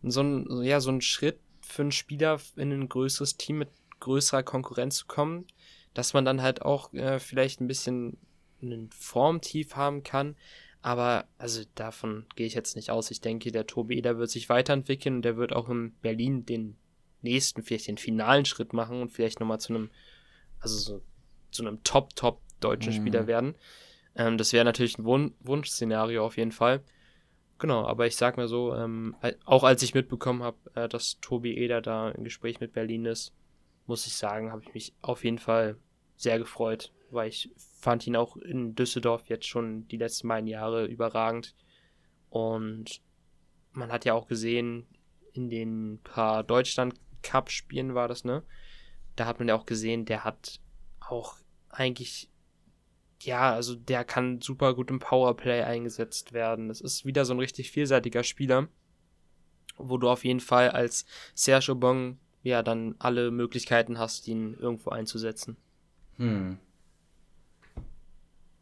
[0.03, 3.69] so ein, ja, so ein Schritt für einen Spieler in ein größeres Team mit
[3.99, 5.45] größerer Konkurrenz zu kommen,
[5.93, 8.17] dass man dann halt auch äh, vielleicht ein bisschen
[8.61, 10.35] einen Formtief haben kann.
[10.81, 13.09] Aber also davon gehe ich jetzt nicht aus.
[13.09, 16.77] Ich denke, der Tobi Eder wird sich weiterentwickeln und der wird auch in Berlin den
[17.21, 19.89] nächsten, vielleicht den finalen Schritt machen und vielleicht nochmal zu einem,
[20.59, 21.01] also so
[21.51, 22.97] zu einem Top-Top deutschen Mhm.
[22.97, 23.55] Spieler werden.
[24.15, 26.83] Ähm, das wäre natürlich ein Wun Wunschszenario auf jeden Fall.
[27.57, 31.55] Genau, aber ich sag mal so, ähm, auch als ich mitbekommen habe, äh, dass Tobi
[31.57, 33.33] Eder da im Gespräch mit Berlin ist,
[33.87, 35.77] muss ich sagen, habe ich mich auf jeden Fall
[36.17, 37.49] sehr gefreut, weil ich
[37.79, 41.55] fand ihn auch in Düsseldorf jetzt schon die letzten beiden Jahre überragend.
[42.29, 43.01] Und
[43.71, 44.85] man hat ja auch gesehen,
[45.33, 48.43] in den paar Deutschland-Cup-Spielen war das, ne?
[49.15, 50.59] Da hat man ja auch gesehen, der hat
[50.99, 51.37] auch
[51.69, 52.29] eigentlich
[53.21, 56.67] ja, also der kann super gut im Powerplay eingesetzt werden.
[56.67, 58.67] Das ist wieder so ein richtig vielseitiger Spieler,
[59.77, 64.91] wo du auf jeden Fall als Serge Aubin ja dann alle Möglichkeiten hast, ihn irgendwo
[64.91, 65.57] einzusetzen.
[66.17, 66.59] Hm.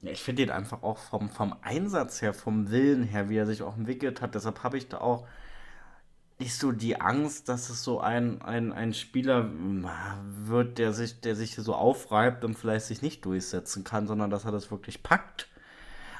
[0.03, 3.61] Ich finde ihn einfach auch vom, vom Einsatz her, vom Willen her, wie er sich
[3.63, 4.35] auch entwickelt hat.
[4.35, 5.25] Deshalb habe ich da auch
[6.39, 9.49] nicht so die Angst, dass es so ein, ein, ein Spieler
[10.45, 14.43] wird, der sich, der sich so aufreibt und vielleicht sich nicht durchsetzen kann, sondern dass
[14.43, 15.47] er das wirklich packt.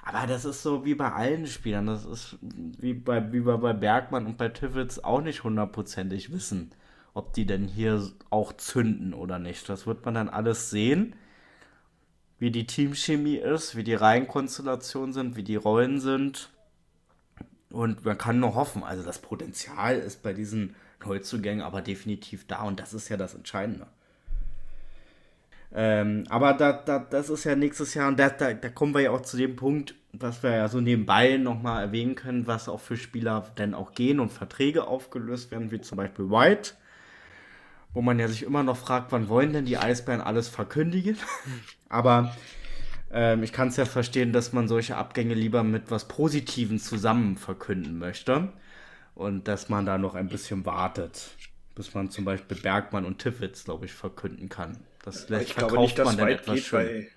[0.05, 1.87] Aber das ist so wie bei allen Spielern.
[1.87, 6.71] Das ist wie bei, wie bei Bergmann und bei Tivitz auch nicht hundertprozentig wissen,
[7.13, 9.67] ob die denn hier auch zünden oder nicht.
[9.67, 11.15] Das wird man dann alles sehen
[12.43, 16.49] wie die Teamchemie ist, wie die Reihenkonstellationen sind, wie die Rollen sind.
[17.71, 20.75] Und man kann nur hoffen, also das Potenzial ist bei diesen
[21.05, 23.87] Neuzugängen aber definitiv da und das ist ja das Entscheidende.
[25.73, 29.01] Ähm, aber da, da, das ist ja nächstes Jahr und da, da, da kommen wir
[29.01, 32.81] ja auch zu dem Punkt, was wir ja so nebenbei nochmal erwähnen können, was auch
[32.81, 36.73] für Spieler denn auch gehen und Verträge aufgelöst werden, wie zum Beispiel White,
[37.93, 41.17] wo man ja sich immer noch fragt, wann wollen denn die Eisbären alles verkündigen?
[41.89, 42.35] Aber
[43.11, 47.37] ähm, ich kann es ja verstehen, dass man solche Abgänge lieber mit was Positivem zusammen
[47.37, 48.49] verkünden möchte
[49.15, 51.31] und dass man da noch ein bisschen wartet,
[51.75, 54.77] bis man zum Beispiel Bergmann und Tiffitz, glaube ich, verkünden kann.
[55.03, 56.79] Das lässt, ich glaube nicht, dass man White etwas geht, schön.
[56.79, 57.07] weil,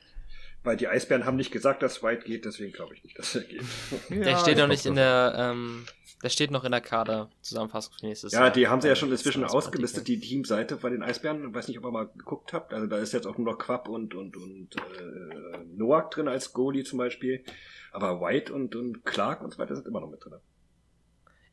[0.67, 3.43] weil die Eisbären haben nicht gesagt, dass White geht, deswegen glaube ich nicht, dass er
[3.43, 3.63] geht.
[4.11, 5.87] der Ja, steht ich noch nicht in der, ähm,
[6.23, 8.51] der steht noch in der Kader-Zusammenfassung für nächstes Ja, Jahr.
[8.51, 11.49] die haben sie ja schon inzwischen ausgelistet, die Teamseite bei den Eisbären.
[11.49, 12.75] Ich weiß nicht, ob ihr mal geguckt habt.
[12.75, 16.53] Also da ist jetzt auch nur noch Quapp und, und, und äh, Noack drin als
[16.53, 17.45] Goalie zum Beispiel.
[17.93, 20.35] Aber White und, und Clark und so weiter sind immer noch mit drin.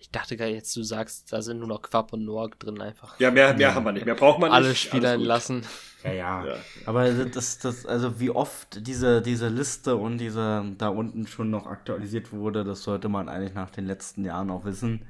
[0.04, 3.18] Ich dachte gar jetzt, du sagst, da sind nur noch Quapp und Noak drin einfach.
[3.22, 3.74] Ja, mehr, mehr Ja.
[3.74, 4.06] haben wir nicht.
[4.06, 4.82] Mehr braucht man Alle nicht.
[4.82, 5.22] Spieler Alles gut.
[5.22, 5.62] entlassen.
[6.04, 6.45] Ja, ja.
[6.45, 6.56] Ja.
[6.86, 11.68] Aber das, das, also wie oft diese, diese Liste und diese da unten schon noch
[11.68, 15.04] aktualisiert wurde, das sollte man eigentlich nach den letzten Jahren auch wissen,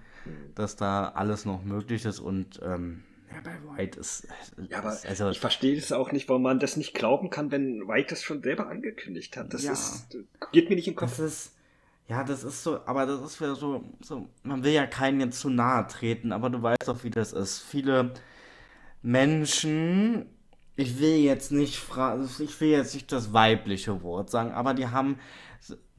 [0.53, 4.27] dass da alles noch möglich ist und ähm, ja, bei White ist,
[4.69, 7.49] Ja, aber ist also ich verstehe das auch nicht, warum man das nicht glauben kann,
[7.49, 9.51] wenn White das schon selber angekündigt hat.
[9.55, 9.73] Das Ja.
[9.73, 10.15] ist,
[10.51, 11.25] geht mir nicht in den Das Kopf.
[11.25, 11.51] ist,
[12.07, 15.39] ja, das ist so, aber das ist wieder so, so, man will ja keinen jetzt
[15.39, 17.59] zu nahe treten, aber du weißt doch, wie das ist.
[17.59, 18.13] Viele
[19.01, 20.25] Menschen,
[20.75, 21.81] ich will jetzt nicht
[22.39, 25.17] ich will jetzt nicht das weibliche Wort sagen, aber die haben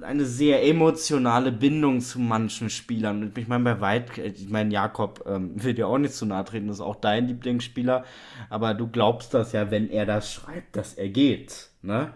[0.03, 3.23] eine sehr emotionale Bindung zu manchen Spielern.
[3.23, 6.45] Und ich meine, bei Weit, ich meine, Jakob ähm, will dir auch nicht zu nahe
[6.45, 8.05] treten, das ist auch dein Lieblingsspieler,
[8.51, 12.13] aber du glaubst das ja, wenn er das schreibt, dass er geht, ne?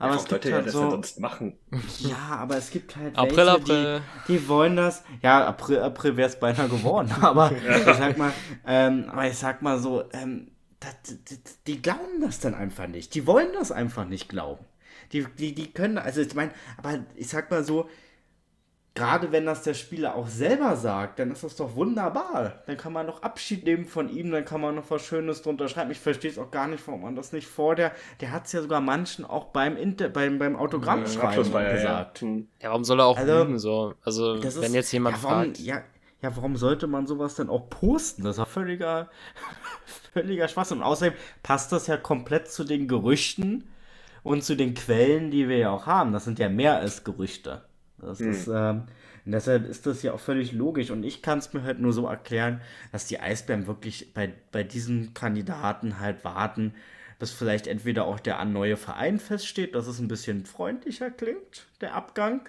[0.00, 1.58] Aber es gibt er halt das so, denn sonst machen?
[1.98, 4.02] ja, aber es gibt halt April, welche, April.
[4.26, 5.04] Die, die wollen das.
[5.20, 7.12] Ja, April, April wäre es beinahe geworden.
[7.20, 8.32] Aber ich sag mal,
[8.66, 13.14] ähm, aber ich sag mal so, ähm, das, die, die glauben das dann einfach nicht.
[13.14, 14.64] Die wollen das einfach nicht glauben.
[15.12, 17.90] Die, die, die können, also ich meine, aber ich sag mal so,
[18.94, 22.62] gerade wenn das der Spieler auch selber sagt, dann ist das doch wunderbar.
[22.66, 25.68] Dann kann man noch Abschied nehmen von ihm, dann kann man noch was Schönes drunter
[25.68, 25.90] schreiben.
[25.90, 27.92] Ich verstehe es auch gar nicht, warum man das nicht vor der.
[28.20, 32.22] Der hat es ja sogar manchen auch beim, Inter, beim, beim Autogrammschreiben ja, gesagt.
[32.22, 32.28] Ja.
[32.60, 33.94] ja, warum soll er auch also, üben so?
[34.04, 35.58] Also, wenn ist, jetzt jemand ja, warum, fragt.
[35.60, 35.82] Ja,
[36.22, 38.24] ja, warum sollte man sowas denn auch posten?
[38.24, 39.08] Das ist ja völliger,
[40.12, 40.78] völliger Schwachsinn.
[40.78, 43.68] Und außerdem passt das ja komplett zu den Gerüchten
[44.22, 46.12] und zu den Quellen, die wir ja auch haben.
[46.12, 47.62] Das sind ja mehr als Gerüchte.
[48.02, 48.30] Das hm.
[48.30, 48.84] ist, ähm,
[49.24, 50.90] deshalb ist das ja auch völlig logisch.
[50.90, 52.60] Und ich kann es mir halt nur so erklären,
[52.92, 56.74] dass die Eisbären wirklich bei, bei diesen Kandidaten halt warten,
[57.18, 61.94] bis vielleicht entweder auch der neue Verein feststeht, dass es ein bisschen freundlicher klingt, der
[61.94, 62.48] Abgang.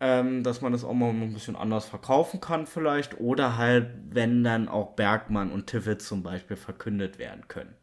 [0.00, 3.18] Ähm, dass man das auch mal ein bisschen anders verkaufen kann vielleicht.
[3.18, 7.74] Oder halt, wenn dann auch Bergmann und Tivit zum Beispiel verkündet werden können.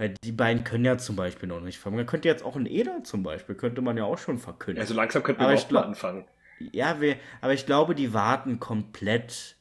[0.00, 1.96] Weil die beiden können ja zum Beispiel noch nicht fangen.
[1.96, 4.80] Man könnte jetzt auch ein Eder zum Beispiel, könnte man ja auch schon verkünden.
[4.80, 6.24] Also langsam könnten wir auch mal anfangen.
[6.72, 9.58] Ja, wir, aber ich glaube, die warten komplett,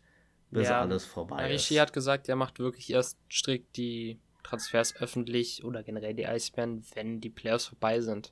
[0.49, 1.81] bis ja, alles vorbei Rishi ist.
[1.81, 7.19] hat gesagt, er macht wirklich erst strikt die Transfers öffentlich oder generell die Eisbären, wenn
[7.19, 8.31] die Playoffs vorbei sind.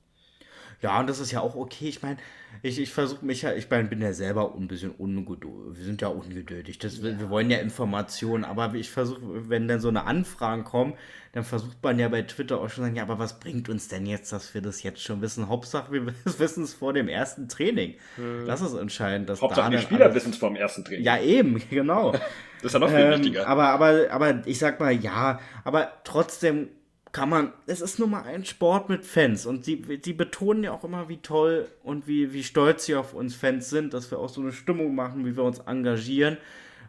[0.82, 1.88] Ja, und das ist ja auch okay.
[1.90, 2.18] Ich meine,
[2.62, 5.78] ich, ich versuche mich ja, ich mein, bin ja selber ein bisschen ungeduldig.
[5.78, 6.78] Wir sind ja ungeduldig.
[6.80, 7.20] Das, ja.
[7.20, 10.94] Wir wollen ja Informationen, aber ich versuche, wenn dann so eine Anfragen kommen,
[11.34, 13.88] dann versucht man ja bei Twitter auch schon zu sagen, ja, aber was bringt uns
[13.88, 15.50] denn jetzt, dass wir das jetzt schon wissen?
[15.50, 17.96] Hauptsache, wir wissen es vor dem ersten Training.
[18.16, 18.46] Hm.
[18.46, 19.30] Das ist entscheidend.
[19.30, 21.04] Dass Hauptsache, die Spieler wissen es vor dem ersten Training.
[21.04, 22.12] Ja, eben, genau.
[22.12, 22.22] das
[22.64, 23.48] ist ja noch viel ähm, wichtiger.
[23.48, 26.70] Aber, aber, aber ich sag mal, ja, aber trotzdem
[27.12, 30.72] kann man, es ist nun mal ein Sport mit Fans und sie, sie betonen ja
[30.72, 34.20] auch immer, wie toll und wie, wie stolz sie auf uns Fans sind, dass wir
[34.20, 36.38] auch so eine Stimmung machen, wie wir uns engagieren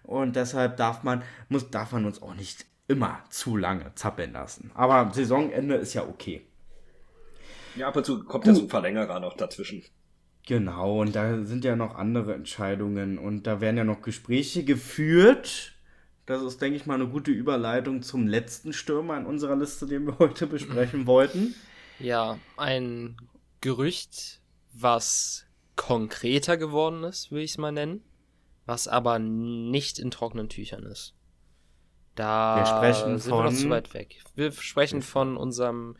[0.03, 4.71] und deshalb darf man, muss, darf man uns auch nicht immer zu lange zappeln lassen.
[4.75, 6.43] Aber Saisonende ist ja okay.
[7.77, 9.85] Ja, ab und zu kommt ja so ein Verlängerer noch dazwischen.
[10.47, 15.78] Genau, und da sind ja noch andere Entscheidungen und da werden ja noch Gespräche geführt
[16.29, 20.07] das ist, denke ich mal, eine gute Überleitung zum letzten Stürmer in unserer Liste, den
[20.07, 21.55] wir heute besprechen wollten.
[21.99, 23.17] Ja, ein
[23.63, 24.41] Gerücht,
[24.75, 28.05] was konkreter geworden ist, würde ich es mal nennen,
[28.67, 31.15] was aber nicht in trockenen Tüchern ist.
[32.15, 33.45] Da wir sprechen sind von...
[33.45, 34.23] wir noch zu weit weg.
[34.35, 35.97] Wir sprechen von unserem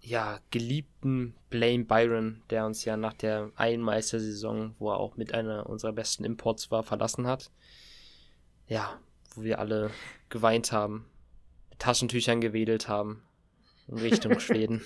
[0.00, 5.68] ja, geliebten Blaine Byron, der uns ja nach der Einmeistersaison, wo er auch mit einer
[5.68, 7.50] unserer besten Imports war, verlassen hat.
[8.68, 9.00] Ja,
[9.34, 9.90] wo wir alle
[10.28, 11.06] geweint haben,
[11.70, 13.22] mit Taschentüchern gewedelt haben
[13.88, 14.82] in Richtung Schweden.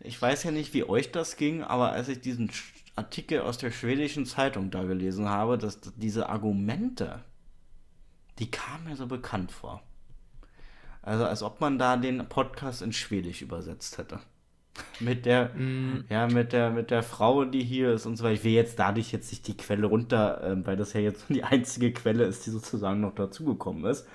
[0.00, 2.50] Ich weiß ja nicht, wie euch das ging, aber als ich diesen
[2.96, 7.22] Artikel aus der schwedischen Zeitung da gelesen habe, dass diese Argumente,
[8.38, 9.82] die kamen mir so bekannt vor.
[11.02, 14.20] Also als ob man da den Podcast in Schwedisch übersetzt hätte.
[15.00, 16.04] Mit der, mm.
[16.08, 18.34] ja, mit der, mit der Frau, die hier ist und so weiter.
[18.34, 21.44] Ich will jetzt dadurch jetzt nicht die Quelle runter, äh, weil das ja jetzt die
[21.44, 24.06] einzige Quelle ist, die sozusagen noch dazugekommen ist.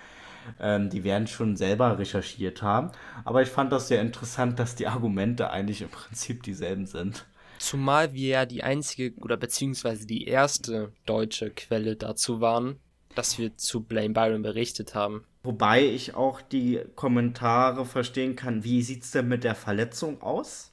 [0.59, 2.91] Ähm, die werden schon selber recherchiert haben.
[3.25, 7.25] Aber ich fand das sehr interessant, dass die Argumente eigentlich im Prinzip dieselben sind.
[7.59, 12.79] Zumal wir ja die einzige oder beziehungsweise die erste deutsche Quelle dazu waren,
[13.15, 15.23] dass wir zu Blame Byron berichtet haben.
[15.43, 20.71] Wobei ich auch die Kommentare verstehen kann, wie sieht es denn mit der Verletzung aus?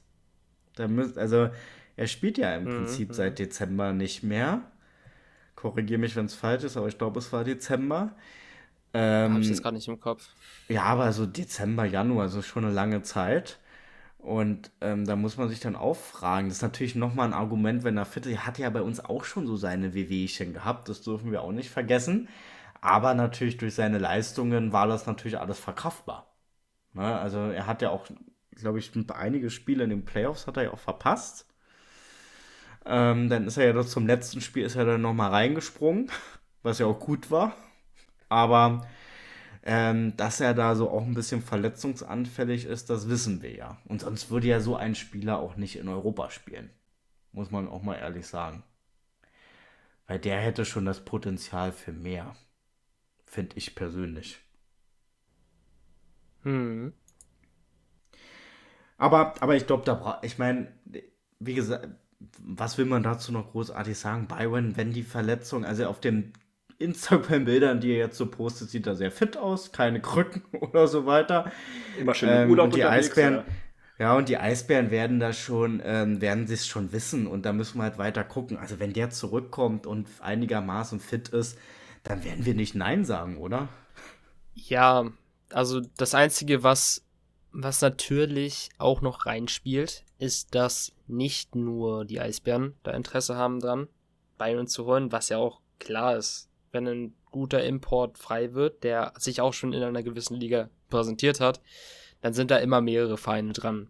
[0.75, 1.49] Da müsst, also
[1.95, 2.69] er spielt ja im mhm.
[2.69, 3.43] Prinzip seit mhm.
[3.43, 4.61] Dezember nicht mehr.
[5.55, 8.15] Korrigiere mich, wenn es falsch ist, aber ich glaube, es war Dezember.
[8.93, 10.29] Ähm, Habe ich jetzt gar nicht im Kopf.
[10.67, 13.59] Ja, aber so Dezember, Januar, also schon eine lange Zeit.
[14.19, 16.49] Und ähm, da muss man sich dann auch fragen.
[16.49, 18.33] Das ist natürlich nochmal ein Argument, wenn er fit ist.
[18.33, 20.89] Er hat ja bei uns auch schon so seine Wehwehchen gehabt.
[20.89, 22.27] Das dürfen wir auch nicht vergessen.
[22.81, 26.33] Aber natürlich durch seine Leistungen war das natürlich alles verkraftbar.
[26.93, 27.17] Ne?
[27.17, 28.07] Also er hat ja auch,
[28.55, 31.45] glaube ich, einige Spiele in den Playoffs hat er ja auch verpasst.
[32.85, 36.11] Ähm, dann ist er ja zum letzten Spiel ist er dann nochmal reingesprungen,
[36.63, 37.55] was ja auch gut war.
[38.29, 38.87] Aber
[39.63, 43.77] ähm, dass er da so auch ein bisschen verletzungsanfällig ist, das wissen wir ja.
[43.85, 46.69] Und sonst würde ja so ein Spieler auch nicht in Europa spielen.
[47.31, 48.63] Muss man auch mal ehrlich sagen.
[50.07, 52.35] Weil der hätte schon das Potenzial für mehr.
[53.25, 54.39] Finde ich persönlich.
[56.43, 56.93] Hm.
[58.97, 60.73] Aber, aber ich glaube, da braucht, ich meine,
[61.39, 61.87] wie gesagt,
[62.39, 64.27] was will man dazu noch großartig sagen?
[64.27, 66.33] Byron, wenn die Verletzung, also auf den
[66.79, 71.05] Instagram-Bildern, die er jetzt so postet, sieht er sehr fit aus, keine Krücken oder so
[71.05, 71.51] weiter.
[71.99, 73.43] Immer schön im Urlaub ähm, und die Eisbären,
[73.99, 74.05] ja.
[74.05, 74.17] ja.
[74.17, 77.77] und die Eisbären werden da schon, ähm, werden sie es schon wissen und da müssen
[77.77, 78.57] wir halt weiter gucken.
[78.57, 81.57] Also wenn der zurückkommt und einigermaßen fit ist,
[82.03, 83.67] dann werden wir nicht Nein sagen, oder?
[84.53, 85.05] Ja,
[85.51, 87.05] also das Einzige, was,
[87.51, 93.87] was natürlich auch noch reinspielt, ist, dass nicht nur die Eisbären da Interesse haben dran,
[94.37, 99.13] Byron zu holen, was ja auch klar ist, wenn ein guter Import frei wird, der
[99.17, 101.61] sich auch schon in einer gewissen Liga präsentiert hat,
[102.21, 103.89] dann sind da immer mehrere Feinde dran.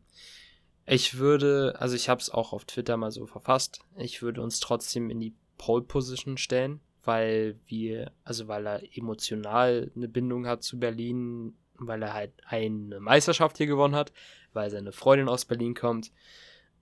[0.85, 4.59] Ich würde, also ich habe es auch auf Twitter mal so verfasst, ich würde uns
[4.59, 10.63] trotzdem in die Pole Position stellen, weil wir, also weil er emotional eine Bindung hat
[10.63, 14.11] zu Berlin, weil er halt eine Meisterschaft hier gewonnen hat,
[14.53, 16.11] weil seine Freundin aus Berlin kommt.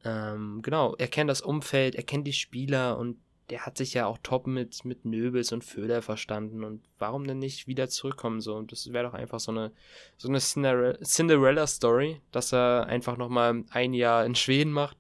[0.04, 3.18] Ähm, genau, er kennt das Umfeld, er kennt die Spieler und
[3.50, 6.64] der hat sich ja auch top mit, mit Nöbels und Föder verstanden.
[6.64, 8.56] Und warum denn nicht wieder zurückkommen so?
[8.56, 9.72] Und das wäre doch einfach so eine,
[10.18, 14.98] so eine Cinderella-Story, dass er einfach nochmal ein Jahr in Schweden macht,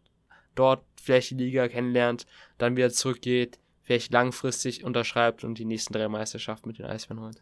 [0.55, 2.25] dort vielleicht die Liga kennenlernt,
[2.57, 7.41] dann wieder zurückgeht, vielleicht langfristig unterschreibt und die nächsten drei Meisterschaften mit den Eisbären holt.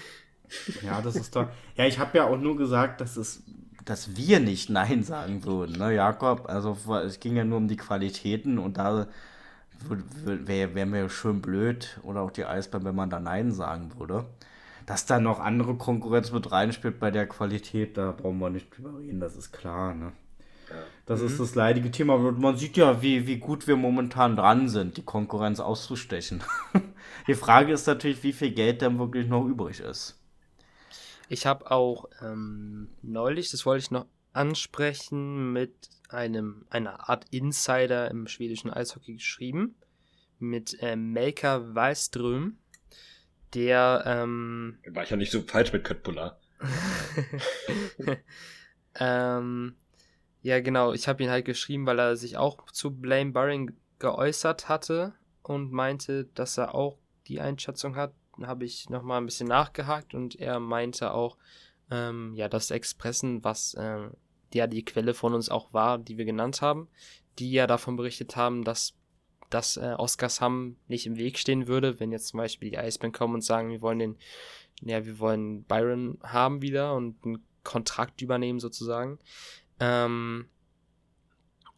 [0.82, 1.48] ja, das ist doch.
[1.76, 3.42] Ja, ich habe ja auch nur gesagt, dass es
[3.86, 6.48] dass wir nicht Nein sagen würden, ne, Jakob?
[6.48, 9.08] Also es ging ja nur um die Qualitäten und da
[10.24, 14.26] wäre wär mir schön blöd oder auch die Eisbären, wenn man da Nein sagen würde.
[14.86, 18.98] Dass da noch andere Konkurrenz mit reinspielt bei der Qualität, da brauchen wir nicht drüber
[18.98, 20.12] reden, das ist klar, ne?
[21.06, 21.26] Das mhm.
[21.26, 22.18] ist das leidige Thema.
[22.18, 26.42] Man sieht ja, wie, wie gut wir momentan dran sind, die Konkurrenz auszustechen.
[27.26, 30.16] die Frage ist natürlich, wie viel Geld denn wirklich noch übrig ist.
[31.28, 38.10] Ich habe auch ähm, neulich, das wollte ich noch ansprechen, mit einem einer Art Insider
[38.10, 39.76] im schwedischen Eishockey geschrieben,
[40.38, 42.58] mit äh, Melka Wallström,
[43.54, 46.38] der ähm, war ich ja nicht so falsch mit Köttbullar.
[48.94, 49.74] ähm,
[50.42, 50.92] ja, genau.
[50.92, 55.72] Ich habe ihn halt geschrieben, weil er sich auch zu Blame Burring geäußert hatte und
[55.72, 58.14] meinte, dass er auch die Einschätzung hat.
[58.36, 61.36] Dann habe ich nochmal ein bisschen nachgehakt und er meinte auch,
[61.90, 64.08] ähm, ja, das Expressen, was äh,
[64.54, 66.88] ja die Quelle von uns auch war, die wir genannt haben,
[67.38, 68.94] die ja davon berichtet haben, dass
[69.50, 73.34] dass äh, Oskarshamn nicht im Weg stehen würde, wenn jetzt zum Beispiel die Eisbären kommen
[73.34, 74.16] und sagen, wir wollen den,
[74.80, 79.18] ja, wir wollen Byron haben wieder und einen Kontrakt übernehmen sozusagen.
[79.80, 80.46] Ähm,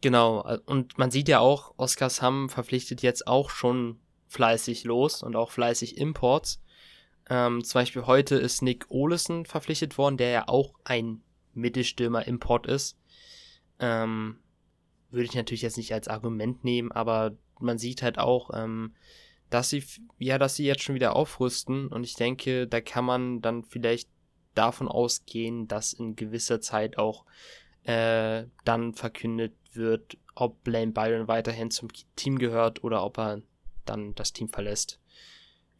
[0.01, 5.35] genau, äh, und man sieht ja auch, Oskarshamn verpflichtet jetzt auch schon fleißig los und
[5.35, 6.61] auch fleißig Imports.
[7.29, 11.21] Ähm, zum Beispiel heute ist Nick Olesen verpflichtet worden, der ja auch ein
[11.53, 12.97] Mittelstürmer-Import ist.
[13.79, 14.37] Ähm,
[15.09, 18.93] würde ich natürlich jetzt nicht als Argument nehmen, aber man sieht halt auch, ähm,
[19.49, 19.83] dass sie,
[20.17, 24.09] ja, dass sie jetzt schon wieder aufrüsten und ich denke, da kann man dann vielleicht
[24.55, 27.25] davon ausgehen, dass in gewisser Zeit auch
[27.83, 33.41] äh, dann verkündet wird, ob Blaine Byron weiterhin zum Team gehört oder ob er
[33.85, 34.99] dann das Team verlässt.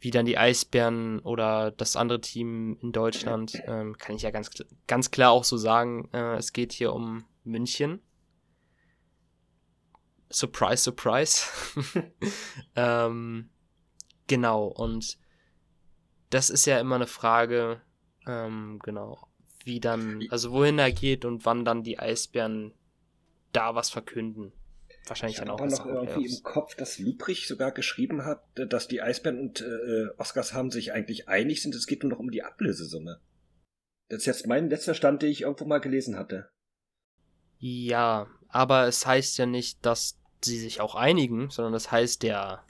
[0.00, 4.50] Wie dann die Eisbären oder das andere Team in Deutschland, ähm, kann ich ja ganz,
[4.86, 6.10] ganz klar auch so sagen.
[6.12, 8.00] Äh, es geht hier um München.
[10.30, 11.46] Surprise, surprise.
[12.76, 13.50] ähm,
[14.26, 15.18] genau, und
[16.30, 17.80] das ist ja immer eine Frage,
[18.26, 19.28] ähm, genau,
[19.64, 22.74] wie dann, also wohin er geht und wann dann die Eisbären
[23.52, 24.52] da was verkünden.
[25.06, 25.64] Wahrscheinlich ich dann auch.
[25.64, 30.08] Ich noch irgendwie im Kopf, dass Lübrich sogar geschrieben hat, dass die Eisbären und äh,
[30.16, 31.74] Oscars sich eigentlich einig sind.
[31.74, 33.20] Es geht nur noch um die Ablösesumme.
[34.08, 36.48] Das ist jetzt mein letzter Stand, den ich irgendwo mal gelesen hatte.
[37.58, 42.64] Ja, aber es heißt ja nicht, dass sie sich auch einigen, sondern das heißt ja,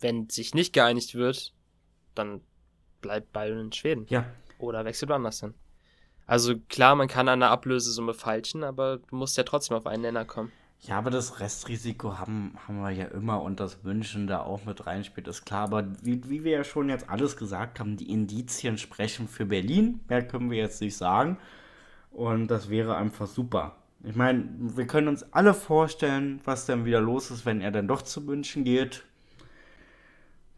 [0.00, 1.54] wenn sich nicht geeinigt wird,
[2.14, 2.40] dann
[3.00, 4.06] bleibt Bayern in Schweden.
[4.08, 4.26] Ja.
[4.58, 5.54] Oder wechselt woanders hin.
[6.26, 10.02] Also klar, man kann an der Ablösesumme falschen, aber du musst ja trotzdem auf einen
[10.02, 10.52] Nenner kommen.
[10.82, 14.86] Ja, aber das Restrisiko haben, haben wir ja immer und das Wünschen da auch mit
[14.86, 15.64] reinspielt, ist klar.
[15.64, 20.00] Aber wie, wie wir ja schon jetzt alles gesagt haben, die Indizien sprechen für Berlin.
[20.08, 21.36] Mehr können wir jetzt nicht sagen.
[22.10, 23.76] Und das wäre einfach super.
[24.02, 27.86] Ich meine, wir können uns alle vorstellen, was dann wieder los ist, wenn er dann
[27.86, 29.04] doch zu München geht.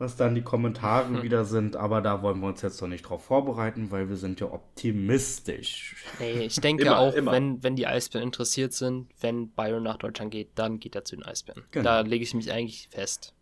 [0.03, 1.23] Was dann die Kommentare hm.
[1.23, 4.41] wieder sind, aber da wollen wir uns jetzt noch nicht drauf vorbereiten, weil wir sind
[4.41, 5.95] ja optimistisch.
[6.19, 7.31] Nee, ich denke immer, auch, immer.
[7.31, 11.15] Wenn, wenn die Eisbären interessiert sind, wenn Byron nach Deutschland geht, dann geht er zu
[11.15, 11.63] den Eisbären.
[11.71, 11.85] Genau.
[11.85, 13.33] Da lege ich mich eigentlich fest.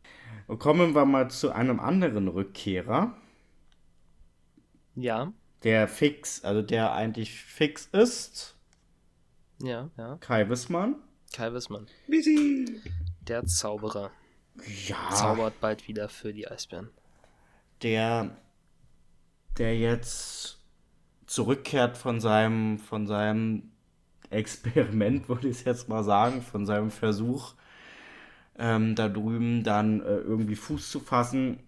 [0.48, 3.16] Und kommen wir mal zu einem anderen Rückkehrer.
[4.96, 5.32] Ja.
[5.64, 8.54] Der fix, also der eigentlich fix ist
[9.62, 10.16] ja, ja.
[10.20, 10.96] Kai Wissmann.
[11.32, 11.86] Kai Wissmann.
[12.06, 12.80] Busy.
[13.20, 14.11] Der Zauberer.
[14.86, 15.11] Ja.
[15.11, 16.90] Zaubert bald wieder für die Eisbären.
[17.82, 18.30] Der,
[19.58, 20.58] der jetzt
[21.26, 23.70] zurückkehrt von seinem, von seinem
[24.30, 27.54] Experiment, würde ich jetzt mal sagen, von seinem Versuch,
[28.58, 31.61] ähm, da drüben dann äh, irgendwie Fuß zu fassen,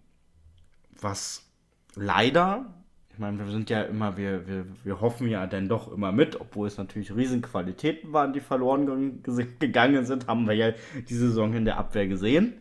[1.00, 1.46] was
[1.94, 2.72] leider
[3.12, 6.40] ich meine, wir sind ja immer, wir, wir, wir hoffen ja dann doch immer mit,
[6.40, 9.22] obwohl es natürlich Riesenqualitäten waren, die verloren
[9.58, 10.72] gegangen sind, haben wir ja
[11.08, 12.54] die Saison in der Abwehr gesehen.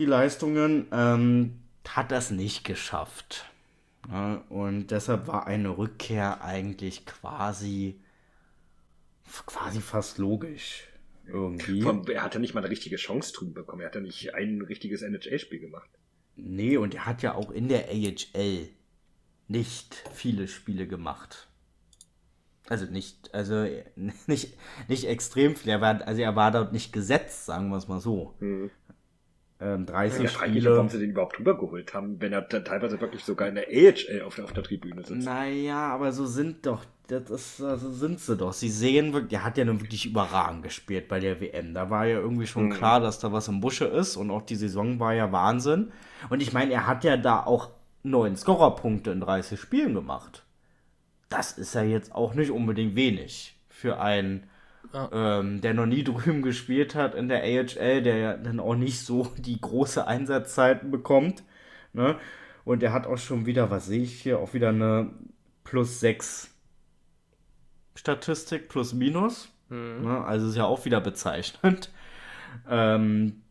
[0.00, 3.44] Die Leistungen, ähm, hat das nicht geschafft.
[4.08, 8.00] Ja, und deshalb war eine Rückkehr eigentlich quasi,
[9.46, 10.88] quasi fast logisch.
[11.26, 11.84] Irgendwie.
[12.12, 13.82] Er hatte nicht mal eine richtige Chance drüben bekommen.
[13.82, 15.90] Er hat ja nicht ein richtiges NHL-Spiel gemacht.
[16.34, 18.68] Nee, und er hat ja auch in der AHL
[19.48, 21.48] nicht viele Spiele gemacht.
[22.68, 23.66] Also nicht, also
[24.26, 24.56] nicht,
[24.88, 25.70] nicht extrem viel.
[25.70, 28.34] Er war, also er war dort nicht gesetzt, sagen wir es mal so.
[28.40, 28.70] Mhm.
[29.62, 30.70] Ähm, 30 ja, Spiele.
[30.70, 34.34] warum sie den überhaupt rübergeholt haben, wenn er teilweise wirklich sogar in der AHL auf
[34.34, 35.26] der, auf der Tribüne sitzt.
[35.26, 38.54] Naja, aber so sind doch, das ist, also sind sie doch.
[38.54, 41.74] Sie sehen wirklich, der hat ja nun wirklich überragend gespielt bei der WM.
[41.74, 42.72] Da war ja irgendwie schon mhm.
[42.72, 45.92] klar, dass da was im Busche ist und auch die Saison war ja Wahnsinn.
[46.30, 47.68] Und ich meine, er hat ja da auch
[48.02, 50.42] neun Scorerpunkte in 30 Spielen gemacht.
[51.28, 54.44] Das ist ja jetzt auch nicht unbedingt wenig für einen,
[54.92, 55.08] ja.
[55.12, 59.00] ähm, der noch nie drüben gespielt hat in der AHL, der ja dann auch nicht
[59.00, 61.42] so die große Einsatzzeiten bekommt.
[61.92, 62.16] Ne?
[62.64, 65.10] Und er hat auch schon wieder, was sehe ich hier, auch wieder eine
[65.64, 66.54] plus 6
[67.94, 69.52] Statistik, plus minus.
[69.68, 70.02] Mhm.
[70.02, 70.24] Ne?
[70.24, 71.90] Also ist ja auch wieder bezeichnend.
[72.68, 73.42] Ähm,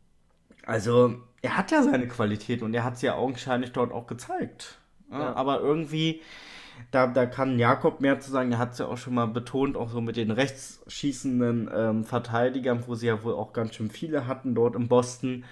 [0.65, 4.77] also er hat ja seine Qualität und er hat sie ja augenscheinlich dort auch gezeigt.
[5.09, 5.33] Ja.
[5.35, 6.21] Aber irgendwie,
[6.91, 9.77] da, da kann Jakob mehr zu sagen, er hat es ja auch schon mal betont,
[9.77, 14.27] auch so mit den rechtsschießenden ähm, Verteidigern, wo sie ja wohl auch ganz schön viele
[14.27, 15.45] hatten dort in Boston,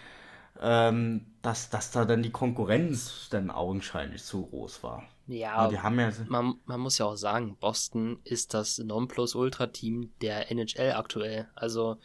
[0.61, 5.03] ähm, dass, dass da dann die Konkurrenz dann augenscheinlich zu groß war.
[5.27, 5.89] Ja, ja
[6.29, 11.47] man, man muss ja auch sagen, Boston ist das Nonplusultra-Team der NHL aktuell.
[11.55, 11.97] Also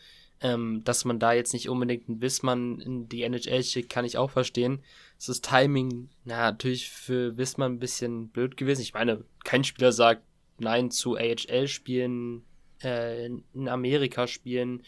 [0.42, 4.18] ähm, dass man da jetzt nicht unbedingt einen Wissmann in die NHL schickt, kann ich
[4.18, 4.82] auch verstehen.
[5.28, 8.82] Ist Timing, na, natürlich für Wissmann ein bisschen blöd gewesen.
[8.82, 10.22] Ich meine, kein Spieler sagt
[10.58, 12.44] Nein zu AHL-Spielen,
[12.82, 14.82] äh, in Amerika spielen,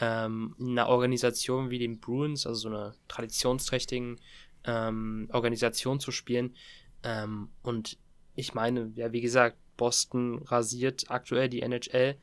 [0.00, 4.20] ähm, in einer Organisation wie den Bruins, also so einer traditionsträchtigen
[4.64, 6.54] ähm, Organisation zu spielen.
[7.02, 7.98] Ähm, und
[8.34, 12.16] ich meine, ja, wie gesagt, Boston rasiert aktuell die NHL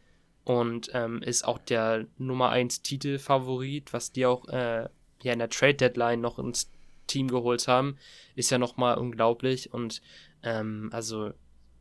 [0.44, 4.88] und ähm, ist auch der Nummer 1 Titelfavorit, was die auch äh,
[5.24, 6.70] ja in der Trade Deadline noch ins
[7.08, 7.98] Team geholt haben,
[8.36, 10.02] ist ja nochmal unglaublich und
[10.44, 11.32] ähm, also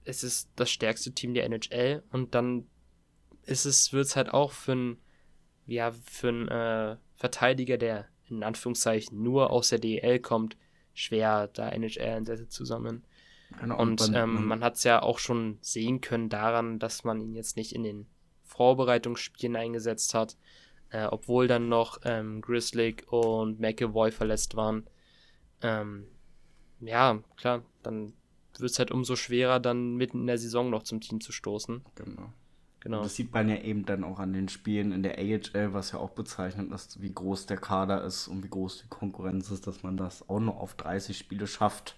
[0.04, 2.66] es ist das stärkste Team der NHL und dann
[3.44, 4.96] ist es, wird es halt auch für einen,
[5.66, 10.56] ja, für einen äh, Verteidiger, der in Anführungszeichen nur aus der DEL kommt,
[10.94, 13.04] schwer, da NHL-Einsätze zusammen.
[13.60, 17.20] Genau, und man, ähm, man hat es ja auch schon sehen können daran, dass man
[17.20, 18.06] ihn jetzt nicht in den
[18.44, 20.36] Vorbereitungsspielen eingesetzt hat,
[20.90, 24.86] äh, obwohl dann noch ähm, Grizzly und McAvoy verletzt waren.
[25.62, 26.06] Ähm,
[26.80, 28.12] ja, klar, dann
[28.58, 31.82] wird es halt umso schwerer, dann mitten in der Saison noch zum Team zu stoßen.
[31.94, 32.32] Genau.
[32.82, 33.04] Genau.
[33.04, 36.00] das sieht man ja eben dann auch an den Spielen in der AHL, was ja
[36.00, 39.84] auch bezeichnet ist, wie groß der Kader ist und wie groß die Konkurrenz ist, dass
[39.84, 41.96] man das auch nur auf 30 Spiele schafft.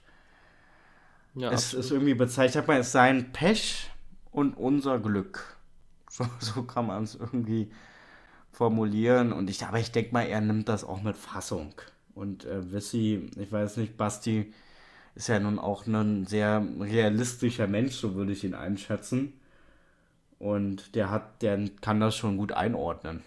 [1.34, 1.84] Ja, es absolut.
[1.84, 3.90] ist irgendwie bezeichnet, man es sein Pech
[4.30, 5.56] und unser Glück.
[6.10, 7.72] So, so kann man es irgendwie
[8.52, 9.32] formulieren.
[9.32, 11.74] Und ich, aber ich denke mal, er nimmt das auch mit Fassung.
[12.14, 14.52] Und äh, Wissi, ich weiß nicht, Basti
[15.14, 19.34] ist ja nun auch ein sehr realistischer Mensch, so würde ich ihn einschätzen.
[20.38, 23.22] Und der hat, der kann das schon gut einordnen.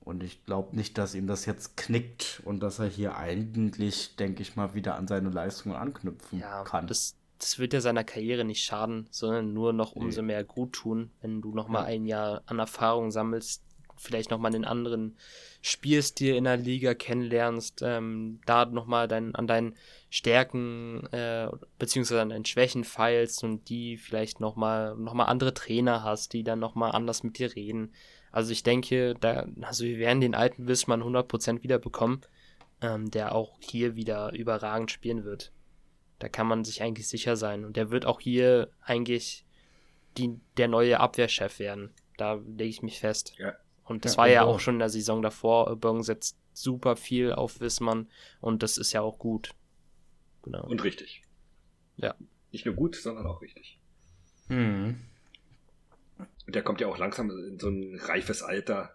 [0.00, 4.42] Und ich glaube nicht, dass ihm das jetzt knickt und dass er hier eigentlich, denke
[4.42, 6.88] ich mal, wieder an seine Leistungen anknüpfen ja, kann.
[6.88, 11.10] Das, das wird ja seiner Karriere nicht schaden, sondern nur noch umso mehr gut tun,
[11.20, 11.88] wenn du nochmal ja.
[11.88, 13.62] ein Jahr an Erfahrung sammelst,
[14.02, 15.16] vielleicht nochmal einen anderen
[15.60, 19.76] Spielstil in der Liga kennenlernst, ähm, da nochmal dein, an deinen
[20.10, 21.48] Stärken äh,
[21.78, 26.42] beziehungsweise an deinen Schwächen feilst und die vielleicht nochmal noch mal andere Trainer hast, die
[26.42, 27.92] dann nochmal anders mit dir reden.
[28.32, 32.22] Also ich denke, da, also wir werden den alten Wissmann 100% wiederbekommen,
[32.80, 35.52] ähm, der auch hier wieder überragend spielen wird.
[36.18, 37.64] Da kann man sich eigentlich sicher sein.
[37.64, 39.44] Und der wird auch hier eigentlich
[40.16, 41.92] die, der neue Abwehrchef werden.
[42.16, 43.34] Da lege ich mich fest.
[43.38, 43.54] Ja.
[43.92, 45.76] Und das ja, war ja auch schon in der Saison davor.
[45.76, 48.08] Bong setzt super viel auf Wissmann
[48.40, 49.50] und das ist ja auch gut.
[50.42, 50.64] Genau.
[50.64, 51.22] Und richtig.
[51.96, 52.14] Ja.
[52.52, 53.78] Nicht nur gut, sondern auch richtig.
[54.48, 54.98] Hm.
[56.46, 58.94] Und der kommt ja auch langsam in so ein reifes Alter.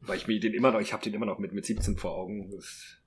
[0.00, 2.12] Weil ich mir den immer noch, ich habe den immer noch mit, mit 17 vor
[2.12, 2.50] Augen.
[2.52, 2.98] Das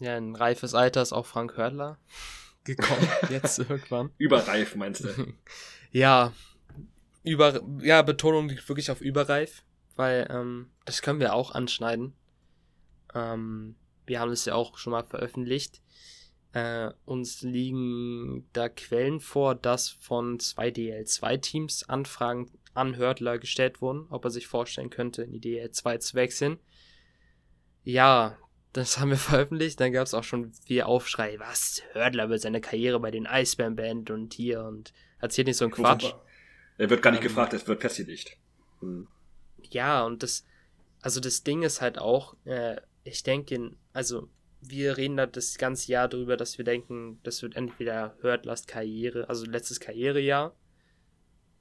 [0.00, 1.98] ja, ein reifes Alter ist auch Frank Hördler
[2.64, 4.10] gekommen, jetzt irgendwann.
[4.18, 5.34] Überreif, meinst du?
[5.90, 6.32] ja,
[7.24, 9.64] über, ja, Betonung liegt wirklich auf überreif,
[9.96, 12.12] weil ähm, das können wir auch anschneiden.
[13.14, 15.80] Ähm, wir haben es ja auch schon mal veröffentlicht.
[16.52, 24.06] Äh, uns liegen da Quellen vor, dass von zwei DL2-Teams Anfragen an Hördler gestellt wurden,
[24.10, 26.58] ob er sich vorstellen könnte, in die DL2 zu wechseln.
[27.82, 28.36] Ja,
[28.72, 29.80] das haben wir veröffentlicht.
[29.80, 31.38] Dann gab es auch schon viel Aufschrei.
[31.38, 31.82] Was?
[31.92, 35.70] Hördler wird seine Karriere bei den Eisbären Band und hier und erzählt nicht so ein
[35.70, 36.12] Quatsch.
[36.78, 38.36] Er wird gar nicht ähm, gefragt, es wird festgelegt.
[38.80, 39.08] Hm.
[39.70, 40.44] Ja, und das,
[41.00, 44.28] also das Ding ist halt auch, äh, ich denke, also
[44.60, 49.28] wir reden da das ganze Jahr drüber, dass wir denken, das wird entweder Hördlers Karriere,
[49.28, 50.56] also letztes Karrierejahr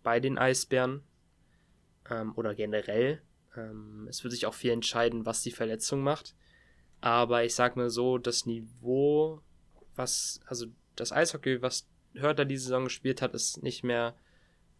[0.04, 1.04] bei den Eisbären
[2.10, 3.22] ähm, oder generell.
[3.56, 6.36] Ähm, es wird sich auch viel entscheiden, was die Verletzung macht.
[7.02, 9.42] Aber ich sag mal so, das Niveau,
[9.96, 14.16] was, also das Eishockey, was Hörter diese Saison gespielt hat, ist nicht mehr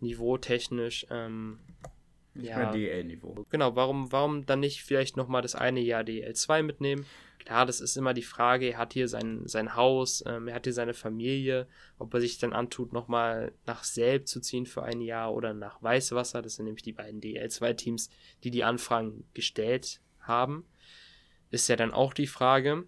[0.04, 1.08] niveautechnisch.
[1.10, 1.60] Ähm,
[2.36, 3.46] nicht ja, mehr DL-Niveau.
[3.50, 7.06] Genau, warum, warum dann nicht vielleicht nochmal das eine Jahr DL2 mitnehmen?
[7.40, 10.64] Klar, das ist immer die Frage, er hat hier sein, sein Haus, ähm, er hat
[10.64, 11.68] hier seine Familie,
[12.00, 15.84] ob er sich dann antut, nochmal nach Selb zu ziehen für ein Jahr oder nach
[15.84, 16.42] Weißwasser.
[16.42, 18.10] Das sind nämlich die beiden DL2-Teams,
[18.44, 20.66] die die Anfragen gestellt haben
[21.54, 22.86] ist ja dann auch die Frage.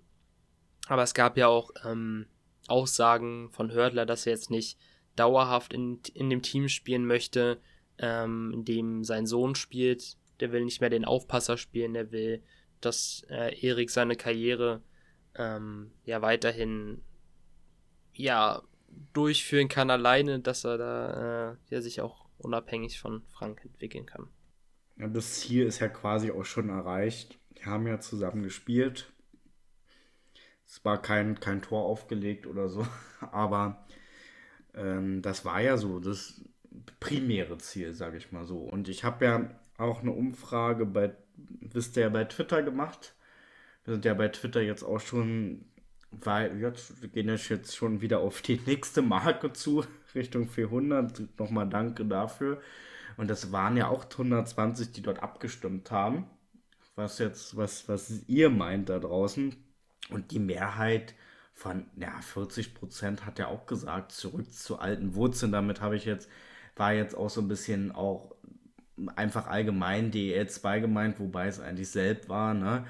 [0.88, 2.26] Aber es gab ja auch ähm,
[2.68, 4.80] Aussagen von Hördler, dass er jetzt nicht
[5.16, 7.60] dauerhaft in, in dem Team spielen möchte,
[7.98, 10.18] ähm, in dem sein Sohn spielt.
[10.40, 12.44] Der will nicht mehr den Aufpasser spielen, der will,
[12.82, 14.82] dass äh, Erik seine Karriere
[15.36, 17.02] ähm, ja weiterhin
[18.14, 18.62] ja
[19.14, 24.30] durchführen kann alleine, dass er da äh, ja, sich auch unabhängig von Frank entwickeln kann.
[24.98, 27.38] Ja, das Ziel ist ja quasi auch schon erreicht.
[27.50, 29.12] Wir haben ja zusammen gespielt.
[30.66, 32.88] Es war kein, kein Tor aufgelegt oder so,
[33.20, 33.85] aber
[34.76, 36.42] ähm, das war ja so das
[37.00, 38.58] primäre Ziel, sage ich mal so.
[38.60, 43.16] Und ich habe ja auch eine Umfrage bei, wisst ihr ja, bei Twitter gemacht.
[43.86, 45.66] Wir sind ja bei Twitter jetzt auch schon,
[46.12, 49.84] weil jetzt wir gehen jetzt schon wieder auf die nächste Marke zu,
[50.16, 51.40] Richtung 400.
[51.40, 52.62] Nochmal danke dafür.
[53.18, 56.28] Und das waren ja auch 120, die dort abgestimmt haben
[56.96, 59.56] was jetzt, was, was ihr meint da draußen.
[60.10, 61.14] Und die Mehrheit
[61.56, 65.52] von, ja, 40 Prozent hat ja auch gesagt, zurück zu alten Wurzeln.
[65.52, 66.30] Damit habe ich jetzt,
[66.76, 68.36] war jetzt auch so ein bisschen auch
[69.16, 72.86] einfach allgemein DL2 gemeint, wobei es eigentlich selbst war, ne?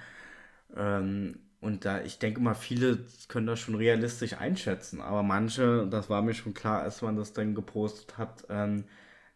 [0.75, 6.09] Ähm, und da, ich denke mal, viele können das schon realistisch einschätzen, aber manche, das
[6.09, 8.85] war mir schon klar, als man das dann gepostet hat, ähm,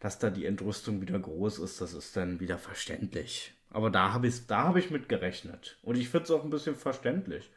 [0.00, 3.54] dass da die Entrüstung wieder groß ist, das ist dann wieder verständlich.
[3.70, 5.78] Aber da habe ich, hab ich mit gerechnet.
[5.82, 7.50] Und ich finde es auch ein bisschen verständlich.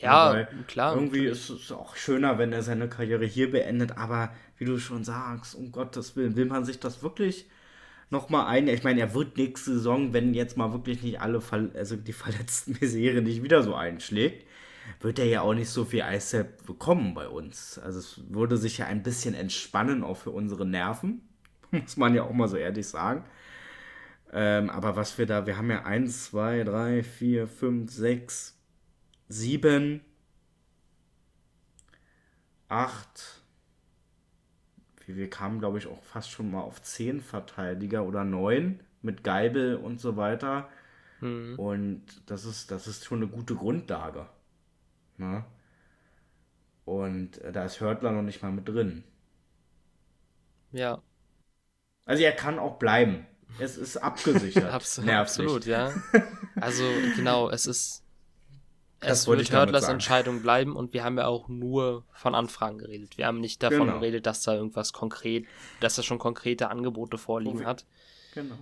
[0.00, 0.94] Ja, Weil klar.
[0.94, 1.50] Irgendwie natürlich.
[1.50, 3.96] ist es auch schöner, wenn er seine Karriere hier beendet.
[3.96, 7.46] Aber wie du schon sagst, um Gottes Willen, will man sich das wirklich
[8.10, 8.68] nochmal ein.
[8.68, 12.12] Ich meine, er wird nächste Saison, wenn jetzt mal wirklich nicht alle, Ver also die
[12.12, 14.46] verletzten Misere nicht wieder so einschlägt,
[15.00, 17.78] wird er ja auch nicht so viel Eiszeit bekommen bei uns.
[17.78, 21.22] Also es würde sich ja ein bisschen entspannen, auch für unsere Nerven.
[21.70, 23.24] Muss man ja auch mal so ehrlich sagen.
[24.32, 28.55] Ähm, aber was wir da, wir haben ja 1, 2, 3, 4, 5, 6,
[29.28, 30.00] 7,
[32.68, 33.42] 8.
[35.06, 39.76] Wir kamen, glaube ich, auch fast schon mal auf 10 Verteidiger oder 9 mit Geibel
[39.76, 40.68] und so weiter.
[41.20, 41.58] Mhm.
[41.58, 44.26] Und das ist, das ist schon eine gute Grundlage.
[45.16, 45.44] Ne?
[46.84, 49.04] Und äh, da ist Hörtler noch nicht mal mit drin.
[50.72, 51.02] Ja.
[52.04, 53.26] Also er kann auch bleiben.
[53.58, 54.72] Es ist abgesichert.
[54.72, 55.92] absolut, absolut, ja.
[56.56, 58.05] Also genau, es ist.
[59.06, 63.18] Es wird Hurdlers Entscheidung bleiben und wir haben ja auch nur von Anfragen geredet.
[63.18, 64.00] Wir haben nicht davon genau.
[64.00, 65.46] geredet, dass da irgendwas konkret,
[65.80, 67.84] dass er schon konkrete Angebote vorliegen wir, hat.
[68.34, 68.56] Genau.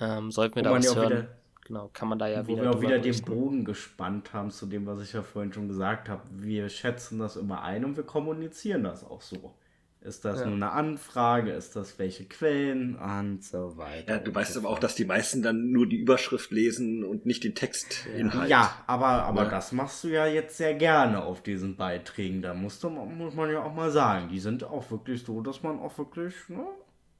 [0.00, 1.28] Ähm, sollten wir wo da was ja hören, wieder,
[1.66, 2.58] genau, kann man da ja wo wieder.
[2.58, 3.26] Wo wir auch wieder berichten.
[3.26, 6.22] den Bogen gespannt haben zu dem, was ich ja vorhin schon gesagt habe.
[6.30, 9.54] Wir schätzen das immer ein und wir kommunizieren das auch so.
[10.02, 10.46] Ist das ja.
[10.46, 11.50] nur eine Anfrage?
[11.50, 12.96] Ist das welche Quellen?
[12.96, 14.14] Und so weiter.
[14.14, 17.44] Ja, du weißt aber auch, dass die meisten dann nur die Überschrift lesen und nicht
[17.44, 18.48] den Textinhalt.
[18.48, 19.50] Ja, aber, aber ja.
[19.50, 22.40] das machst du ja jetzt sehr gerne auf diesen Beiträgen.
[22.40, 25.62] Da musst du, muss man ja auch mal sagen, die sind auch wirklich so, dass
[25.62, 26.64] man auch wirklich, ne?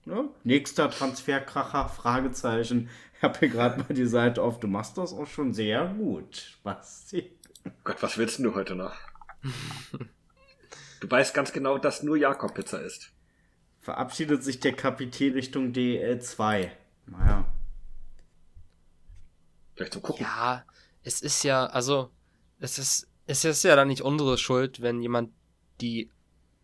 [0.07, 0.31] ne?
[0.45, 2.89] Nächster Transferkracher, Fragezeichen.
[3.15, 4.59] Ich habe hier gerade mal die Seite auf.
[4.59, 7.31] Du machst das auch schon sehr gut, Basti.
[7.85, 8.95] Gott, was willst du heute noch?
[11.01, 13.11] Du weißt ganz genau, dass nur Jakob Pizza ist.
[13.81, 16.71] Verabschiedet sich der Kapitän Richtung DL2.
[17.07, 17.53] Naja.
[19.75, 20.25] Vielleicht zum Gucken.
[20.25, 20.65] Ja,
[21.03, 22.11] es ist ja, also,
[22.59, 25.33] es ist, es ist ja dann nicht unsere Schuld, wenn jemand
[25.81, 26.11] die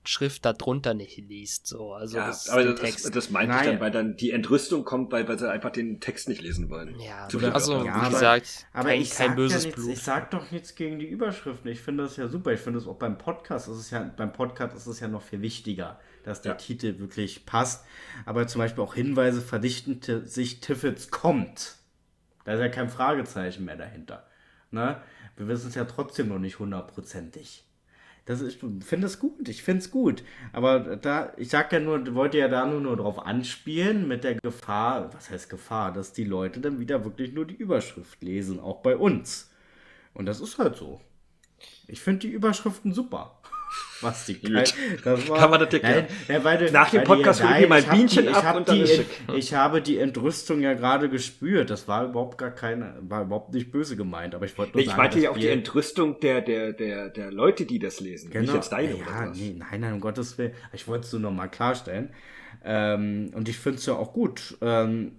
[0.07, 1.67] Schrift darunter nicht liest.
[1.67, 1.93] So.
[1.93, 3.65] Also ja, das, aber das, das meinte Nein.
[3.65, 6.71] ich dann, weil dann die Entrüstung kommt, weil, weil sie einfach den Text nicht lesen
[6.71, 6.99] wollen.
[6.99, 9.93] Ja, also ja, wie gesagt, aber kein, ich kein böses ja nichts, Blut.
[9.95, 11.71] Ich sag doch nichts gegen die Überschriften.
[11.71, 12.53] Ich finde das ja super.
[12.53, 15.23] Ich finde es auch beim Podcast ist es ja, beim Podcast ist es ja noch
[15.23, 16.59] viel wichtiger, dass der ja.
[16.59, 17.85] Titel wirklich passt.
[18.25, 21.77] Aber zum Beispiel auch Hinweise verdichten sich Tiffets kommt.
[22.45, 24.27] Da ist ja kein Fragezeichen mehr dahinter.
[24.71, 25.01] Ne?
[25.37, 27.66] Wir wissen es ja trotzdem noch nicht hundertprozentig.
[28.27, 30.25] Das ist, ich finde es gut, ich finde es gut.
[30.53, 34.35] Aber da, ich sag ja nur, wollte ja da nur, nur drauf anspielen, mit der
[34.35, 38.83] Gefahr, was heißt Gefahr, dass die Leute dann wieder wirklich nur die Überschrift lesen, auch
[38.83, 39.51] bei uns.
[40.13, 41.01] Und das ist halt so.
[41.87, 43.36] Ich finde die Überschriften super.
[44.01, 44.75] Was die Gut.
[45.05, 47.85] Das war, Kann man das nein, ja, weil, Nach dem Podcast hole ich mir mein
[47.85, 51.71] Bienchen die, ab und dann die, ist Ich habe die Entrüstung ja gerade gespürt.
[51.71, 54.87] Das war überhaupt gar keine, war überhaupt nicht böse gemeint, aber ich wollte nur nee,
[54.87, 58.31] sagen, Ich meinte ja auch die Entrüstung der, der, der, der Leute, die das lesen.
[58.31, 58.43] Genau.
[58.43, 59.39] Nicht jetzt deine ja, oder was.
[59.39, 60.53] Nee, nein, nein, um Gottes Willen.
[60.73, 62.11] Ich wollte es nur nochmal klarstellen.
[62.65, 64.59] Ähm, und ich finde es ja auch gut.
[64.61, 65.13] Ähm,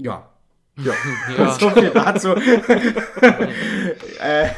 [0.00, 0.33] ja,
[0.76, 0.92] ja,
[1.38, 1.52] ja.
[1.52, 2.30] so viel dazu.
[4.20, 4.48] äh,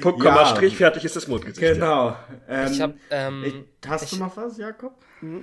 [0.00, 0.46] Punkt, Komma, ja.
[0.46, 1.60] Strich, fertig ist das Mondgesicht.
[1.60, 2.16] Genau.
[2.48, 4.94] Ähm, ich hab, ähm, ich, hast ich, du noch was, Jakob?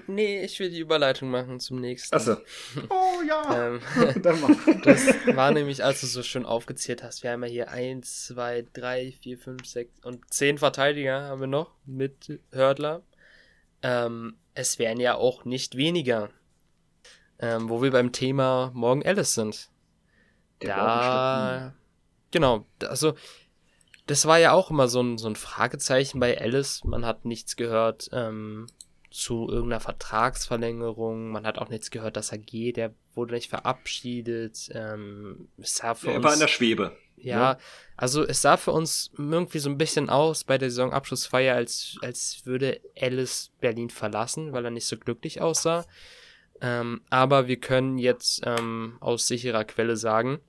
[0.08, 2.16] Nee, ich will die Überleitung machen zum nächsten.
[2.16, 2.38] Achso.
[2.89, 3.68] Oh ja.
[3.68, 3.82] ähm,
[4.22, 4.82] Dann mach.
[4.84, 7.24] Das war nämlich, als du so schön aufgezählt hast.
[7.24, 11.47] Wir haben ja hier 1, 2, 3, 4, 5, 6 und 10 Verteidiger haben wir
[11.47, 13.03] noch mit Hördler.
[13.84, 16.30] Ähm, es wären ja auch nicht weniger.
[17.39, 19.70] Ähm, wo wir beim Thema Morgan Ellis sind.
[20.62, 21.74] Der da,
[22.32, 23.14] genau, also
[24.08, 26.84] das war ja auch immer so ein, so ein Fragezeichen bei Alice.
[26.84, 28.68] Man hat nichts gehört ähm,
[29.12, 31.30] zu irgendeiner Vertragsverlängerung.
[31.30, 32.78] Man hat auch nichts gehört, dass er geht.
[32.78, 34.70] Der wurde nicht verabschiedet.
[34.72, 36.97] Ähm, es sah für er uns, war in der Schwebe.
[37.18, 37.60] Ja, ja,
[37.97, 42.45] also es sah für uns irgendwie so ein bisschen aus bei der Saisonabschlussfeier, als, als
[42.45, 45.86] würde Alice Berlin verlassen, weil er nicht so glücklich aussah.
[46.62, 50.39] Ähm, aber wir können jetzt ähm, aus sicherer Quelle sagen,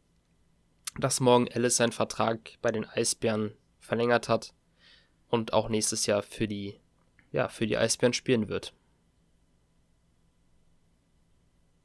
[0.98, 4.54] dass Morgan Ellis seinen Vertrag bei den Eisbären verlängert hat
[5.28, 6.78] und auch nächstes Jahr für die,
[7.30, 8.72] ja, für die Eisbären spielen wird.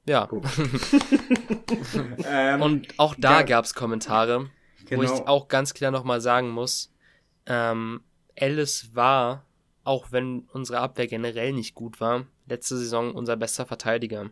[0.05, 0.29] Ja.
[2.25, 4.49] ähm, und auch da ja, gab es Kommentare,
[4.85, 4.99] genau.
[4.99, 5.27] wo ich genau.
[5.27, 6.93] auch ganz klar nochmal sagen muss,
[7.45, 8.01] ähm,
[8.35, 9.45] Ellis war,
[9.83, 14.29] auch wenn unsere Abwehr generell nicht gut war, letzte Saison unser bester Verteidiger.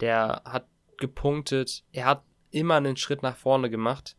[0.00, 4.16] Der hat gepunktet, er hat immer einen Schritt nach vorne gemacht.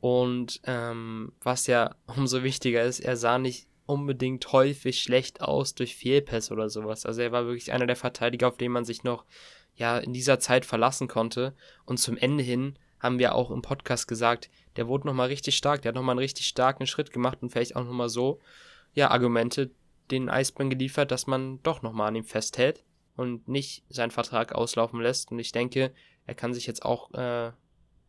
[0.00, 5.96] Und ähm, was ja umso wichtiger ist, er sah nicht unbedingt häufig schlecht aus durch
[5.96, 7.04] Fehlpässe oder sowas.
[7.06, 9.24] Also er war wirklich einer der Verteidiger, auf den man sich noch
[9.74, 11.54] ja in dieser Zeit verlassen konnte.
[11.86, 15.82] Und zum Ende hin haben wir auch im Podcast gesagt, der wurde nochmal richtig stark,
[15.82, 18.38] der hat nochmal einen richtig starken Schritt gemacht und vielleicht auch nochmal so,
[18.92, 19.70] ja, Argumente
[20.10, 22.84] den Eisbären geliefert, dass man doch nochmal an ihm festhält
[23.16, 25.30] und nicht seinen Vertrag auslaufen lässt.
[25.30, 25.92] Und ich denke,
[26.26, 27.52] er kann sich jetzt auch äh,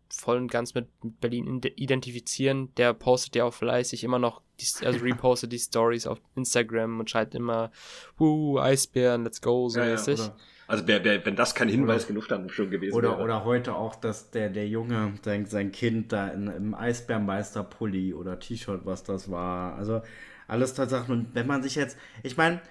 [0.09, 0.87] voll und ganz mit
[1.19, 2.73] Berlin identifizieren.
[2.75, 7.09] Der postet ja auch fleißig immer noch, die, also repostet die Stories auf Instagram und
[7.09, 7.71] schreibt immer,
[8.17, 10.19] wuh, Eisbären, let's go, so ja, mäßig.
[10.19, 10.35] Ja,
[10.71, 13.21] also wer, wer, wenn das kein Hinweis oder, genug dann schon gewesen oder, wäre.
[13.21, 18.39] Oder heute auch, dass der, der Junge, sein, sein Kind da in, im Eisbärenmeister-Pulli oder
[18.39, 19.75] T-Shirt, was das war.
[19.75, 20.01] Also
[20.47, 21.13] alles Tatsachen.
[21.13, 22.61] Und wenn man sich jetzt, ich meine,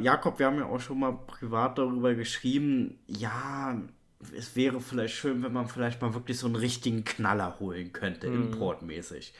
[0.00, 3.80] Jakob, wir haben ja auch schon mal privat darüber geschrieben, ja,
[4.36, 8.28] es wäre vielleicht schön, wenn man vielleicht mal wirklich so einen richtigen Knaller holen könnte,
[8.28, 8.52] mhm.
[8.52, 9.32] importmäßig.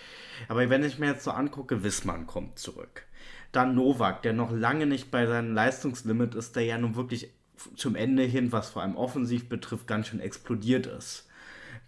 [0.48, 3.04] Aber wenn ich mir jetzt so angucke, Wissmann kommt zurück.
[3.52, 7.30] Dann Novak, der noch lange nicht bei seinem Leistungslimit ist, der ja nun wirklich
[7.76, 11.28] zum Ende hin, was vor allem offensiv betrifft, ganz schön explodiert ist.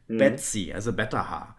[0.08, 0.18] Mhm.
[0.18, 1.56] Betsy, also Betterhaar,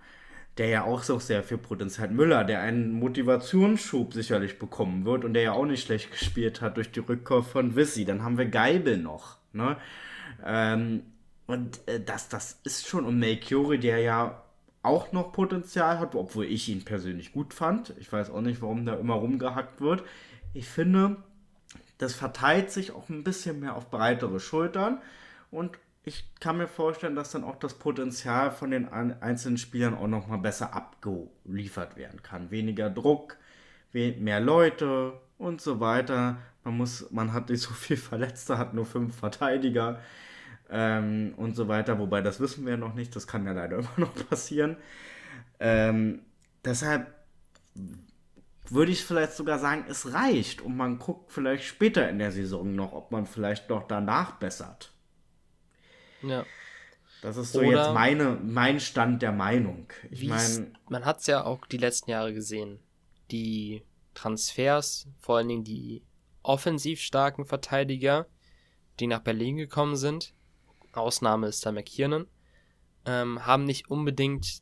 [0.57, 2.15] der ja auch so sehr viel Potenzial hat.
[2.15, 6.77] Müller, der einen Motivationsschub sicherlich bekommen wird und der ja auch nicht schlecht gespielt hat
[6.77, 8.05] durch die Rückkehr von Wissi.
[8.05, 9.37] Dann haben wir Geibel noch.
[9.53, 9.77] Ne?
[10.45, 11.03] Ähm,
[11.47, 14.41] und äh, das, das ist schon um Melchiori, der ja
[14.81, 17.93] auch noch Potenzial hat, obwohl ich ihn persönlich gut fand.
[17.99, 20.03] Ich weiß auch nicht, warum da immer rumgehackt wird.
[20.53, 21.17] Ich finde,
[21.97, 25.01] das verteilt sich auch ein bisschen mehr auf breitere Schultern
[25.51, 25.77] und
[26.07, 30.27] ich kann mir vorstellen, dass dann auch das Potenzial von den einzelnen Spielern auch noch
[30.27, 32.51] mal besser abgeliefert werden kann.
[32.51, 33.37] Weniger Druck,
[33.91, 36.37] mehr Leute und so weiter.
[36.63, 39.99] Man muss, man hat nicht so viel Verletzte, hat nur fünf Verteidiger
[40.69, 41.97] ähm, und so weiter.
[41.97, 44.77] Wobei, das wissen wir noch nicht, das kann ja leider immer noch passieren.
[45.59, 46.21] Ähm,
[46.63, 47.13] deshalb
[48.71, 52.75] würde ich vielleicht sogar sagen, es reicht und man guckt vielleicht später in der Saison
[52.75, 54.93] noch, ob man vielleicht noch danach bessert.
[56.21, 56.45] Ja.
[57.21, 59.87] Das ist so Oder jetzt meine, mein Stand der Meinung.
[60.11, 60.71] Ich meine.
[60.89, 62.79] Man hat es ja auch die letzten Jahre gesehen.
[63.31, 66.03] Die Transfers, vor allen Dingen die
[66.43, 68.27] offensiv starken Verteidiger,
[68.99, 70.33] die nach Berlin gekommen sind,
[70.93, 72.27] Ausnahme ist da McKiernan,
[73.05, 74.61] ähm, haben nicht unbedingt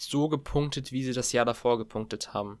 [0.00, 2.60] so gepunktet, wie sie das Jahr davor gepunktet haben.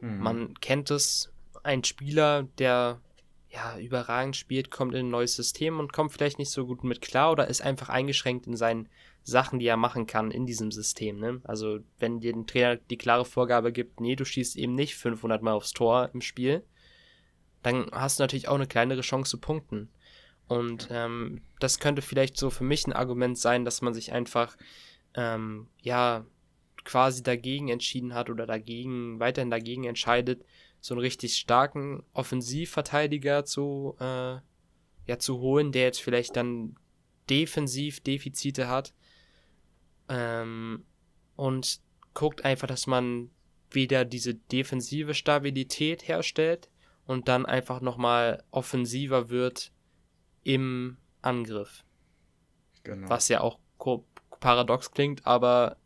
[0.00, 0.18] Mhm.
[0.18, 1.32] Man kennt es,
[1.62, 3.00] ein Spieler, der
[3.48, 7.00] ja überragend spielt, kommt in ein neues System und kommt vielleicht nicht so gut mit
[7.00, 8.88] klar oder ist einfach eingeschränkt in seinen,
[9.26, 11.18] Sachen, die er machen kann in diesem System.
[11.18, 11.40] Ne?
[11.42, 15.42] Also wenn dir ein Trainer die klare Vorgabe gibt, nee, du schießt eben nicht 500
[15.42, 16.62] Mal aufs Tor im Spiel,
[17.62, 19.90] dann hast du natürlich auch eine kleinere Chance zu punkten.
[20.46, 24.56] Und ähm, das könnte vielleicht so für mich ein Argument sein, dass man sich einfach
[25.14, 26.24] ähm, ja
[26.86, 30.42] quasi dagegen entschieden hat oder dagegen weiterhin dagegen entscheidet,
[30.80, 34.36] so einen richtig starken Offensivverteidiger zu äh,
[35.06, 36.76] ja zu holen, der jetzt vielleicht dann
[37.28, 38.94] defensiv Defizite hat
[40.08, 40.84] ähm,
[41.34, 41.80] und
[42.14, 43.30] guckt einfach, dass man
[43.70, 46.70] wieder diese defensive Stabilität herstellt
[47.06, 49.72] und dann einfach nochmal offensiver wird
[50.44, 51.84] im Angriff.
[52.84, 53.08] Genau.
[53.08, 53.58] Was ja auch
[54.40, 55.76] paradox klingt, aber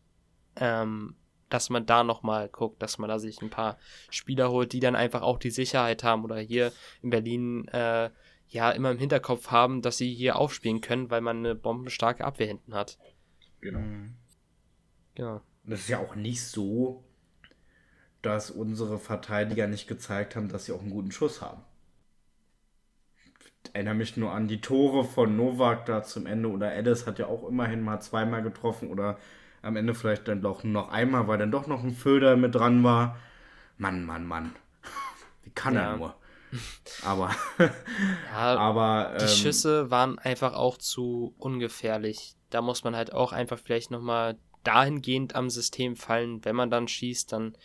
[0.57, 1.15] ähm,
[1.49, 3.77] dass man da nochmal guckt, dass man da sich ein paar
[4.09, 6.73] Spieler holt, die dann einfach auch die Sicherheit haben oder hier
[7.03, 8.11] in Berlin äh,
[8.49, 12.47] ja immer im Hinterkopf haben, dass sie hier aufspielen können, weil man eine bombenstarke Abwehr
[12.47, 12.99] hinten hat.
[13.61, 13.81] Genau.
[15.15, 15.41] Genau.
[15.65, 17.05] Und es ist ja auch nicht so,
[18.23, 21.63] dass unsere Verteidiger nicht gezeigt haben, dass sie auch einen guten Schuss haben.
[23.65, 27.19] Ich erinnere mich nur an die Tore von Novak da zum Ende oder Edis hat
[27.19, 29.19] ja auch immerhin mal zweimal getroffen oder
[29.63, 32.83] am Ende vielleicht dann doch noch einmal, weil dann doch noch ein Föder mit dran
[32.85, 33.19] war.
[33.77, 34.55] Mann, Mann, Mann.
[35.43, 35.93] Wie kann ja.
[35.93, 36.15] er nur?
[37.05, 42.35] Aber, ja, aber die ähm, Schüsse waren einfach auch zu ungefährlich.
[42.51, 46.89] Da muss man halt auch einfach vielleicht nochmal dahingehend am System fallen, wenn man dann
[46.89, 47.57] schießt, dann,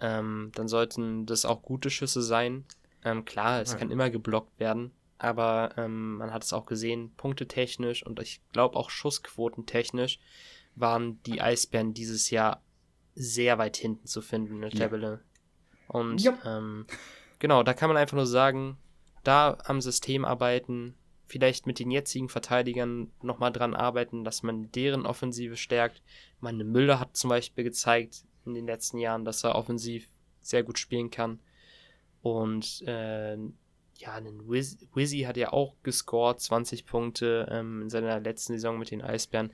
[0.00, 2.64] ähm, dann sollten das auch gute Schüsse sein.
[3.04, 3.78] Ähm, klar, es ja.
[3.78, 8.76] kann immer geblockt werden, aber ähm, man hat es auch gesehen, punktetechnisch und ich glaube
[8.76, 10.20] auch schussquotentechnisch
[10.80, 12.62] waren die Eisbären dieses Jahr
[13.14, 15.20] sehr weit hinten zu finden in der Tabelle.
[15.88, 16.38] Und ja.
[16.44, 16.86] ähm,
[17.38, 18.78] genau, da kann man einfach nur sagen,
[19.24, 20.94] da am System arbeiten,
[21.26, 26.02] vielleicht mit den jetzigen Verteidigern nochmal dran arbeiten, dass man deren Offensive stärkt.
[26.40, 30.08] Meine Müller hat zum Beispiel gezeigt in den letzten Jahren, dass er offensiv
[30.40, 31.40] sehr gut spielen kann.
[32.22, 33.36] Und äh,
[33.98, 38.78] ja, ein Wiz Wizzy hat ja auch gescored, 20 Punkte ähm, in seiner letzten Saison
[38.78, 39.52] mit den Eisbären.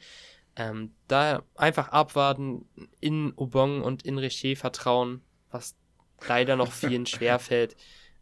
[0.56, 2.68] Ähm, da einfach abwarten,
[3.00, 5.74] in Ubong und in Richer vertrauen, was
[6.28, 7.76] leider noch vielen schwerfällt.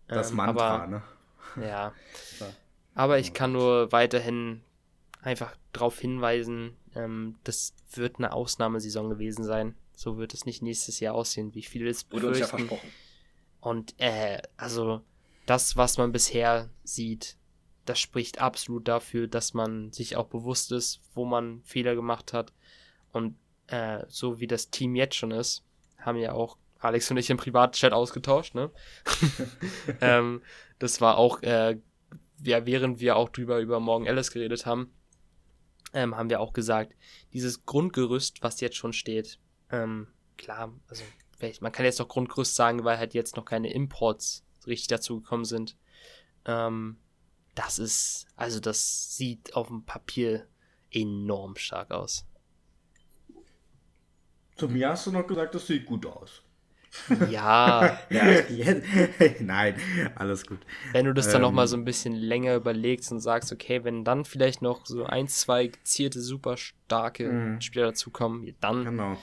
[0.08, 1.02] Das ähm, Mantra, aber, ne?
[1.60, 1.92] Ja.
[2.94, 4.60] Aber ich kann nur weiterhin
[5.22, 9.74] einfach darauf hinweisen, ähm, das wird eine Ausnahmesaison gewesen sein.
[9.94, 12.90] So wird es nicht nächstes Jahr aussehen, wie viele es Wurde uns ja versprochen.
[13.60, 15.02] Und äh, also
[15.46, 17.36] das, was man bisher sieht,
[17.84, 22.52] das spricht absolut dafür, dass man sich auch bewusst ist, wo man Fehler gemacht hat.
[23.12, 25.64] Und äh, so wie das Team jetzt schon ist,
[25.98, 28.70] haben ja auch Alex und ich im Privatchat ausgetauscht, ne?
[30.00, 30.42] ähm,
[30.78, 31.78] das war auch äh,
[32.44, 34.92] ja, während wir auch drüber über Morgan Ellis geredet haben,
[35.92, 36.94] ähm, haben wir auch gesagt,
[37.32, 39.38] dieses Grundgerüst, was jetzt schon steht,
[39.70, 41.04] ähm, klar, also
[41.60, 45.44] man kann jetzt noch Grundgerüst sagen, weil halt jetzt noch keine Imports richtig dazu gekommen
[45.44, 45.76] sind.
[46.44, 46.98] Ähm,
[47.54, 50.46] das ist, also das sieht auf dem Papier
[50.90, 52.26] enorm stark aus.
[54.56, 56.42] Zu mir hast du noch gesagt, das sieht gut aus.
[57.30, 57.98] Ja.
[59.40, 59.76] Nein,
[60.14, 60.58] alles gut.
[60.92, 64.04] Wenn du das dann ähm, nochmal so ein bisschen länger überlegst und sagst, okay, wenn
[64.04, 67.60] dann vielleicht noch so ein, zwei gezielte, super starke mhm.
[67.60, 69.16] Spieler dazukommen, dann genau.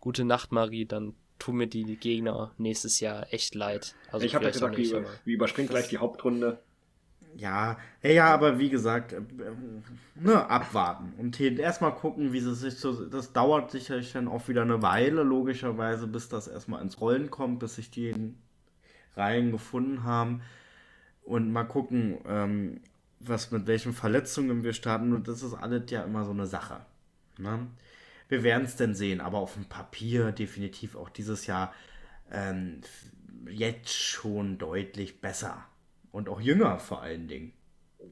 [0.00, 3.94] gute Nacht, Marie, dann tun mir die Gegner nächstes Jahr echt leid.
[4.12, 6.62] Also ich habe ja gesagt, wir überspringen gleich die Hauptrunde.
[7.36, 9.20] Ja, ja, aber wie gesagt, äh,
[10.14, 13.06] ne, abwarten und erstmal gucken, wie sie sich so.
[13.06, 17.58] Das dauert sicherlich dann auch wieder eine Weile, logischerweise, bis das erstmal ins Rollen kommt,
[17.58, 18.14] bis sich die
[19.16, 20.42] Reihen gefunden haben.
[21.24, 22.80] Und mal gucken, ähm,
[23.20, 25.12] was mit welchen Verletzungen wir starten.
[25.12, 26.84] Und das ist alles ja immer so eine Sache.
[27.38, 27.66] Ne?
[28.28, 31.72] Wir werden es denn sehen, aber auf dem Papier definitiv auch dieses Jahr
[32.30, 32.80] ähm,
[33.48, 35.64] jetzt schon deutlich besser.
[36.14, 37.52] Und auch jünger vor allen Dingen.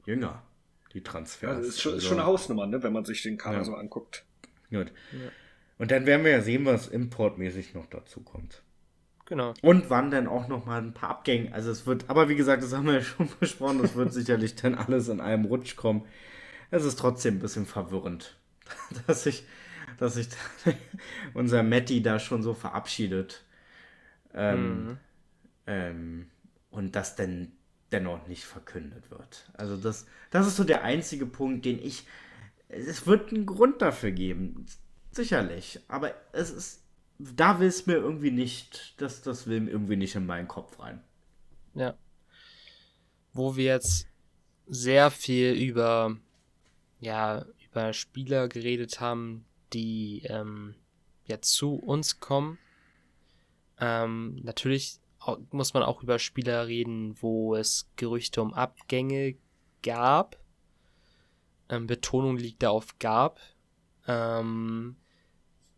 [0.05, 0.43] Jünger,
[0.91, 1.51] die Transfers.
[1.51, 3.59] Ja, das ist schon, also, ist schon eine Hausnummer, ne, wenn man sich den Kader
[3.59, 3.63] ja.
[3.63, 4.25] so anguckt.
[4.69, 4.91] Gut.
[5.13, 5.29] Ja.
[5.77, 8.61] Und dann werden wir ja sehen, was importmäßig noch dazu kommt.
[9.23, 9.53] Genau.
[9.61, 11.53] Und wann dann auch noch mal ein paar Abgänge.
[11.53, 14.55] Also es wird, aber wie gesagt, das haben wir ja schon besprochen, das wird sicherlich
[14.55, 16.05] dann alles in einem Rutsch kommen.
[16.71, 18.37] Es ist trotzdem ein bisschen verwirrend,
[19.07, 19.45] dass sich,
[19.97, 20.27] dass sich
[21.33, 23.45] unser Matti da schon so verabschiedet.
[24.33, 24.97] Ähm, mhm.
[25.67, 26.27] ähm,
[26.69, 27.53] und das denn
[27.93, 29.49] dennoch nicht verkündet wird.
[29.53, 32.05] Also das, das ist so der einzige Punkt, den ich.
[32.67, 34.65] Es wird einen Grund dafür geben,
[35.11, 35.79] sicherlich.
[35.87, 36.83] Aber es ist,
[37.19, 40.79] da will es mir irgendwie nicht, das, das will mir irgendwie nicht in meinen Kopf
[40.79, 41.01] rein.
[41.75, 41.95] Ja.
[43.31, 44.07] Wo wir jetzt
[44.67, 46.17] sehr viel über,
[46.99, 50.75] ja, über Spieler geredet haben, die ähm,
[51.25, 52.57] ja zu uns kommen.
[53.79, 54.99] Ähm, natürlich
[55.51, 59.35] muss man auch über Spieler reden, wo es Gerüchte um Abgänge
[59.81, 60.37] gab.
[61.69, 63.39] Ähm, Betonung liegt da auf gab.
[64.07, 64.97] Ähm,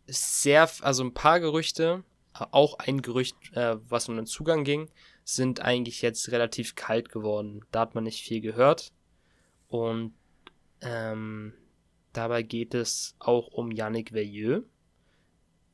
[0.06, 4.90] sehr, also ein paar Gerüchte, auch ein Gerücht, äh, was um den Zugang ging,
[5.24, 7.64] sind eigentlich jetzt relativ kalt geworden.
[7.70, 8.92] Da hat man nicht viel gehört.
[9.68, 10.14] Und
[10.80, 11.54] ähm,
[12.12, 14.64] dabei geht es auch um Yannick Veilleux,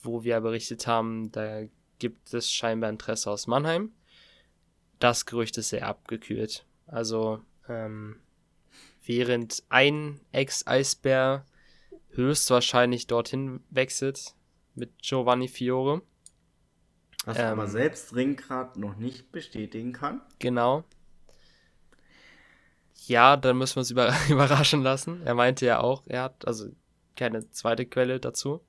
[0.00, 1.62] wo wir berichtet haben, da
[2.02, 3.92] gibt es scheinbar Interesse aus Mannheim.
[4.98, 6.66] Das Gerücht ist sehr abgekühlt.
[6.88, 8.16] Also, ähm,
[9.04, 11.46] während ein Ex-Eisbär
[12.10, 14.34] höchstwahrscheinlich dorthin wechselt
[14.74, 16.02] mit Giovanni Fiore.
[17.24, 20.22] Was ähm, aber selbst Ringgrad noch nicht bestätigen kann.
[20.40, 20.82] Genau.
[23.06, 25.22] Ja, dann müssen wir uns über überraschen lassen.
[25.24, 26.66] Er meinte ja auch, er hat also
[27.14, 28.60] keine zweite Quelle dazu.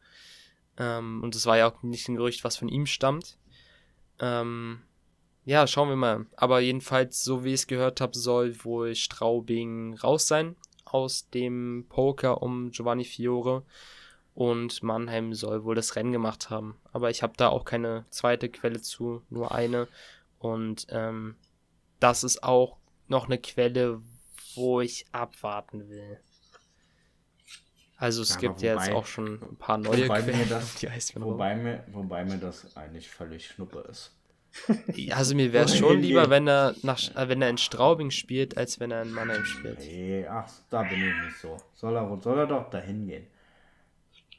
[0.78, 3.38] Ähm, und es war ja auch nicht ein Gerücht, was von ihm stammt.
[4.20, 4.82] Ähm,
[5.46, 6.26] ja, schauen wir mal.
[6.36, 10.56] Aber jedenfalls, so wie ich es gehört habe, soll wohl Straubing raus sein
[10.86, 13.64] aus dem Poker um Giovanni Fiore.
[14.36, 16.76] Und Mannheim soll wohl das Rennen gemacht haben.
[16.92, 19.88] Aber ich habe da auch keine zweite Quelle zu, nur eine.
[20.40, 21.36] Und ähm,
[22.00, 22.78] das ist auch
[23.08, 24.02] noch eine Quelle,
[24.56, 26.20] wo ich abwarten will.
[27.98, 30.40] Also es ja, gibt wobei, ja jetzt auch schon ein paar neue wobei Quellen.
[30.40, 34.12] Mir das, die heißt wobei, mir, wobei mir das eigentlich völlig schnuppe ist.
[35.12, 38.56] Also mir wäre es schon lieber, wenn er, nach, äh, wenn er in Straubing spielt,
[38.58, 39.80] als wenn er in Mannheim spielt.
[39.80, 41.58] Nee, ach, da bin ich nicht so.
[41.74, 43.28] Soll er, soll er doch dahin gehen.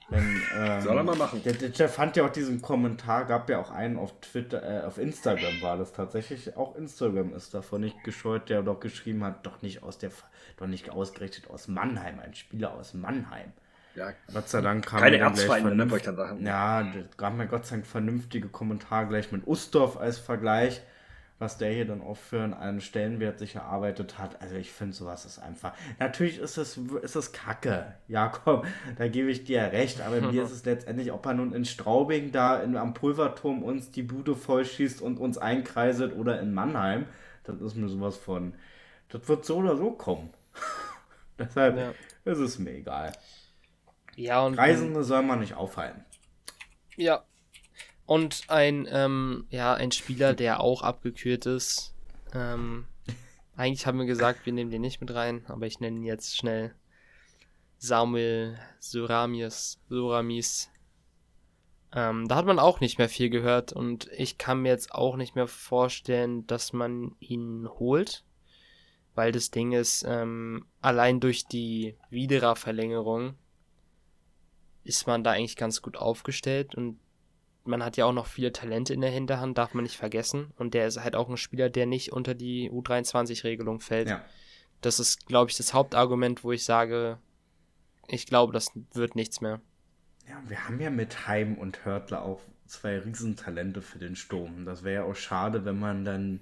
[0.09, 1.43] Wenn, ähm, Soll er mal machen.
[1.45, 4.85] Der, der, der, fand ja auch diesen Kommentar, gab ja auch einen auf Twitter, äh,
[4.85, 6.57] auf Instagram war das tatsächlich.
[6.57, 10.11] Auch Instagram ist davon nicht gescheut, der doch geschrieben hat, doch nicht aus der,
[10.59, 13.53] doch nicht ausgerichtet aus Mannheim, ein Spieler aus Mannheim.
[13.95, 16.45] Ja, Gott sei Dank kam keine Erzfeinde, ne, ich dann sagen.
[16.45, 20.83] Ja, da kam mir Gott sei Dank vernünftige Kommentar gleich mit Ustorf als Vergleich
[21.39, 24.41] was der hier dann auch für einen Stellenwert sich erarbeitet hat.
[24.41, 25.73] Also ich finde sowas ist einfach.
[25.99, 28.67] Natürlich ist es, ist es Kacke, Jakob,
[28.97, 32.31] da gebe ich dir recht, aber mir ist es letztendlich, ob er nun in Straubing
[32.31, 37.07] da in, am Pulverturm uns die Bude vollschießt und uns einkreiselt oder in Mannheim,
[37.45, 38.55] das ist mir sowas von.
[39.09, 40.31] Das wird so oder so kommen.
[41.39, 41.93] Deshalb ja.
[42.25, 43.13] ist es mir egal.
[44.17, 46.05] Ja, und Reisende soll man nicht aufhalten.
[46.97, 47.25] Ja,
[48.07, 51.95] und ein, ähm, ja, ein Spieler, der auch abgekühlt ist.
[52.35, 52.87] Ähm,
[53.57, 56.37] eigentlich haben wir gesagt, wir nehmen den nicht mit rein, aber ich nenne ihn jetzt
[56.37, 56.75] schnell
[57.79, 59.79] Samuel Suramis.
[59.89, 60.71] Suramis.
[61.93, 65.17] Ähm, da hat man auch nicht mehr viel gehört und ich kann mir jetzt auch
[65.17, 68.25] nicht mehr vorstellen, dass man ihn holt,
[69.15, 73.35] weil das Ding ist, ähm, allein durch die Widerer-Verlängerung
[74.83, 76.99] ist man da eigentlich ganz gut aufgestellt und
[77.65, 80.53] man hat ja auch noch viele Talente in der Hinterhand, darf man nicht vergessen.
[80.57, 84.09] Und der ist halt auch ein Spieler, der nicht unter die U23-Regelung fällt.
[84.09, 84.25] Ja.
[84.81, 87.19] Das ist, glaube ich, das Hauptargument, wo ich sage,
[88.07, 89.61] ich glaube, das wird nichts mehr.
[90.29, 94.65] Ja, wir haben ja mit Heim und Hörtler auch zwei Riesentalente für den Sturm.
[94.65, 96.41] Das wäre ja auch schade, wenn man dann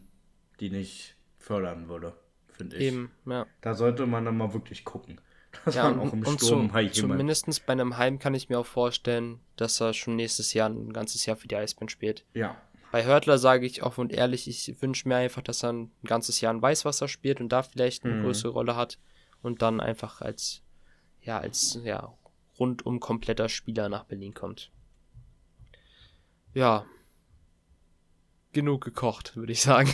[0.60, 2.14] die nicht fördern würde,
[2.48, 2.82] finde ich.
[2.84, 3.46] Eben, ja.
[3.60, 5.20] Da sollte man dann mal wirklich gucken.
[5.64, 8.66] Das ja, auch im und Sturm zu, zumindest bei einem Heim kann ich mir auch
[8.66, 12.24] vorstellen, dass er schon nächstes Jahr ein ganzes Jahr für die Eisbären spielt.
[12.34, 12.56] Ja.
[12.90, 16.40] Bei Hörtler sage ich offen und ehrlich, ich wünsche mir einfach, dass er ein ganzes
[16.40, 18.24] Jahr in Weißwasser spielt und da vielleicht eine mhm.
[18.24, 18.98] größere Rolle hat
[19.42, 20.62] und dann einfach als,
[21.22, 22.12] ja, als, ja,
[22.58, 24.70] rundum kompletter Spieler nach Berlin kommt.
[26.54, 26.84] Ja.
[28.52, 29.90] Genug gekocht, würde ich sagen.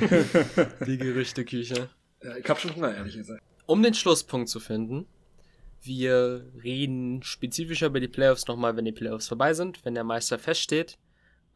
[0.86, 1.90] die Gerüchteküche.
[2.22, 5.06] Ja, ich habe schon Hunger, ehrlich gesagt um den Schlusspunkt zu finden,
[5.82, 10.38] wir reden spezifischer über die Playoffs nochmal, wenn die Playoffs vorbei sind, wenn der Meister
[10.38, 10.98] feststeht.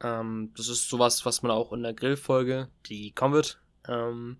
[0.02, 4.36] Ähm, das ist sowas, was man auch in der Grillfolge, die kommen wird, ähm,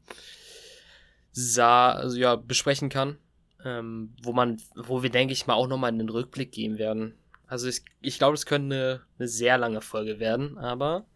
[1.33, 3.19] sah, also ja, besprechen kann.
[3.65, 7.15] Ähm, wo man, wo wir, denke ich mal, auch nochmal in den Rückblick gehen werden.
[7.49, 11.07] Also ich, ich glaube, es könnte eine, eine sehr lange Folge werden, aber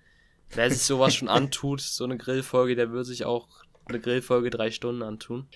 [0.51, 3.49] wer sich sowas schon antut, so eine Grillfolge, der wird sich auch
[3.85, 5.47] eine Grillfolge drei Stunden antun.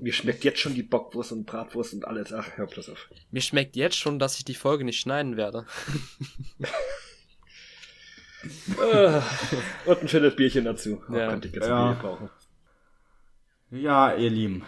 [0.00, 2.32] Mir schmeckt jetzt schon die Bockwurst und Bratwurst und alles.
[2.32, 3.08] Ach, hör bloß auf.
[3.30, 5.66] Mir schmeckt jetzt schon, dass ich die Folge nicht schneiden werde.
[9.86, 11.02] Und ein schönes Bierchen dazu.
[11.08, 11.30] Oh, ja.
[11.30, 11.94] Könnte ich jetzt ja.
[11.94, 12.28] brauchen.
[13.70, 14.64] Ja, ihr Lieben.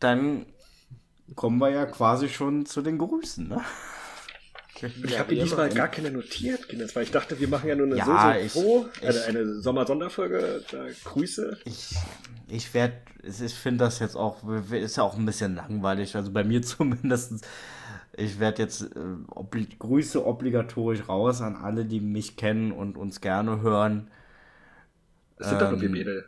[0.00, 0.46] Dann
[1.34, 3.62] kommen wir ja quasi schon zu den Grüßen, ne?
[4.82, 7.74] Ich Ja, habe mir diesmal gar keine notiert, Kinders, weil ich dachte, wir machen ja
[7.74, 8.04] nur eine Ja,
[8.34, 10.62] so, ich- so froh, ich- eine, Sommersonderfolge.
[10.70, 11.58] Da Grüße.
[11.64, 11.94] Ich,
[12.48, 16.44] ich werde, ich finde das jetzt auch, ist ja auch ein bisschen langweilig, also bei
[16.44, 17.46] mir zumindest.
[18.18, 18.98] Ich werde jetzt äh,
[19.28, 24.10] obli Grüße obligatorisch raus an alle, die mich kennen und uns gerne hören.
[25.38, 26.24] Das sind doch nur Ähm, Mädel.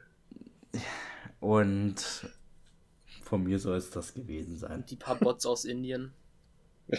[1.41, 2.29] Und
[3.23, 4.85] von mir soll es das gewesen sein.
[4.91, 6.12] Die paar Bots aus Indien.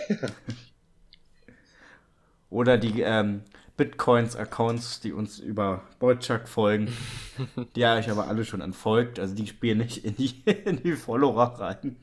[2.50, 3.44] Oder die ähm,
[3.78, 6.94] Bitcoins-Accounts, die uns über Boyczak folgen.
[7.76, 9.20] die habe ich aber alle schon entfolgt.
[9.20, 11.98] Also die spielen nicht in die, in die Follower rein.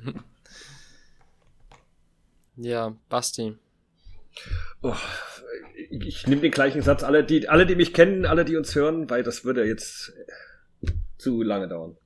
[2.56, 3.56] Ja, Basti.
[4.82, 4.94] Oh,
[5.90, 7.02] ich ich nehme den gleichen Satz.
[7.02, 10.12] Alle die, alle, die mich kennen, alle, die uns hören, weil das würde jetzt
[11.18, 11.96] zu lange dauern.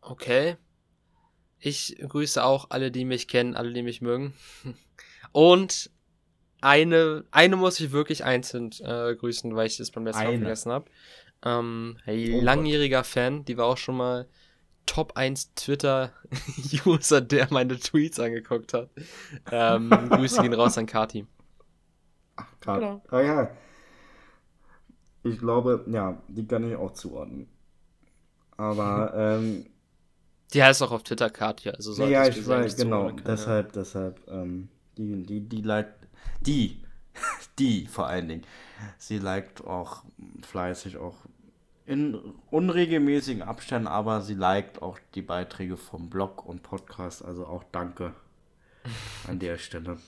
[0.00, 0.56] Okay.
[1.58, 4.34] Ich grüße auch alle, die mich kennen, alle, die mich mögen.
[5.32, 5.90] Und
[6.62, 10.72] eine, eine muss ich wirklich einzeln äh, grüßen, weil ich das beim letzten Mal vergessen
[10.72, 10.86] habe.
[11.44, 14.28] Ähm, Oh langjähriger Fan, die war auch schon mal
[14.86, 18.90] Top 1 Twitter-User, der meine Tweets angeguckt hat.
[19.50, 21.26] Ähm, Grüße gehen raus an Kati.
[22.60, 22.80] Grad.
[22.80, 23.02] Genau.
[23.10, 23.50] Ah ja.
[25.22, 27.48] Ich glaube, ja, die kann ich auch zuordnen.
[28.56, 29.66] Aber, ähm,
[30.52, 33.16] Die heißt auch auf Twitter Kati, also solltest ja, ich weiß, genau, ja.
[33.16, 35.99] deshalb, deshalb, ähm, die, die, die liked,
[36.40, 36.82] die,
[37.58, 38.46] die vor allen Dingen,
[38.98, 40.04] sie liked auch
[40.42, 41.16] fleißig, auch
[41.86, 42.14] in
[42.50, 48.14] unregelmäßigen Abständen, aber sie liked auch die Beiträge vom Blog und Podcast, also auch danke
[49.26, 49.98] an der Stelle.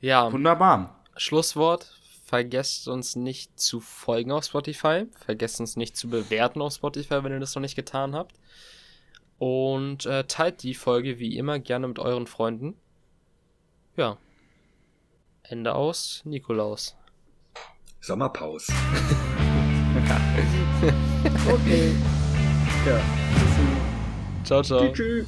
[0.00, 1.02] Ja, Wunderbar.
[1.16, 1.94] Schlusswort.
[2.24, 5.06] Vergesst uns nicht zu folgen auf Spotify.
[5.24, 8.34] Vergesst uns nicht zu bewerten auf Spotify, wenn ihr das noch nicht getan habt.
[9.38, 12.76] Und äh, teilt die Folge wie immer gerne mit euren Freunden.
[13.96, 14.18] Ja.
[15.48, 16.22] Ende aus.
[16.24, 16.96] Nikolaus.
[18.00, 18.72] Sommerpause.
[21.50, 21.92] Okay.
[22.86, 23.00] Ja.
[24.44, 24.92] Ciao, ciao.
[24.92, 25.26] Tschüss.